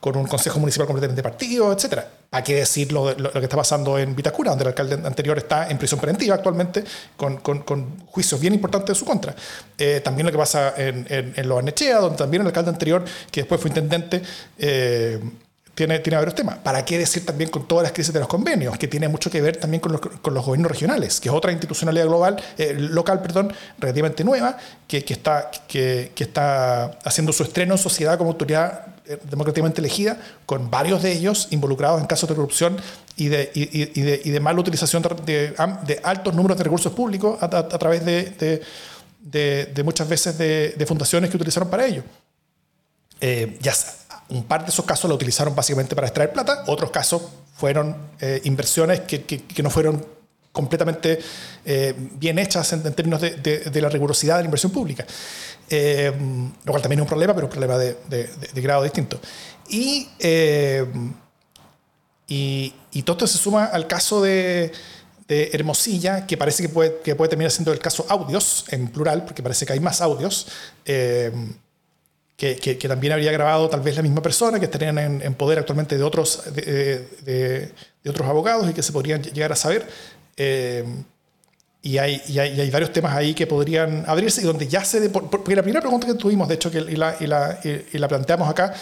con 0.00 0.16
un 0.16 0.26
consejo 0.26 0.58
municipal 0.58 0.86
completamente 0.86 1.22
partido, 1.22 1.72
etcétera. 1.74 2.08
Hay 2.30 2.42
que 2.42 2.54
decir 2.54 2.90
lo, 2.90 3.12
lo, 3.12 3.32
que 3.32 3.40
está 3.40 3.56
pasando 3.56 3.98
en 3.98 4.16
Vitacura, 4.16 4.50
donde 4.50 4.62
el 4.64 4.68
alcalde 4.68 4.94
anterior 5.06 5.36
está 5.36 5.68
en 5.68 5.76
prisión 5.76 6.00
preventiva 6.00 6.34
actualmente, 6.34 6.82
con, 7.18 7.36
con, 7.36 7.62
con 7.62 8.06
juicios 8.06 8.40
bien 8.40 8.54
importantes 8.54 8.88
de 8.88 8.98
su 8.98 9.04
contra. 9.04 9.34
también 10.02 10.24
lo 10.24 10.32
que 10.32 10.38
pasa 10.38 10.72
en, 10.78 11.06
en, 11.10 11.34
en 11.36 11.48
Los 11.48 11.58
Arnechea, 11.58 11.98
donde 11.98 12.16
también 12.16 12.40
el 12.40 12.46
alcalde 12.46 12.70
anterior, 12.70 13.04
que 13.30 13.42
después 13.42 13.60
fue 13.60 13.68
intendente, 13.68 14.22
tiene, 15.74 15.98
tiene 16.00 16.16
varios 16.16 16.34
temas. 16.34 16.58
¿Para 16.58 16.84
qué 16.84 16.98
decir 16.98 17.24
también 17.24 17.50
con 17.50 17.66
todas 17.66 17.84
las 17.84 17.92
crisis 17.92 18.12
de 18.12 18.20
los 18.20 18.28
convenios? 18.28 18.76
Que 18.76 18.88
tiene 18.88 19.08
mucho 19.08 19.30
que 19.30 19.40
ver 19.40 19.56
también 19.56 19.80
con 19.80 19.92
los, 19.92 20.00
con 20.00 20.34
los 20.34 20.44
gobiernos 20.44 20.70
regionales, 20.70 21.20
que 21.20 21.28
es 21.28 21.34
otra 21.34 21.50
institucionalidad 21.50 22.06
global, 22.06 22.42
eh, 22.58 22.74
local, 22.74 23.22
perdón, 23.22 23.52
relativamente 23.78 24.22
nueva, 24.24 24.56
que, 24.86 25.04
que 25.04 25.14
está, 25.14 25.50
que, 25.66 26.12
que, 26.14 26.24
está 26.24 26.98
haciendo 27.04 27.32
su 27.32 27.42
estreno 27.42 27.74
en 27.74 27.78
sociedad 27.78 28.18
como 28.18 28.30
autoridad 28.30 28.86
eh, 29.06 29.18
democráticamente 29.30 29.80
elegida, 29.80 30.18
con 30.44 30.70
varios 30.70 31.02
de 31.02 31.12
ellos 31.12 31.48
involucrados 31.50 32.00
en 32.00 32.06
casos 32.06 32.28
de 32.28 32.34
corrupción 32.34 32.76
y 33.16 33.28
de, 33.28 33.50
y, 33.54 33.98
y 33.98 34.02
de, 34.02 34.20
y 34.24 34.30
de 34.30 34.40
mala 34.40 34.60
utilización 34.60 35.02
de, 35.24 35.54
de, 35.86 36.00
altos 36.02 36.34
números 36.34 36.58
de 36.58 36.64
recursos 36.64 36.92
públicos 36.92 37.42
a, 37.42 37.46
a, 37.46 37.78
través 37.78 38.04
de, 38.04 38.62
de, 39.22 39.82
muchas 39.84 40.08
veces 40.08 40.36
de, 40.36 40.84
fundaciones 40.86 41.30
que 41.30 41.36
utilizaron 41.36 41.70
para 41.70 41.86
ello. 41.86 42.02
Eh, 43.20 43.56
ya 43.60 43.72
un 44.32 44.44
par 44.44 44.64
de 44.64 44.70
esos 44.70 44.84
casos 44.84 45.08
lo 45.08 45.14
utilizaron 45.14 45.54
básicamente 45.54 45.94
para 45.94 46.06
extraer 46.06 46.32
plata, 46.32 46.64
otros 46.66 46.90
casos 46.90 47.22
fueron 47.54 47.96
eh, 48.20 48.40
inversiones 48.44 49.00
que, 49.00 49.24
que, 49.24 49.62
no 49.62 49.70
fueron 49.70 50.04
completamente 50.50 51.18
eh, 51.64 51.94
bien 51.96 52.38
hechas 52.38 52.72
en, 52.72 52.82
términos 52.94 53.20
de, 53.20 53.30
de, 53.36 53.80
la 53.80 53.88
rigurosidad 53.88 54.36
de 54.36 54.42
la 54.42 54.46
inversión 54.46 54.72
pública. 54.72 55.06
Eh, 55.68 56.12
lo 56.64 56.72
cual 56.72 56.82
también 56.82 57.00
es 57.00 57.02
un 57.02 57.08
problema, 57.08 57.34
pero 57.34 57.46
un 57.46 57.52
problema 57.52 57.78
de, 57.78 57.96
de 58.08 58.60
grado 58.60 58.82
distinto. 58.82 59.20
Y, 59.68 60.08
y, 62.26 62.74
y, 62.90 63.02
todo 63.02 63.16
esto 63.16 63.26
se 63.26 63.38
suma 63.38 63.66
al 63.66 63.86
caso 63.86 64.22
de, 64.22 64.72
Hermosilla, 65.28 66.26
que 66.26 66.36
parece 66.36 66.62
que 66.62 66.68
puede, 66.68 67.00
que 67.02 67.14
puede 67.14 67.30
terminar 67.30 67.50
siendo 67.50 67.72
el 67.72 67.78
caso 67.78 68.04
audios, 68.10 68.66
en 68.68 68.88
plural, 68.88 69.24
porque 69.24 69.42
parece 69.42 69.64
que 69.64 69.72
hay 69.72 69.80
más 69.80 70.02
audios 70.02 70.46
que, 72.42 72.88
también 72.88 73.12
habría 73.12 73.30
grabado 73.30 73.68
tal 73.68 73.82
vez 73.82 73.94
la 73.94 74.02
misma 74.02 74.20
persona, 74.20 74.58
que 74.58 74.64
estarían 74.64 74.98
en, 74.98 75.34
poder 75.34 75.60
actualmente 75.60 75.96
de 75.96 76.02
otros, 76.02 76.42
de, 76.52 77.72
otros 78.04 78.28
abogados 78.28 78.68
y 78.68 78.72
que 78.72 78.82
se 78.82 78.92
podrían 78.92 79.22
llegar 79.22 79.52
a 79.52 79.56
saber. 79.56 79.86
Eh, 80.36 80.84
y 81.82 81.98
hay, 81.98 82.20
y 82.26 82.38
hay, 82.38 82.70
varios 82.70 82.92
temas 82.92 83.14
ahí 83.14 83.32
que 83.34 83.46
podrían 83.46 84.04
abrirse 84.08 84.40
y 84.40 84.44
donde 84.44 84.66
ya 84.66 84.84
se... 84.84 85.08
Porque 85.10 85.54
la 85.54 85.62
primera 85.62 85.80
pregunta 85.80 86.06
que 86.06 86.14
tuvimos, 86.14 86.48
de 86.48 86.54
hecho, 86.54 86.70
que, 86.70 86.78
y, 86.78 86.96
la, 86.96 87.16
y, 87.20 87.26
la, 87.26 87.58
la 87.92 88.08
planteamos 88.08 88.48
acá, 88.48 88.74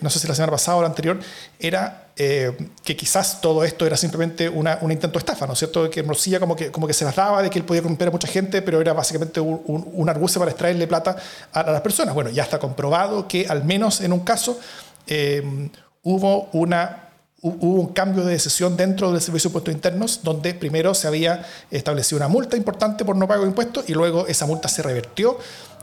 no 0.00 0.10
sé 0.10 0.18
si 0.20 0.28
la 0.28 0.34
semana 0.34 0.52
pasada 0.52 0.78
o 0.78 0.80
la 0.82 0.88
anterior, 0.88 1.18
era 1.58 2.03
eh, 2.16 2.56
que 2.84 2.96
quizás 2.96 3.40
todo 3.40 3.64
esto 3.64 3.84
era 3.84 3.96
simplemente 3.96 4.48
una, 4.48 4.78
un 4.82 4.92
intento 4.92 5.18
de 5.18 5.18
estafa, 5.18 5.48
¿no 5.48 5.54
es 5.54 5.58
cierto? 5.58 5.90
Que 5.90 6.04
Morcilla 6.04 6.38
como 6.38 6.54
que, 6.54 6.70
como 6.70 6.86
que 6.86 6.92
se 6.92 7.04
las 7.04 7.16
daba 7.16 7.42
de 7.42 7.50
que 7.50 7.58
él 7.58 7.64
podía 7.64 7.82
corromper 7.82 8.06
a 8.06 8.10
mucha 8.12 8.28
gente, 8.28 8.62
pero 8.62 8.80
era 8.80 8.92
básicamente 8.92 9.40
un, 9.40 9.60
un, 9.66 10.08
argucio 10.08 10.38
para 10.38 10.52
extraerle 10.52 10.86
plata 10.86 11.16
a, 11.52 11.62
las 11.72 11.80
personas. 11.80 12.14
Bueno, 12.14 12.30
ya 12.30 12.44
está 12.44 12.60
comprobado 12.60 13.26
que 13.26 13.48
al 13.48 13.64
menos 13.64 14.00
en 14.00 14.12
un 14.12 14.20
caso 14.20 14.60
eh, 15.08 15.70
hubo 16.04 16.48
una 16.52 17.00
hubo 17.46 17.78
un 17.78 17.88
cambio 17.88 18.24
de 18.24 18.32
decisión 18.32 18.74
dentro 18.74 19.12
del 19.12 19.20
Servicio 19.20 19.48
de 19.48 19.52
Impuestos 19.52 19.74
Internos, 19.74 20.20
donde 20.22 20.54
primero 20.54 20.94
se 20.94 21.06
había 21.06 21.44
establecido 21.70 22.16
una 22.16 22.28
multa 22.28 22.56
importante 22.56 23.04
por 23.04 23.16
no 23.16 23.28
pago 23.28 23.42
de 23.42 23.48
impuestos 23.48 23.84
y 23.86 23.92
luego 23.92 24.26
esa 24.26 24.46
multa 24.46 24.68
se 24.68 24.82
revertió 24.82 25.36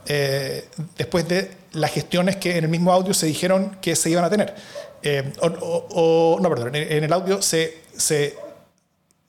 eh, 0.07 0.67
después 0.97 1.27
de 1.27 1.51
las 1.73 1.91
gestiones 1.91 2.37
que 2.37 2.57
en 2.57 2.65
el 2.65 2.69
mismo 2.69 2.91
audio 2.91 3.13
se 3.13 3.25
dijeron 3.27 3.77
que 3.81 3.95
se 3.95 4.09
iban 4.09 4.23
a 4.23 4.29
tener. 4.29 4.53
Eh, 5.03 5.31
o, 5.41 6.37
no, 6.41 6.49
perdón, 6.49 6.75
en 6.75 7.03
el 7.03 7.13
audio 7.13 7.41
se, 7.41 7.79
se 7.95 8.35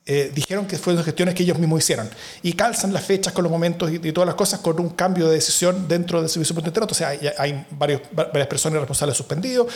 eh, 0.05 0.31
dijeron 0.35 0.67
que 0.67 0.77
fueron 0.77 1.03
gestiones 1.03 1.33
que 1.33 1.43
ellos 1.43 1.57
mismos 1.57 1.79
hicieron. 1.79 2.09
Y 2.41 2.53
calzan 2.53 2.91
las 2.91 3.03
fechas 3.05 3.33
con 3.33 3.43
los 3.43 3.51
momentos 3.51 3.91
y, 3.91 3.99
todas 4.11 4.27
las 4.27 4.35
cosas 4.35 4.59
con 4.59 4.79
un 4.79 4.89
cambio 4.89 5.27
de 5.27 5.35
decisión 5.35 5.87
dentro 5.87 6.21
del 6.21 6.29
Servicio 6.29 6.55
Interno. 6.59 6.87
O 6.89 6.93
sea, 6.93 7.09
hay, 7.09 7.31
hay 7.37 7.65
varias 7.71 8.47
personas 8.47 8.79
responsables 8.79 9.15
suspendidos, 9.15 9.67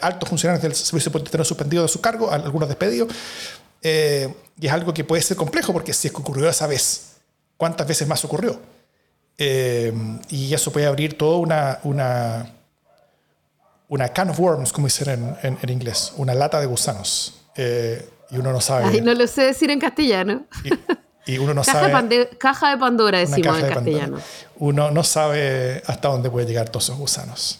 altos 0.00 0.28
funcionarios 0.28 0.62
del 0.62 0.74
Servicio 0.74 1.12
Interno 1.14 1.44
suspendidos 1.44 1.90
de 1.90 1.92
su 1.92 2.00
cargo, 2.00 2.30
algunos 2.30 2.68
despedidos. 2.68 3.08
Y 3.82 4.66
es 4.66 4.72
algo 4.72 4.94
que 4.94 5.04
puede 5.04 5.22
ser 5.22 5.36
complejo 5.36 5.72
porque 5.72 5.92
si 5.92 6.08
es 6.08 6.12
que 6.14 6.20
ocurrió 6.20 6.48
esa 6.48 6.66
vez, 6.66 7.16
¿cuántas 7.56 7.86
veces 7.86 8.08
más 8.08 8.24
ocurrió? 8.24 8.58
Y 9.38 10.54
eso 10.54 10.72
puede 10.72 10.86
abrir 10.86 11.18
toda 11.18 11.38
una, 11.38 11.80
una, 11.82 12.54
una 13.88 14.08
can 14.08 14.30
of 14.30 14.40
worms, 14.40 14.72
como 14.72 14.86
dicen 14.86 15.36
en, 15.42 15.58
en, 15.60 15.70
inglés, 15.70 16.12
una 16.16 16.34
lata 16.34 16.60
de 16.60 16.66
gusanos 16.66 17.34
y 18.30 18.38
uno 18.38 18.52
no 18.52 18.60
sabe. 18.60 18.86
Ay, 18.86 19.00
no 19.00 19.14
lo 19.14 19.26
sé 19.26 19.42
decir 19.42 19.70
en 19.70 19.78
castellano. 19.78 20.44
Y, 21.26 21.38
uno 21.38 21.54
no 21.54 21.62
caja 21.62 21.90
sabe. 21.90 22.08
De 22.08 22.28
caja 22.38 22.70
de 22.70 22.78
Pandora 22.78 23.18
decimos 23.18 23.58
en 23.58 23.68
castellano. 23.68 24.18
Uno 24.58 24.90
no 24.90 25.02
sabe 25.02 25.82
hasta 25.86 26.08
dónde 26.08 26.30
puede 26.30 26.46
llegar 26.46 26.68
todos 26.68 26.84
esos 26.84 26.98
gusanos. 26.98 27.58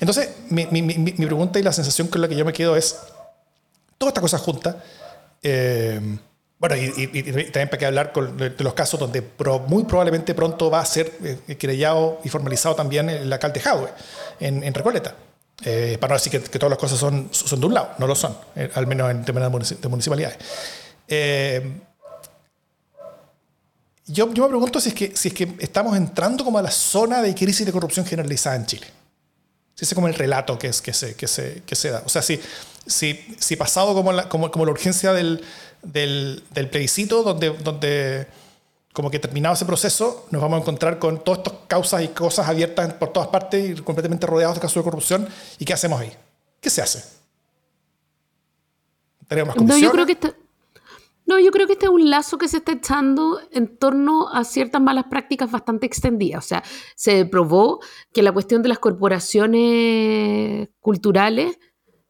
Entonces, 0.00 0.30
mi, 0.48 0.66
mi, 0.66 0.80
mi, 0.80 1.12
pregunta 1.12 1.58
y 1.58 1.62
la 1.62 1.72
sensación 1.72 2.08
con 2.08 2.22
la 2.22 2.28
que 2.28 2.36
yo 2.36 2.44
me 2.46 2.52
quedo 2.52 2.76
es: 2.76 2.98
toda 3.98 4.08
esta 4.08 4.20
cosa 4.20 4.38
junta. 4.38 4.82
Eh, 5.42 6.00
bueno, 6.60 6.76
y, 6.76 7.06
también 7.44 7.70
para 7.70 7.78
que 7.78 7.86
hablar 7.86 8.12
de, 8.12 8.54
los 8.62 8.74
casos 8.74 9.00
donde 9.00 9.24
muy 9.66 9.84
probablemente 9.84 10.34
pronto 10.34 10.70
va 10.70 10.80
a 10.80 10.84
ser 10.84 11.10
eh, 11.24 12.18
y 12.22 12.28
formalizado 12.28 12.74
también 12.74 13.08
el 13.08 13.32
alcalde 13.32 13.60
Jadwe 13.60 13.88
en, 14.38 14.74
Recoleta. 14.74 15.14
Eh, 15.64 15.96
para 15.98 16.12
no 16.12 16.20
decir 16.20 16.32
que, 16.38 16.58
todas 16.58 16.68
las 16.68 16.78
cosas 16.78 16.98
son, 16.98 17.30
de 17.30 17.66
un 17.66 17.72
lado, 17.72 17.92
no 17.96 18.06
lo 18.06 18.14
son, 18.14 18.36
eh, 18.56 18.70
al 18.74 18.86
menos 18.86 19.10
en 19.10 19.24
términos 19.24 19.80
de 19.80 19.88
municipalidades. 19.88 20.36
Eh, 21.08 21.80
yo, 24.06 24.26
me 24.26 24.34
pregunto 24.34 24.80
si 24.80 24.90
es, 24.90 24.94
que, 24.94 25.16
si 25.16 25.28
es 25.28 25.34
que 25.34 25.54
estamos 25.60 25.96
entrando 25.96 26.44
como 26.44 26.58
a 26.58 26.62
la 26.62 26.70
zona 26.70 27.22
de 27.22 27.34
crisis 27.34 27.64
de 27.64 27.72
corrupción 27.72 28.04
generalizada 28.04 28.56
en 28.56 28.66
Chile. 28.66 28.86
Ese 29.76 29.86
es 29.86 29.94
como 29.94 30.08
el 30.08 30.14
relato 30.14 30.58
que, 30.58 30.74
se, 30.74 31.90
da. 31.90 32.02
O 32.04 32.08
sea, 32.10 32.20
si, 32.20 32.38
si, 32.86 33.34
si 33.38 33.56
pasado 33.56 33.94
como 33.94 34.12
la 34.66 34.70
urgencia 34.70 35.14
del, 35.14 35.42
del, 35.82 36.42
del, 36.52 36.68
plebiscito, 36.68 37.22
donde, 37.22 37.50
donde 37.50 38.26
como 38.92 39.10
que 39.10 39.18
terminado 39.18 39.54
ese 39.54 39.64
proceso, 39.64 40.26
nos 40.30 40.42
vamos 40.42 40.58
a 40.58 40.60
encontrar 40.62 40.98
con 40.98 41.22
todas 41.22 41.38
estas 41.38 41.54
causas 41.68 42.02
y 42.02 42.08
cosas 42.08 42.48
abiertas 42.48 42.92
por 42.94 43.12
todas 43.12 43.28
partes 43.28 43.78
y 43.78 43.82
completamente 43.82 44.26
rodeados 44.26 44.56
de 44.56 44.60
casos 44.60 44.76
de 44.76 44.90
corrupción. 44.90 45.28
¿Y 45.58 45.64
qué 45.64 45.72
hacemos 45.72 46.00
ahí? 46.00 46.12
¿Qué 46.60 46.70
se 46.70 46.82
hace? 46.82 47.04
¿Tenemos 49.28 49.56
más 49.56 49.64
no, 49.64 49.78
yo 49.78 49.90
creo 49.92 50.06
que 50.06 50.12
está... 50.12 50.34
No, 51.26 51.38
yo 51.38 51.52
creo 51.52 51.68
que 51.68 51.74
este 51.74 51.86
es 51.86 51.92
un 51.92 52.10
lazo 52.10 52.38
que 52.38 52.48
se 52.48 52.56
está 52.56 52.72
echando 52.72 53.40
en 53.52 53.76
torno 53.76 54.28
a 54.32 54.42
ciertas 54.42 54.82
malas 54.82 55.04
prácticas 55.08 55.48
bastante 55.48 55.86
extendidas. 55.86 56.44
O 56.44 56.48
sea, 56.48 56.64
se 56.96 57.24
probó 57.24 57.78
que 58.12 58.24
la 58.24 58.32
cuestión 58.32 58.62
de 58.62 58.68
las 58.68 58.80
corporaciones 58.80 60.70
culturales 60.80 61.56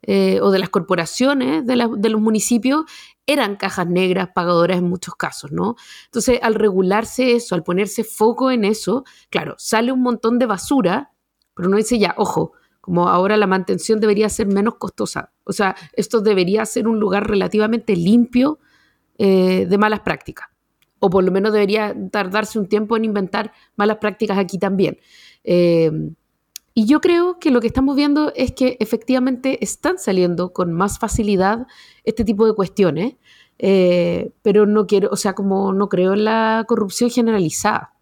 eh, 0.02 0.40
o 0.40 0.50
de 0.50 0.58
las 0.58 0.70
corporaciones 0.70 1.66
de, 1.66 1.86
de, 1.98 2.08
los 2.08 2.20
municipios 2.22 2.86
eran 3.32 3.56
cajas 3.56 3.86
negras 3.86 4.28
pagadoras 4.34 4.78
en 4.78 4.88
muchos 4.88 5.14
casos, 5.14 5.52
¿no? 5.52 5.76
Entonces, 6.06 6.38
al 6.42 6.54
regularse 6.54 7.32
eso, 7.32 7.54
al 7.54 7.62
ponerse 7.62 8.04
foco 8.04 8.50
en 8.50 8.64
eso, 8.64 9.04
claro, 9.30 9.54
sale 9.58 9.92
un 9.92 10.02
montón 10.02 10.38
de 10.38 10.46
basura, 10.46 11.12
pero 11.54 11.68
no 11.68 11.76
dice 11.76 11.98
ya, 11.98 12.14
ojo, 12.16 12.52
como 12.80 13.08
ahora 13.08 13.36
la 13.36 13.46
mantención 13.46 14.00
debería 14.00 14.28
ser 14.28 14.46
menos 14.46 14.76
costosa. 14.76 15.32
O 15.44 15.52
sea, 15.52 15.76
esto 15.92 16.20
debería 16.20 16.64
ser 16.66 16.88
un 16.88 16.98
lugar 16.98 17.28
relativamente 17.28 17.94
limpio 17.94 18.58
eh, 19.18 19.66
de 19.66 19.78
malas 19.78 20.00
prácticas. 20.00 20.48
O 20.98 21.08
por 21.10 21.24
lo 21.24 21.30
menos 21.30 21.52
debería 21.52 21.94
tardarse 22.10 22.58
un 22.58 22.66
tiempo 22.66 22.96
en 22.96 23.04
inventar 23.04 23.52
malas 23.76 23.98
prácticas 23.98 24.38
aquí 24.38 24.58
también. 24.58 24.98
Eh, 25.44 25.90
y 26.74 26.86
yo 26.86 27.00
creo 27.00 27.38
que 27.38 27.50
lo 27.50 27.60
que 27.60 27.66
estamos 27.66 27.96
viendo 27.96 28.32
es 28.34 28.52
que 28.52 28.76
efectivamente 28.80 29.62
están 29.62 29.98
saliendo 29.98 30.52
con 30.52 30.72
más 30.72 30.98
facilidad 30.98 31.66
este 32.04 32.24
tipo 32.24 32.46
de 32.46 32.54
cuestiones, 32.54 33.16
eh, 33.58 34.32
pero 34.42 34.66
no 34.66 34.86
quiero, 34.86 35.08
o 35.10 35.16
sea, 35.16 35.34
como 35.34 35.72
no 35.72 35.88
creo 35.88 36.14
en 36.14 36.24
la 36.24 36.64
corrupción 36.68 37.10
generalizada. 37.10 37.94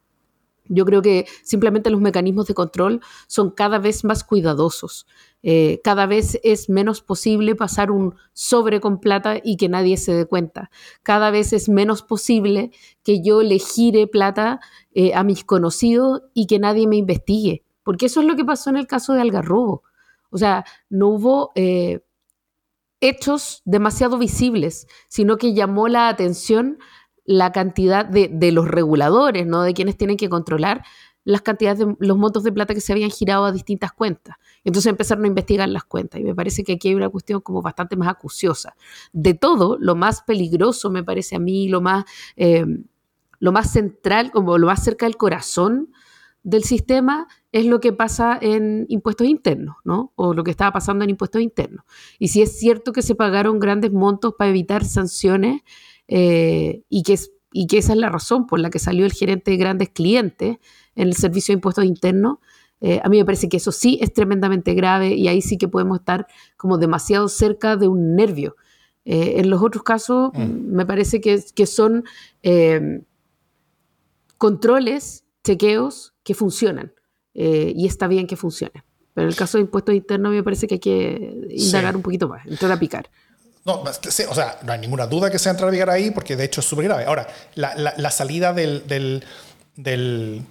Yo 0.68 0.84
creo 0.84 1.00
que 1.00 1.26
simplemente 1.42 1.90
los 1.90 2.00
mecanismos 2.00 2.46
de 2.46 2.54
control 2.54 3.00
son 3.26 3.50
cada 3.50 3.78
vez 3.78 4.04
más 4.04 4.22
cuidadosos. 4.22 5.06
Eh, 5.42 5.80
cada 5.82 6.06
vez 6.06 6.38
es 6.42 6.68
menos 6.68 7.00
posible 7.00 7.54
pasar 7.54 7.90
un 7.90 8.16
sobre 8.34 8.80
con 8.80 9.00
plata 9.00 9.40
y 9.42 9.56
que 9.56 9.70
nadie 9.70 9.96
se 9.96 10.12
dé 10.12 10.26
cuenta. 10.26 10.70
Cada 11.02 11.30
vez 11.30 11.54
es 11.54 11.70
menos 11.70 12.02
posible 12.02 12.70
que 13.02 13.22
yo 13.22 13.42
le 13.42 13.58
gire 13.58 14.06
plata 14.06 14.60
eh, 14.92 15.14
a 15.14 15.24
mis 15.24 15.42
conocidos 15.44 16.22
y 16.34 16.46
que 16.46 16.58
nadie 16.58 16.86
me 16.86 16.96
investigue. 16.96 17.64
Porque 17.88 18.04
eso 18.04 18.20
es 18.20 18.26
lo 18.26 18.36
que 18.36 18.44
pasó 18.44 18.68
en 18.68 18.76
el 18.76 18.86
caso 18.86 19.14
de 19.14 19.22
Algarrobo. 19.22 19.82
O 20.28 20.36
sea, 20.36 20.66
no 20.90 21.08
hubo 21.08 21.52
eh, 21.54 22.04
hechos 23.00 23.62
demasiado 23.64 24.18
visibles, 24.18 24.86
sino 25.08 25.38
que 25.38 25.54
llamó 25.54 25.88
la 25.88 26.10
atención 26.10 26.76
la 27.24 27.50
cantidad 27.50 28.04
de, 28.04 28.52
los 28.52 28.68
reguladores, 28.68 29.46
¿no? 29.46 29.62
De 29.62 29.72
quienes 29.72 29.96
tienen 29.96 30.18
que 30.18 30.28
controlar 30.28 30.84
las 31.24 31.40
cantidades 31.40 31.78
de 31.78 31.96
los 31.98 32.18
montos 32.18 32.44
de 32.44 32.52
plata 32.52 32.74
que 32.74 32.82
se 32.82 32.92
habían 32.92 33.08
girado 33.08 33.46
a 33.46 33.52
distintas 33.52 33.92
cuentas. 33.92 34.36
Entonces 34.64 34.90
empezaron 34.90 35.24
a 35.24 35.28
investigar 35.28 35.66
las 35.70 35.84
cuentas 35.84 36.20
y 36.20 36.24
me 36.24 36.34
parece 36.34 36.64
que 36.64 36.74
aquí 36.74 36.88
hay 36.88 36.94
una 36.94 37.08
cuestión 37.08 37.40
como 37.40 37.62
bastante 37.62 37.96
más 37.96 38.08
acuciosa. 38.08 38.76
De 39.14 39.32
todo, 39.32 39.78
lo 39.80 39.94
más 39.94 40.20
peligroso 40.20 40.90
me 40.90 41.02
parece 41.02 41.36
a 41.36 41.38
mí, 41.38 41.70
lo 41.70 41.80
más, 41.80 42.04
eh, 42.36 42.66
lo 43.38 43.50
más 43.50 43.72
central, 43.72 44.30
como 44.30 44.58
lo 44.58 44.66
más 44.66 44.84
cerca 44.84 45.06
del 45.06 45.16
corazón 45.16 45.88
del 46.42 46.64
sistema 46.64 47.26
es 47.52 47.66
lo 47.66 47.80
que 47.80 47.92
pasa 47.92 48.38
en 48.40 48.86
impuestos 48.88 49.26
internos, 49.26 49.76
¿no? 49.84 50.12
O 50.16 50.34
lo 50.34 50.44
que 50.44 50.50
estaba 50.50 50.72
pasando 50.72 51.04
en 51.04 51.10
impuestos 51.10 51.42
internos. 51.42 51.84
Y 52.18 52.28
si 52.28 52.42
es 52.42 52.58
cierto 52.58 52.92
que 52.92 53.02
se 53.02 53.14
pagaron 53.14 53.58
grandes 53.58 53.92
montos 53.92 54.34
para 54.38 54.50
evitar 54.50 54.84
sanciones, 54.84 55.62
eh, 56.08 56.84
y, 56.88 57.02
que 57.02 57.18
y 57.52 57.66
que 57.66 57.78
esa 57.78 57.92
es 57.92 57.98
la 57.98 58.08
razón 58.08 58.46
por 58.46 58.60
la 58.60 58.70
que 58.70 58.78
salió 58.78 59.04
el 59.04 59.12
gerente 59.12 59.50
de 59.50 59.58
grandes 59.58 59.90
clientes 59.90 60.56
en 60.96 61.08
el 61.08 61.14
servicio 61.14 61.52
de 61.52 61.58
impuestos 61.58 61.84
internos. 61.84 62.38
Eh, 62.80 63.00
a 63.02 63.08
mí 63.08 63.18
me 63.18 63.24
parece 63.24 63.48
que 63.48 63.58
eso 63.58 63.72
sí 63.72 63.98
es 64.00 64.12
tremendamente 64.12 64.72
grave 64.74 65.14
y 65.14 65.28
ahí 65.28 65.42
sí 65.42 65.58
que 65.58 65.68
podemos 65.68 65.98
estar 65.98 66.26
como 66.56 66.78
demasiado 66.78 67.28
cerca 67.28 67.76
de 67.76 67.88
un 67.88 68.16
nervio. 68.16 68.56
Eh, 69.04 69.34
en 69.36 69.50
los 69.50 69.62
otros 69.62 69.82
casos 69.82 70.30
mm. 70.34 70.74
me 70.74 70.86
parece 70.86 71.20
que, 71.20 71.42
que 71.54 71.66
son 71.66 72.04
controles, 74.38 75.24
chequeos 75.44 76.14
que 76.28 76.34
funcionan 76.34 76.92
y 77.32 77.86
está 77.86 78.06
bien 78.06 78.26
que 78.26 78.36
funcionen. 78.36 78.82
Pero 79.14 79.26
en 79.26 79.30
el 79.30 79.36
caso 79.36 79.56
de 79.56 79.62
impuestos 79.62 79.94
internos 79.94 80.32
me 80.32 80.42
parece 80.42 80.66
que 80.66 80.74
hay 80.74 80.80
que 80.80 81.48
indagar 81.50 81.96
un 81.96 82.02
poquito 82.02 82.28
más, 82.28 82.46
entrar 82.46 82.70
a 82.70 82.78
picar. 82.78 83.08
No, 83.64 83.82
o 83.82 84.34
sea, 84.34 84.60
no 84.62 84.72
hay 84.72 84.78
ninguna 84.78 85.06
duda 85.06 85.30
que 85.30 85.38
sea 85.38 85.50
entrar 85.50 85.68
a 85.68 85.72
navegar 85.72 85.90
ahí 85.90 86.10
porque 86.10 86.36
de 86.36 86.44
hecho 86.44 86.60
es 86.60 86.66
súper 86.66 86.84
grave. 86.84 87.04
Ahora, 87.04 87.26
la, 87.54 87.74
la, 87.96 88.10
salida 88.10 88.52
del, 88.52 88.86
del, 88.86 89.24
del, 89.76 90.44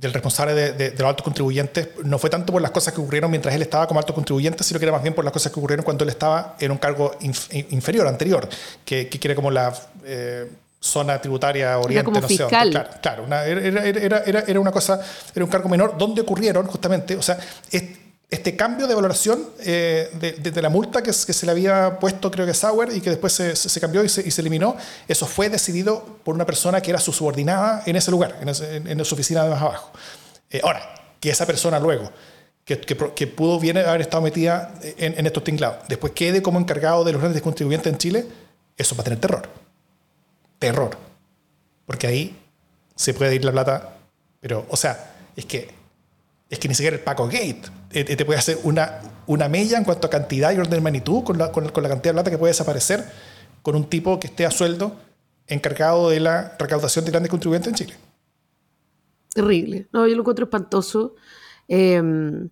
responsable 0.00 0.54
de, 0.54 0.90
los 0.92 1.02
altos 1.02 1.24
contribuyentes 1.24 1.88
no 2.04 2.18
fue 2.18 2.30
tanto 2.30 2.52
por 2.52 2.62
las 2.62 2.70
cosas 2.70 2.94
que 2.94 3.00
ocurrieron 3.00 3.30
mientras 3.30 3.54
él 3.54 3.62
estaba 3.62 3.86
como 3.86 4.00
alto 4.00 4.14
contribuyente, 4.14 4.64
sino 4.64 4.78
que 4.78 4.86
era 4.86 4.92
más 4.92 5.02
bien 5.02 5.14
por 5.14 5.24
las 5.24 5.32
cosas 5.32 5.52
que 5.52 5.58
ocurrieron 5.58 5.84
cuando 5.84 6.04
él 6.04 6.10
estaba 6.10 6.56
en 6.60 6.70
un 6.70 6.78
cargo 6.78 7.12
inferior, 7.20 8.06
anterior, 8.06 8.48
que, 8.84 9.08
que 9.08 9.18
quiere 9.18 9.34
como 9.34 9.50
la... 9.50 9.74
Eh, 10.04 10.48
zona 10.80 11.20
tributaria 11.20 11.78
oriente, 11.78 12.10
no 12.10 12.22
fiscal. 12.22 12.70
Claro, 12.70 12.90
claro 13.02 13.24
una, 13.24 13.44
era, 13.44 13.84
era, 13.84 14.18
era, 14.24 14.44
era, 14.46 14.60
una 14.60 14.70
cosa, 14.70 15.00
era 15.34 15.44
un 15.44 15.50
cargo 15.50 15.68
menor, 15.68 15.96
donde 15.98 16.20
ocurrieron 16.20 16.66
justamente, 16.66 17.16
o 17.16 17.22
sea, 17.22 17.38
es, 17.70 17.82
este 18.28 18.56
cambio 18.56 18.88
de 18.88 18.94
valoración 18.94 19.50
eh, 19.60 20.10
de, 20.42 20.62
la 20.62 20.68
multa 20.68 21.02
que, 21.02 21.12
se 21.12 21.46
le 21.46 21.52
había 21.52 21.98
puesto, 22.00 22.30
creo 22.30 22.44
que 22.44 22.54
Sauer, 22.54 22.90
y 22.92 23.00
que 23.00 23.10
después 23.10 23.32
se, 23.32 23.80
cambió 23.80 24.02
y 24.02 24.08
se, 24.08 24.40
eliminó, 24.40 24.76
eso 25.06 25.26
fue 25.26 25.48
decidido 25.48 26.04
por 26.24 26.34
una 26.34 26.44
persona 26.44 26.80
que 26.80 26.90
era 26.90 26.98
su 26.98 27.12
subordinada 27.12 27.82
en 27.86 27.94
ese 27.94 28.10
lugar, 28.10 28.36
en, 28.40 29.04
su 29.04 29.14
oficina 29.14 29.44
de 29.44 29.50
más 29.50 29.62
abajo. 29.62 29.92
Eh, 30.50 30.60
ahora, 30.64 30.82
que 31.20 31.30
esa 31.30 31.46
persona 31.46 31.78
luego, 31.78 32.10
que, 32.64 32.80
que, 32.80 33.26
pudo 33.28 33.60
bien 33.60 33.78
haber 33.78 34.00
estado 34.00 34.22
metida 34.24 34.74
en, 34.82 35.24
estos 35.24 35.44
tinglados, 35.44 35.86
después 35.88 36.12
quede 36.12 36.42
como 36.42 36.58
encargado 36.58 37.04
de 37.04 37.12
los 37.12 37.20
grandes 37.20 37.42
contribuyentes 37.42 37.92
en 37.92 37.98
Chile, 37.98 38.26
eso 38.76 38.96
va 38.96 39.02
a 39.02 39.04
tener 39.04 39.20
terror. 39.20 39.48
Terror. 40.58 40.96
Porque 41.86 42.06
ahí 42.06 42.36
se 42.94 43.14
puede 43.14 43.34
ir 43.34 43.44
la 43.44 43.52
plata, 43.52 43.98
pero, 44.40 44.66
o 44.68 44.76
sea, 44.76 45.14
es 45.36 45.44
que 45.44 45.76
es 46.48 46.58
que 46.58 46.68
ni 46.68 46.74
siquiera 46.74 46.96
el 46.96 47.02
Paco 47.02 47.26
Gate 47.26 47.62
eh, 47.90 48.04
te 48.04 48.24
puede 48.24 48.38
hacer 48.38 48.58
una, 48.62 49.00
una 49.26 49.48
mella 49.48 49.78
en 49.78 49.84
cuanto 49.84 50.06
a 50.06 50.10
cantidad 50.10 50.52
y 50.52 50.58
orden 50.58 50.70
de 50.70 50.80
magnitud 50.80 51.24
con 51.24 51.38
la, 51.38 51.50
con, 51.50 51.64
la 51.64 51.72
cantidad 51.72 52.12
de 52.12 52.12
plata 52.12 52.30
que 52.30 52.38
puede 52.38 52.50
desaparecer 52.50 53.04
con 53.62 53.74
un 53.74 53.88
tipo 53.88 54.20
que 54.20 54.28
esté 54.28 54.46
a 54.46 54.50
sueldo 54.50 54.96
encargado 55.48 56.10
de 56.10 56.20
la 56.20 56.56
recaudación 56.58 57.04
de 57.04 57.10
grandes 57.10 57.30
contribuyentes 57.30 57.68
en 57.68 57.74
Chile. 57.74 57.94
Terrible. 59.34 59.88
No, 59.92 60.06
yo 60.06 60.14
lo 60.14 60.22
encuentro 60.22 60.44
espantoso. 60.44 61.14
Em, 61.68 62.48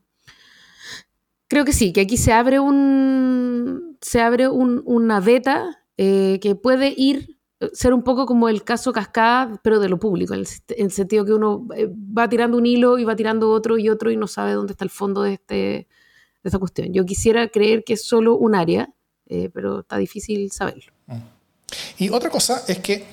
creo 1.47 1.65
que 1.65 1.73
sí, 1.73 1.93
que 1.93 2.01
aquí 2.01 2.17
se 2.17 2.33
abre 2.33 2.59
un 2.59 3.97
se 4.01 4.21
abre 4.21 4.49
una 4.49 5.21
beta 5.21 5.83
eh, 5.97 6.39
que 6.43 6.55
puede 6.55 6.93
ir 6.97 7.34
ser 7.73 7.95
un 7.95 8.03
poco 8.03 8.27
como 8.27 8.49
el 8.49 8.65
caso 8.65 8.93
cascada, 8.93 9.61
pero 9.63 9.81
de 9.81 9.89
lo 9.89 9.99
público, 9.99 10.35
en 10.35 10.45
el, 10.77 10.91
sentido 10.91 11.25
que 11.25 11.33
uno 11.33 11.67
eh, 11.77 11.89
va 11.89 12.29
tirando 12.29 12.59
un 12.59 12.67
hilo 12.67 12.99
y 12.99 13.05
va 13.05 13.17
tirando 13.17 13.51
otro 13.51 13.79
y 13.79 13.89
otro 13.89 14.11
y 14.11 14.17
no 14.17 14.27
sabe 14.27 14.53
dónde 14.53 14.73
está 14.73 14.85
el 14.85 14.91
fondo 14.91 15.23
de, 15.23 15.35
este, 15.35 15.55
de 15.55 15.87
esta 16.43 16.59
cuestión. 16.59 16.93
Yo 16.93 17.05
quisiera 17.05 17.49
creer 17.49 17.85
que 17.85 17.95
es 17.95 18.05
solo 18.05 18.37
un 18.37 18.55
área, 18.55 18.93
eh, 19.27 19.51
pero 19.53 19.81
está 19.81 19.97
difícil 19.97 20.51
saberlo. 20.51 20.93
Mm. 21.07 21.17
Y 21.99 22.11
otra 22.11 22.31
cosa 22.31 22.63
es 22.69 22.79
que 22.81 23.05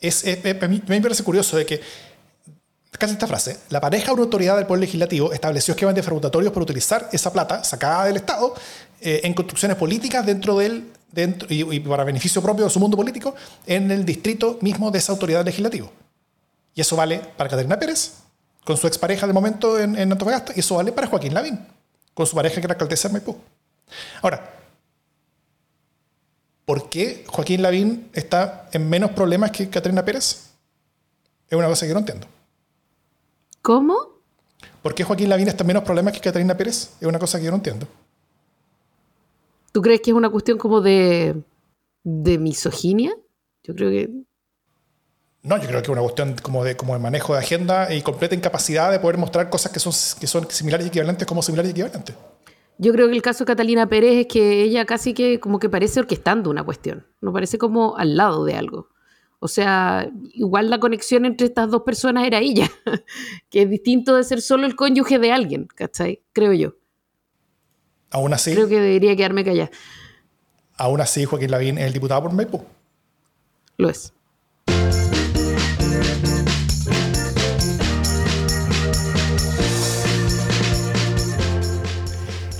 es, 0.00 0.24
a 0.26 0.68
mí 0.68 0.82
me 0.86 1.00
parece 1.00 1.24
curioso 1.24 1.56
de 1.56 1.66
que 1.66 1.80
casi 2.98 3.14
esta 3.14 3.26
frase, 3.26 3.58
la 3.70 3.80
pareja 3.80 4.12
o 4.12 4.18
autoridad 4.18 4.56
del 4.56 4.66
Poder 4.66 4.82
Legislativo 4.82 5.32
estableció 5.32 5.72
esquemas 5.72 5.94
defraudatorios 5.94 6.52
para 6.52 6.62
utilizar 6.62 7.08
esa 7.12 7.32
plata 7.32 7.64
sacada 7.64 8.04
del 8.04 8.16
Estado 8.16 8.54
eh, 9.02 9.20
en 9.24 9.34
construcciones 9.34 9.76
políticas 9.76 10.24
dentro 10.24 10.58
del 10.58 10.92
dentro, 11.12 11.46
y, 11.50 11.80
para 11.80 12.04
beneficio 12.04 12.42
propio 12.42 12.64
de 12.64 12.70
su 12.70 12.80
mundo 12.80 12.96
político 12.96 13.34
en 13.66 13.90
el 13.90 14.04
distrito 14.04 14.58
mismo 14.60 14.90
de 14.90 14.98
esa 14.98 15.12
autoridad 15.12 15.44
legislativa. 15.44 15.88
Y 16.74 16.80
eso 16.80 16.96
vale 16.96 17.20
para 17.36 17.50
Caterina 17.50 17.78
Pérez, 17.78 18.14
con 18.64 18.76
su 18.76 18.86
expareja 18.86 19.26
de 19.26 19.32
momento 19.32 19.78
en, 19.78 19.96
Antofagasta, 19.96 20.52
y 20.56 20.60
eso 20.60 20.76
vale 20.76 20.90
para 20.92 21.06
Joaquín 21.06 21.34
Lavín, 21.34 21.60
con 22.14 22.26
su 22.26 22.34
pareja 22.34 22.56
que 22.56 22.66
era 22.66 22.72
alcaldesa 22.72 23.08
de 23.08 23.12
Maipú. 23.12 23.36
Ahora, 24.22 24.50
¿por 26.64 26.88
qué 26.88 27.24
Joaquín 27.28 27.62
Lavín 27.62 28.08
está 28.14 28.68
en 28.72 28.88
menos 28.88 29.10
problemas 29.10 29.50
que 29.50 29.68
Caterina 29.68 30.04
Pérez? 30.04 30.50
Es 31.48 31.58
una 31.58 31.68
cosa 31.68 31.86
que 31.86 31.92
no 31.92 31.98
entiendo. 31.98 32.26
¿Cómo? 33.60 34.12
¿Por 34.82 34.94
qué 34.94 35.04
Joaquín 35.04 35.28
Lavín 35.28 35.48
está 35.48 35.62
en 35.62 35.68
menos 35.68 35.84
problemas 35.84 36.14
que 36.14 36.20
Caterina 36.20 36.56
Pérez? 36.56 36.90
Es 37.00 37.06
una 37.06 37.18
cosa 37.18 37.38
que 37.38 37.44
yo 37.44 37.50
no 37.50 37.58
entiendo. 37.58 37.86
¿Tú 39.72 39.80
crees 39.80 40.00
que 40.02 40.10
es 40.10 40.16
una 40.16 40.30
cuestión 40.30 40.58
como 40.58 40.80
de, 40.80 41.42
de 42.04 42.38
misoginia? 42.38 43.14
Yo 43.64 43.74
creo 43.74 43.90
que... 43.90 44.10
No, 45.42 45.56
yo 45.56 45.66
creo 45.66 45.80
que 45.80 45.86
es 45.86 45.88
una 45.88 46.02
cuestión 46.02 46.36
como 46.40 46.62
de, 46.62 46.76
como 46.76 46.92
de 46.92 47.00
manejo 47.00 47.32
de 47.32 47.40
agenda 47.40 47.92
y 47.92 48.02
completa 48.02 48.34
incapacidad 48.34 48.92
de 48.92 49.00
poder 49.00 49.18
mostrar 49.18 49.50
cosas 49.50 49.72
que 49.72 49.80
son, 49.80 49.92
que 50.20 50.26
son 50.26 50.48
similares 50.50 50.86
y 50.86 50.88
equivalentes 50.90 51.26
como 51.26 51.42
similares 51.42 51.70
y 51.70 51.72
equivalentes. 51.72 52.14
Yo 52.78 52.92
creo 52.92 53.08
que 53.08 53.14
el 53.14 53.22
caso 53.22 53.44
de 53.44 53.48
Catalina 53.48 53.88
Pérez 53.88 54.20
es 54.20 54.26
que 54.26 54.62
ella 54.62 54.84
casi 54.84 55.14
que 55.14 55.40
como 55.40 55.58
que 55.58 55.68
parece 55.68 56.00
orquestando 56.00 56.50
una 56.50 56.64
cuestión, 56.64 57.06
no 57.20 57.32
parece 57.32 57.58
como 57.58 57.96
al 57.96 58.16
lado 58.16 58.44
de 58.44 58.54
algo. 58.54 58.88
O 59.40 59.48
sea, 59.48 60.08
igual 60.32 60.70
la 60.70 60.78
conexión 60.78 61.24
entre 61.24 61.48
estas 61.48 61.68
dos 61.70 61.82
personas 61.82 62.24
era 62.24 62.38
ella, 62.38 62.70
que 63.50 63.62
es 63.62 63.70
distinto 63.70 64.14
de 64.14 64.22
ser 64.22 64.40
solo 64.40 64.66
el 64.66 64.76
cónyuge 64.76 65.18
de 65.18 65.32
alguien, 65.32 65.66
¿cachai? 65.66 66.22
Creo 66.32 66.52
yo. 66.52 66.74
Aún 68.12 68.34
así. 68.34 68.52
Creo 68.52 68.68
que 68.68 68.78
debería 68.78 69.16
quedarme 69.16 69.44
callada. 69.44 69.70
Aún 70.76 71.00
así, 71.00 71.24
Joaquín 71.24 71.50
Lavín 71.50 71.78
es 71.78 71.86
el 71.86 71.92
diputado 71.92 72.22
por 72.22 72.32
Maipo. 72.32 72.64
Lo 73.78 73.88
es. 73.88 74.12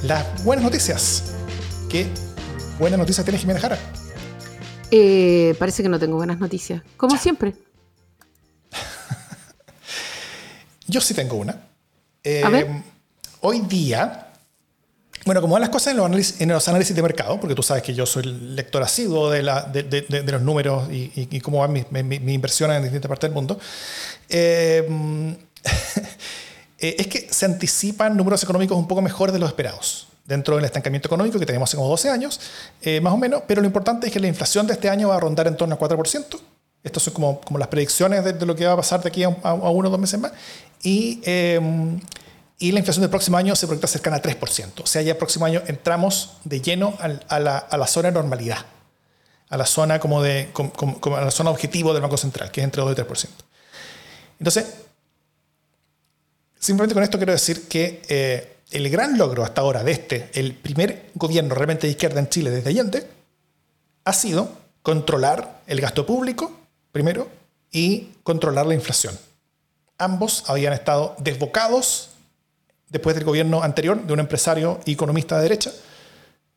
Las 0.02 0.44
buenas 0.44 0.64
noticias. 0.64 1.32
¿Qué 1.88 2.06
buenas 2.78 2.98
noticias 2.98 3.24
tiene 3.24 3.38
Jimena 3.38 3.60
Jara? 3.60 3.78
Eh, 4.90 5.54
parece 5.58 5.82
que 5.82 5.88
no 5.88 5.98
tengo 5.98 6.16
buenas 6.16 6.38
noticias. 6.40 6.82
Como 6.96 7.16
siempre. 7.16 7.54
Yo 10.86 11.00
sí 11.00 11.14
tengo 11.14 11.36
una. 11.36 11.56
Eh, 12.24 12.42
A 12.44 12.48
ver. 12.48 12.68
Hoy 13.40 13.60
día, 13.60 14.31
bueno, 15.24 15.40
como 15.40 15.52
van 15.54 15.60
las 15.60 15.70
cosas 15.70 15.92
en 15.92 15.96
los, 15.98 16.06
análisis, 16.06 16.40
en 16.40 16.48
los 16.48 16.66
análisis 16.68 16.94
de 16.96 17.02
mercado, 17.02 17.38
porque 17.40 17.54
tú 17.54 17.62
sabes 17.62 17.82
que 17.82 17.94
yo 17.94 18.06
soy 18.06 18.24
lector 18.24 18.82
asiduo 18.82 19.30
de, 19.30 19.42
la, 19.42 19.62
de, 19.62 19.82
de- 19.84 20.02
de- 20.02 20.32
los 20.32 20.42
números 20.42 20.90
y, 20.90 21.12
y- 21.14 21.28
y 21.30 21.40
cómo 21.40 21.58
van 21.58 21.72
mis 21.72 21.84
inversiones 22.34 22.76
en 22.78 22.82
distintas 22.84 23.08
partes 23.08 23.28
del 23.30 23.34
mundo, 23.34 23.58
eh, 24.28 25.36
eh, 26.78 26.96
es 26.98 27.06
que 27.06 27.28
se 27.30 27.44
anticipan 27.46 28.16
números 28.16 28.42
económicos 28.42 28.76
un 28.76 28.88
poco 28.88 29.02
mejores 29.02 29.32
de 29.32 29.38
los 29.38 29.48
esperados 29.48 30.08
dentro 30.24 30.56
del 30.56 30.64
estancamiento 30.64 31.08
económico 31.08 31.38
que 31.38 31.46
tenemos 31.46 31.68
hace 31.68 31.76
como 31.76 31.88
12 31.88 32.08
años, 32.10 32.40
eh, 32.80 33.00
más 33.00 33.12
o 33.12 33.16
menos, 33.16 33.42
pero 33.46 33.60
lo 33.60 33.66
importante 33.66 34.06
es 34.06 34.12
que 34.12 34.20
la 34.20 34.28
inflación 34.28 34.66
de 34.66 34.72
este 34.74 34.88
año 34.88 35.08
va 35.08 35.16
a 35.16 35.20
rondar 35.20 35.46
en 35.48 35.56
torno 35.56 35.74
al 35.74 35.80
4%. 35.80 36.40
Estas 36.84 37.02
son 37.04 37.12
como, 37.14 37.40
como 37.40 37.58
las 37.58 37.68
predicciones 37.68 38.24
de, 38.24 38.32
de 38.32 38.46
lo 38.46 38.56
que 38.56 38.66
va 38.66 38.72
a 38.72 38.76
pasar 38.76 39.00
de 39.02 39.08
aquí 39.08 39.22
a, 39.24 39.28
a- 39.28 39.50
a 39.50 39.70
uno 39.70 39.88
o 39.88 39.90
dos 39.90 40.00
meses 40.00 40.18
más. 40.18 40.32
Y, 40.82 41.20
eh, 41.24 41.60
y 42.62 42.70
la 42.72 42.78
inflación 42.78 43.00
del 43.02 43.10
próximo 43.10 43.36
año 43.36 43.56
se 43.56 43.66
proyecta 43.66 43.88
cercana 43.88 44.16
al 44.16 44.22
3%. 44.22 44.82
O 44.82 44.86
sea, 44.86 45.02
ya 45.02 45.12
el 45.12 45.16
próximo 45.16 45.46
año 45.46 45.62
entramos 45.66 46.34
de 46.44 46.60
lleno 46.60 46.96
a, 47.00 47.38
la, 47.40 47.58
a 47.58 47.76
la 47.76 47.86
zona 47.88 48.08
de 48.10 48.14
normalidad, 48.14 48.64
a 49.48 49.56
la 49.56 49.66
zona 49.66 49.98
como 49.98 50.22
de 50.22 50.50
como- 50.52 50.72
como 51.00 51.16
a 51.16 51.22
la 51.22 51.30
zona 51.32 51.50
objetivo 51.50 51.92
del 51.92 52.02
Banco 52.02 52.16
Central, 52.16 52.50
que 52.52 52.60
es 52.60 52.64
entre 52.64 52.80
2 52.82 52.92
y 52.92 52.94
3%. 53.02 53.28
Entonces, 54.38 54.66
simplemente 56.58 56.94
con 56.94 57.02
esto 57.02 57.18
quiero 57.18 57.32
decir 57.32 57.66
que 57.68 58.02
eh, 58.08 58.56
el 58.70 58.88
gran 58.90 59.18
logro 59.18 59.42
hasta 59.44 59.60
ahora 59.60 59.82
de 59.82 59.92
este, 59.92 60.30
el 60.34 60.54
primer 60.54 61.10
gobierno 61.14 61.54
realmente 61.54 61.86
de 61.86 61.90
izquierda 61.92 62.20
en 62.20 62.28
Chile 62.28 62.50
desde 62.50 62.70
Allende, 62.70 63.06
ha 64.04 64.12
sido 64.12 64.52
controlar 64.82 65.62
el 65.66 65.80
gasto 65.80 66.06
público, 66.06 66.52
primero, 66.92 67.28
y 67.72 68.10
controlar 68.22 68.66
la 68.66 68.74
inflación. 68.74 69.18
Ambos 69.98 70.44
habían 70.46 70.72
estado 70.72 71.14
desbocados 71.18 72.10
después 72.92 73.16
del 73.16 73.24
gobierno 73.24 73.62
anterior 73.62 74.00
de 74.06 74.12
un 74.12 74.20
empresario 74.20 74.78
y 74.84 74.92
economista 74.92 75.36
de 75.36 75.42
derecha, 75.42 75.72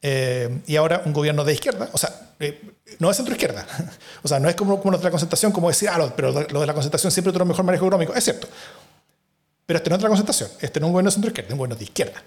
eh, 0.02 0.62
y 0.68 0.76
ahora 0.76 1.02
un 1.06 1.14
gobierno 1.14 1.44
de 1.44 1.54
izquierda, 1.54 1.90
o 1.94 1.98
sea, 1.98 2.34
eh, 2.40 2.62
no 3.00 3.10
es 3.10 3.18
centro-izquierda, 3.18 3.66
o 4.24 4.28
sea, 4.28 4.40
no 4.40 4.50
es 4.50 4.56
como, 4.56 4.80
como 4.80 4.92
los 4.92 5.02
de 5.02 5.06
la 5.06 5.12
concentración, 5.12 5.52
como 5.52 5.70
decir, 5.70 5.90
ah, 5.90 5.98
lo- 5.98 6.16
pero 6.16 6.32
lo 6.50 6.60
de 6.60 6.68
la 6.68 6.74
concentración 6.74 7.12
siempre 7.12 7.34
tuvo 7.34 7.46
mejor 7.46 7.64
manejo 7.66 7.86
económico, 7.86 8.14
es 8.14 8.24
cierto, 8.24 8.48
pero 9.66 9.78
este 9.78 9.90
no 9.90 9.96
es 9.96 10.00
de 10.02 10.04
la 10.04 10.10
concentración, 10.10 10.50
este 10.62 10.80
no 10.80 10.86
es 10.86 10.90
un 10.90 10.94
gobierno 10.94 11.10
de 11.10 11.14
centro-izquierda, 11.14 11.48
es 11.48 11.54
un 11.54 11.58
gobierno 11.58 11.76
de 11.76 11.84
izquierda, 11.86 12.24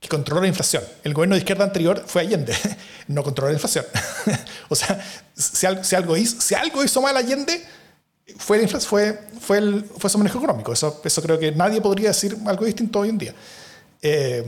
que 0.00 0.08
controló 0.08 0.42
la 0.42 0.48
inflación. 0.48 0.84
El 1.04 1.14
gobierno 1.14 1.34
de 1.34 1.40
izquierda 1.40 1.64
anterior 1.64 2.02
fue 2.06 2.22
Allende, 2.22 2.54
no 3.08 3.22
controló 3.22 3.48
la 3.50 3.54
inflación. 3.54 3.84
o 4.68 4.74
sea, 4.76 5.02
si 5.34 5.66
algo, 5.66 5.82
si 5.84 5.96
algo 5.96 6.16
hizo, 6.16 6.40
si 6.40 6.54
algo 6.54 6.84
hizo 6.84 7.02
mal 7.02 7.16
Allende, 7.16 7.62
fue, 8.38 8.62
infla- 8.62 8.80
fue, 8.80 9.18
fue, 9.40 9.58
el, 9.58 9.84
fue 9.98 10.10
su 10.10 10.18
manejo 10.18 10.38
económico. 10.38 10.72
Eso, 10.72 11.00
eso 11.04 11.22
creo 11.22 11.38
que 11.38 11.52
nadie 11.52 11.80
podría 11.80 12.08
decir 12.08 12.36
algo 12.46 12.64
distinto 12.64 13.00
hoy 13.00 13.10
en 13.10 13.18
día. 13.18 13.34
Eh, 14.02 14.44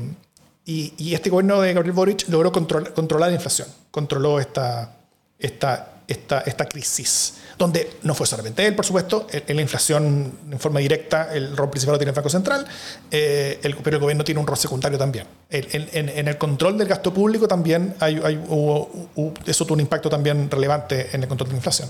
y, 0.64 0.92
y 0.98 1.14
este 1.14 1.30
gobierno 1.30 1.60
de 1.60 1.72
Gabriel 1.72 1.94
Boric 1.94 2.28
logró 2.28 2.52
control- 2.52 2.92
controlar 2.92 3.30
la 3.30 3.36
inflación, 3.36 3.68
controló 3.90 4.38
esta, 4.38 4.94
esta, 5.38 5.92
esta, 6.06 6.40
esta 6.40 6.66
crisis, 6.66 7.34
donde 7.56 7.90
no 8.02 8.14
fue 8.14 8.26
solamente 8.26 8.66
él, 8.66 8.74
por 8.76 8.84
supuesto, 8.84 9.26
en, 9.30 9.56
la 9.56 9.62
inflación 9.62 10.32
en 10.50 10.58
forma 10.58 10.80
directa, 10.80 11.32
el 11.34 11.56
rol 11.56 11.70
principal 11.70 11.94
lo 11.94 11.98
tiene 11.98 12.10
el 12.10 12.14
Banco 12.16 12.28
Central, 12.28 12.66
eh, 13.10 13.58
el- 13.62 13.76
pero 13.76 13.96
el 13.96 14.02
gobierno 14.02 14.24
tiene 14.24 14.40
un 14.40 14.46
rol 14.46 14.58
secundario 14.58 14.98
también. 14.98 15.26
El- 15.48 15.88
en- 15.92 16.08
en 16.10 16.28
el 16.28 16.36
control 16.36 16.76
del 16.76 16.86
gasto 16.86 17.14
público 17.14 17.48
también 17.48 17.94
hay, 18.00 18.20
hay- 18.22 18.36
hubo- 18.48 18.90
hubo- 19.14 19.34
eso 19.46 19.64
tuvo 19.64 19.74
un 19.74 19.80
impacto 19.80 20.10
también 20.10 20.50
relevante 20.50 21.08
en 21.16 21.22
el 21.22 21.28
control 21.28 21.48
de 21.48 21.52
la 21.54 21.58
inflación. 21.58 21.88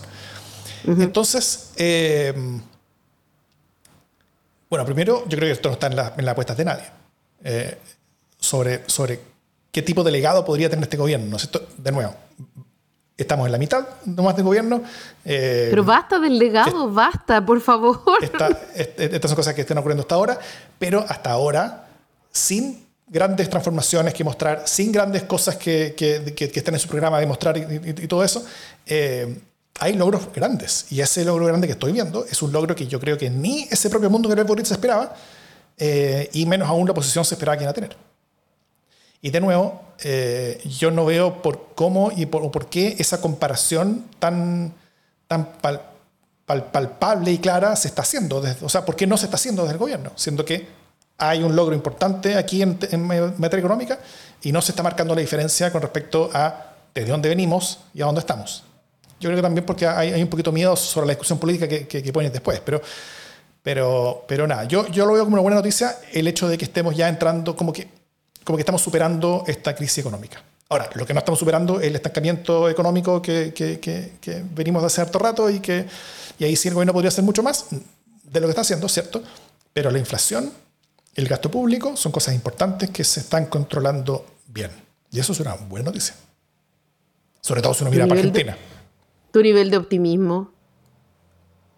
Entonces, 0.86 1.70
eh, 1.76 2.32
bueno, 4.70 4.84
primero, 4.84 5.22
yo 5.26 5.36
creo 5.38 5.48
que 5.48 5.52
esto 5.52 5.68
no 5.68 5.74
está 5.74 5.86
en, 5.86 5.96
la- 5.96 6.14
en 6.16 6.24
las 6.24 6.32
apuestas 6.32 6.56
de 6.56 6.64
nadie. 6.64 6.84
Eh, 7.42 7.78
sobre, 8.38 8.82
sobre 8.88 9.20
qué 9.72 9.82
tipo 9.82 10.04
de 10.04 10.10
legado 10.10 10.44
podría 10.44 10.68
tener 10.68 10.82
este 10.84 10.96
gobierno. 10.96 11.26
¿no 11.26 11.36
es 11.36 11.42
cierto? 11.42 11.66
De 11.78 11.90
nuevo, 11.90 12.14
estamos 13.16 13.46
en 13.46 13.52
la 13.52 13.58
mitad 13.58 13.86
nomás 14.04 14.36
del 14.36 14.44
gobierno. 14.44 14.82
eh, 15.24 15.68
Pero 15.70 15.84
basta 15.84 16.18
del 16.18 16.38
legado, 16.38 16.90
basta, 16.92 17.44
por 17.44 17.60
favor. 17.60 18.00
esta- 18.20 18.48
est- 18.74 19.00
estas 19.00 19.30
son 19.30 19.36
cosas 19.36 19.54
que 19.54 19.62
están 19.62 19.78
ocurriendo 19.78 20.02
hasta 20.02 20.14
ahora, 20.14 20.38
pero 20.78 21.04
hasta 21.08 21.30
ahora, 21.30 21.86
sin 22.30 22.86
grandes 23.06 23.48
transformaciones 23.48 24.12
que 24.12 24.22
mostrar, 24.22 24.64
sin 24.66 24.92
grandes 24.92 25.22
cosas 25.22 25.56
que, 25.56 25.94
que, 25.96 26.34
que- 26.36 26.50
que 26.50 26.58
estén 26.58 26.74
en 26.74 26.80
su 26.80 26.88
programa 26.88 27.18
de 27.18 27.26
mostrar 27.26 27.56
y, 27.56 27.60
y- 27.62 28.04
y 28.04 28.06
todo 28.06 28.22
eso, 28.22 28.44
eh, 28.84 29.40
hay 29.78 29.94
logros 29.94 30.32
grandes. 30.34 30.86
Y 30.90 31.00
ese 31.00 31.24
logro 31.24 31.46
grande 31.46 31.66
que 31.66 31.72
estoy 31.74 31.92
viendo 31.92 32.24
es 32.24 32.42
un 32.42 32.52
logro 32.52 32.74
que 32.74 32.86
yo 32.86 32.98
creo 33.00 33.16
que 33.16 33.30
ni 33.30 33.62
ese 33.70 33.90
propio 33.90 34.10
mundo 34.10 34.28
que 34.28 34.42
Boric 34.42 34.66
se 34.66 34.74
esperaba, 34.74 35.14
eh, 35.76 36.28
y 36.32 36.46
menos 36.46 36.68
aún 36.68 36.86
la 36.86 36.92
oposición 36.92 37.24
se 37.24 37.34
esperaba 37.34 37.56
que 37.56 37.64
iba 37.64 37.70
a 37.70 37.74
tener. 37.74 37.96
Y 39.20 39.30
de 39.30 39.40
nuevo, 39.40 39.82
eh, 40.00 40.60
yo 40.78 40.90
no 40.90 41.04
veo 41.04 41.42
por 41.42 41.74
cómo 41.74 42.12
y 42.14 42.26
por, 42.26 42.42
o 42.42 42.50
por 42.50 42.68
qué 42.68 42.96
esa 42.98 43.20
comparación 43.20 44.04
tan, 44.18 44.72
tan 45.26 45.48
pal- 45.60 45.82
pal- 46.46 46.70
palpable 46.70 47.32
y 47.32 47.38
clara 47.38 47.74
se 47.74 47.88
está 47.88 48.02
haciendo. 48.02 48.40
Desde, 48.40 48.64
o 48.64 48.68
sea, 48.68 48.84
¿por 48.84 48.94
qué 48.96 49.06
no 49.06 49.16
se 49.16 49.24
está 49.26 49.36
haciendo 49.36 49.62
desde 49.62 49.72
el 49.74 49.78
gobierno? 49.78 50.12
Siendo 50.14 50.44
que 50.44 50.68
hay 51.18 51.42
un 51.42 51.56
logro 51.56 51.74
importante 51.74 52.36
aquí 52.36 52.62
en, 52.62 52.78
en 52.92 53.02
materia 53.06 53.58
económica 53.58 53.98
y 54.42 54.52
no 54.52 54.62
se 54.62 54.70
está 54.70 54.84
marcando 54.84 55.16
la 55.16 55.20
diferencia 55.20 55.72
con 55.72 55.82
respecto 55.82 56.30
a 56.32 56.74
desde 56.94 57.10
dónde 57.10 57.28
venimos 57.28 57.80
y 57.92 58.02
a 58.02 58.06
dónde 58.06 58.20
estamos. 58.20 58.62
Yo 59.20 59.28
creo 59.28 59.36
que 59.36 59.42
también 59.42 59.64
porque 59.66 59.86
hay, 59.86 60.12
hay 60.12 60.22
un 60.22 60.28
poquito 60.28 60.52
miedo 60.52 60.76
sobre 60.76 61.06
la 61.08 61.12
discusión 61.12 61.38
política 61.38 61.66
que, 61.68 61.86
que, 61.88 62.02
que 62.02 62.12
pones 62.12 62.32
después, 62.32 62.60
pero, 62.64 62.80
pero, 63.62 64.24
pero 64.28 64.46
nada, 64.46 64.64
yo, 64.64 64.86
yo 64.88 65.04
lo 65.06 65.12
veo 65.14 65.24
como 65.24 65.34
una 65.34 65.42
buena 65.42 65.56
noticia 65.56 65.96
el 66.12 66.26
hecho 66.28 66.48
de 66.48 66.56
que 66.56 66.64
estemos 66.64 66.96
ya 66.96 67.08
entrando 67.08 67.54
como 67.56 67.72
que 67.72 67.88
como 68.44 68.56
que 68.56 68.62
estamos 68.62 68.80
superando 68.80 69.44
esta 69.46 69.74
crisis 69.74 69.98
económica. 69.98 70.42
Ahora, 70.70 70.88
lo 70.94 71.04
que 71.04 71.12
no 71.12 71.18
estamos 71.18 71.38
superando 71.38 71.80
es 71.80 71.86
el 71.88 71.96
estancamiento 71.96 72.68
económico 72.70 73.20
que, 73.20 73.52
que- 73.52 73.78
que- 73.78 74.12
que 74.20 74.42
venimos 74.54 74.80
de 74.82 74.86
hace 74.86 75.00
harto 75.02 75.18
rato 75.18 75.50
y 75.50 75.60
que 75.60 75.84
y 76.38 76.44
ahí 76.44 76.56
sí 76.56 76.68
el 76.68 76.74
gobierno 76.74 76.94
podría 76.94 77.08
hacer 77.08 77.24
mucho 77.24 77.42
más 77.42 77.66
de 77.70 78.40
lo 78.40 78.46
que 78.46 78.50
está 78.50 78.62
haciendo, 78.62 78.88
¿cierto? 78.88 79.22
Pero 79.74 79.90
la 79.90 79.98
inflación, 79.98 80.50
el 81.14 81.28
gasto 81.28 81.50
público 81.50 81.94
son 81.96 82.10
cosas 82.12 82.34
importantes 82.34 82.88
que 82.90 83.04
se 83.04 83.20
están 83.20 83.46
controlando 83.46 84.24
bien. 84.46 84.70
Y 85.10 85.20
eso 85.20 85.32
es 85.32 85.40
una 85.40 85.52
buena 85.54 85.86
noticia. 85.86 86.14
Sobre 87.40 87.60
todo 87.62 87.74
si 87.74 87.82
uno 87.82 87.90
mira 87.90 88.06
para 88.06 88.20
nivel 88.20 88.32
de- 88.32 88.40
Argentina. 88.40 88.77
Tu 89.39 89.43
nivel 89.45 89.70
de 89.70 89.76
optimismo. 89.76 90.53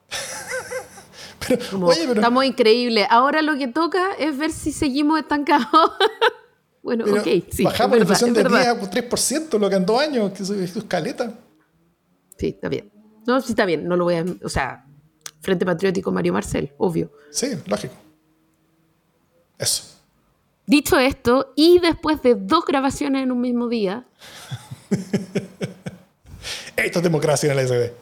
Pero, 1.46 1.62
Como, 1.70 1.86
oye, 1.88 2.00
pero, 2.06 2.14
Estamos 2.14 2.44
increíbles. 2.46 3.06
Ahora 3.10 3.42
lo 3.42 3.58
que 3.58 3.68
toca 3.68 4.12
es 4.18 4.38
ver 4.38 4.50
si 4.50 4.72
seguimos 4.72 5.18
estancados. 5.18 5.68
bueno, 6.82 7.04
pero 7.04 7.20
ok, 7.20 7.44
sí. 7.50 7.64
bajamos 7.64 7.98
la 7.98 8.02
inflación 8.02 8.32
de 8.32 8.42
verdad. 8.44 8.76
10 8.76 8.88
a 8.88 9.08
3%, 9.10 9.58
lo 9.58 9.68
que 9.68 9.76
en 9.76 9.84
dos 9.84 10.00
años, 10.00 10.32
que 10.32 10.42
eso 10.42 10.54
es 10.54 10.84
caleta. 10.84 11.34
Sí, 12.38 12.48
está 12.48 12.70
bien. 12.70 12.90
No, 13.26 13.42
sí 13.42 13.52
está 13.52 13.66
bien. 13.66 13.86
No 13.86 13.94
lo 13.96 14.04
voy 14.04 14.14
a. 14.14 14.24
O 14.42 14.48
sea, 14.48 14.86
Frente 15.40 15.66
Patriótico 15.66 16.10
Mario 16.12 16.32
Marcel, 16.32 16.72
obvio. 16.78 17.12
Sí, 17.30 17.48
lógico. 17.66 17.94
Eso. 19.58 19.82
Dicho 20.64 20.98
esto, 20.98 21.52
y 21.56 21.78
después 21.78 22.22
de 22.22 22.36
dos 22.36 22.64
grabaciones 22.64 23.22
en 23.22 23.32
un 23.32 23.40
mismo 23.42 23.68
día, 23.68 24.06
Esto 26.84 27.00
es 27.00 27.02
democracia 27.02 27.52
en 27.52 27.58
el 27.58 27.68
SD. 27.68 27.92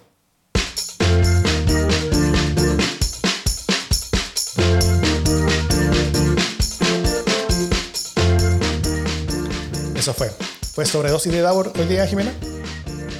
Eso 9.97 10.15
fue. 10.15 10.31
¿Fue 10.75 10.87
sobredosis 10.87 11.33
de 11.33 11.41
Davor 11.41 11.73
hoy 11.77 11.87
día, 11.87 12.07
Jimena? 12.07 12.33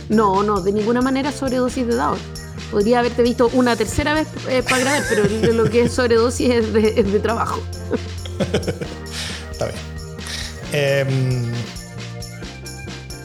no, 0.09 0.43
no, 0.43 0.61
de 0.61 0.73
ninguna 0.73 1.03
manera 1.03 1.33
sobredosis 1.33 1.87
de 1.87 1.97
Davor. 1.97 2.19
Podría 2.71 3.01
haberte 3.01 3.23
visto 3.23 3.51
una 3.53 3.75
tercera 3.75 4.15
vez 4.15 4.29
eh, 4.49 4.63
para 4.63 4.79
grabar, 4.79 5.03
pero 5.09 5.53
lo 5.53 5.65
que 5.69 5.83
es 5.83 5.93
sobredosis 5.93 6.51
es 6.51 6.73
de, 6.73 7.01
es 7.01 7.13
de 7.13 7.19
trabajo. 7.19 7.61
Está 9.51 9.67
bien. 9.67 9.79
Em, 10.73 11.53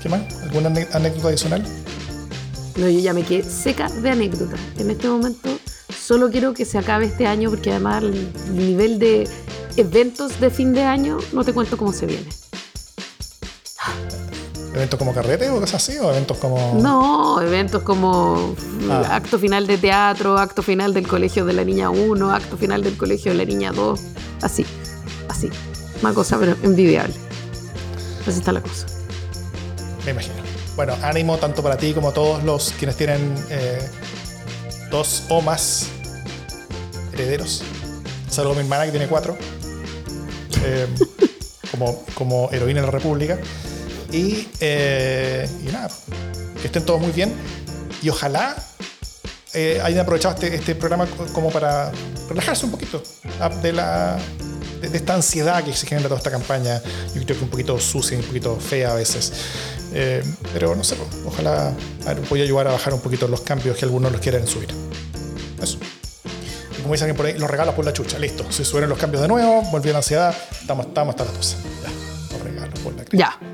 ¿Qué 0.02 0.10
más? 0.10 0.22
¿Alguna 0.42 0.70
anécdota 0.70 1.28
adicional? 1.28 1.64
No, 2.76 2.90
yo 2.90 3.00
ya 3.00 3.14
me 3.14 3.24
quedé 3.24 3.44
seca 3.44 3.88
de 3.90 4.10
anécdotas. 4.10 4.60
En 4.78 4.90
este 4.90 5.08
momento 5.08 5.50
solo 5.96 6.30
quiero 6.32 6.54
que 6.54 6.66
se 6.66 6.78
acabe 6.78 7.06
este 7.06 7.28
año 7.28 7.50
porque 7.50 7.70
además 7.72 8.04
el 8.04 8.34
nivel 8.54 9.00
de 9.00 9.30
eventos 9.78 10.40
de 10.40 10.50
fin 10.50 10.74
de 10.74 10.84
año 10.84 11.18
no 11.34 11.44
te 11.44 11.54
cuento 11.54 11.78
cómo 11.78 11.94
se 11.94 12.06
viene. 12.08 12.28
¿Eventos 14.74 14.98
como 14.98 15.14
carrete 15.14 15.50
o 15.52 15.60
cosas 15.60 15.76
así? 15.88 16.00
¿O 16.00 16.10
eventos 16.10 16.38
como.? 16.40 16.80
No, 16.82 17.40
eventos 17.42 17.84
como 17.84 18.56
Ah. 18.90 19.18
acto 19.18 19.38
final 19.38 19.68
de 19.68 19.78
teatro, 19.78 20.38
acto 20.40 20.64
final 20.64 20.96
del 20.96 21.08
colegio 21.08 21.46
de 21.46 21.54
la 21.54 21.64
niña 21.64 21.92
1, 21.92 22.34
acto 22.34 22.58
final 22.58 22.84
del 22.84 22.98
colegio 22.98 23.32
de 23.34 23.38
la 23.38 23.46
niña 23.46 23.72
2, 23.72 24.00
así, 24.42 24.66
así. 25.30 25.50
Una 26.02 26.12
cosa 26.14 26.40
pero 26.40 26.56
envidiable. 26.64 27.14
Así 28.28 28.40
está 28.40 28.52
la 28.52 28.62
cosa. 28.62 28.88
Me 30.06 30.12
imagino. 30.12 30.34
Bueno, 30.76 30.96
ánimo 31.04 31.38
tanto 31.38 31.62
para 31.62 31.78
ti 31.78 31.94
como 31.94 32.12
todos 32.12 32.44
los 32.44 32.72
quienes 32.78 32.98
tienen 32.98 33.36
eh, 33.50 33.80
dos 34.90 35.24
o 35.30 35.42
más 35.42 35.88
herederos. 37.14 37.62
Salvo 38.30 38.54
mi 38.56 38.62
hermana 38.62 38.86
que 38.86 38.92
tiene 38.92 39.08
cuatro. 39.08 39.38
Eh, 40.66 40.88
como, 41.72 42.04
como 42.16 42.50
heroína 42.52 42.82
de 42.82 42.88
la 42.88 42.92
República. 42.92 43.38
Y, 44.12 44.48
eh, 44.60 45.48
y 45.68 45.72
nada, 45.72 45.90
que 46.60 46.68
estén 46.68 46.86
todos 46.86 47.00
muy 47.02 47.12
bien. 47.12 47.34
Y 48.02 48.10
ojalá 48.10 48.56
hayan 49.84 50.00
aprovechado 50.00 50.34
este, 50.34 50.56
este 50.56 50.74
programa 50.74 51.06
co- 51.06 51.28
como 51.32 51.52
para 51.52 51.92
relajarse 52.28 52.66
un 52.66 52.72
poquito 52.72 53.04
ah, 53.40 53.50
de 53.50 53.72
la 53.72 54.18
de, 54.90 54.98
esta 54.98 55.16
ansiedad 55.16 55.64
que 55.64 55.74
se 55.74 55.88
genera 55.88 56.08
toda 56.08 56.18
esta 56.18 56.32
campaña. 56.32 56.82
Yo 57.16 57.24
creo 57.24 57.38
que 57.38 57.44
un 57.44 57.50
poquito 57.50 57.80
sucia 57.80 58.18
y 58.18 58.22
un 58.22 58.28
poquito 58.28 58.58
fea 58.58 58.92
a 58.92 58.96
veces. 58.96 59.32
Eh, 59.94 60.24
pero 60.54 60.76
no 60.76 60.84
sé, 60.84 60.96
pues, 60.96 61.10
ojalá 61.26 61.74
voy 62.30 62.42
a 62.42 62.44
ayudar 62.44 62.68
a 62.68 62.72
bajar 62.72 62.94
un 62.94 63.02
poquito 63.02 63.28
los 63.28 63.42
cambios 63.42 63.78
que 63.78 63.86
algunos 63.86 64.12
los 64.12 64.22
quieren 64.22 64.48
subir. 64.48 64.70
Eso. 65.62 65.78
Y 66.78 66.82
como 66.82 66.94
dicen 66.94 67.16
por 67.16 67.26
ahí, 67.26 67.38
los 67.38 67.50
regalos 67.50 67.76
por 67.76 67.86
la 67.86 67.94
chucha. 67.94 68.18
Listo. 68.20 68.52
Se 68.52 68.66
subieron 68.66 68.90
los 68.90 69.00
cambios 69.00 69.22
de 69.22 69.28
nuevo, 69.28 69.62
volvió 69.72 69.92
la 69.92 70.00
ansiedad. 70.00 70.36
Estamos, 70.60 70.88
estamos 70.88 71.14
hasta 71.14 71.26
la 71.26 71.32
cosa. 71.32 71.58
Ya, 71.84 72.34
los 72.34 72.44
regalos 72.44 72.80
por 72.80 72.94
la 72.94 73.06
cresta. 73.06 73.18
Ya, 73.18 73.53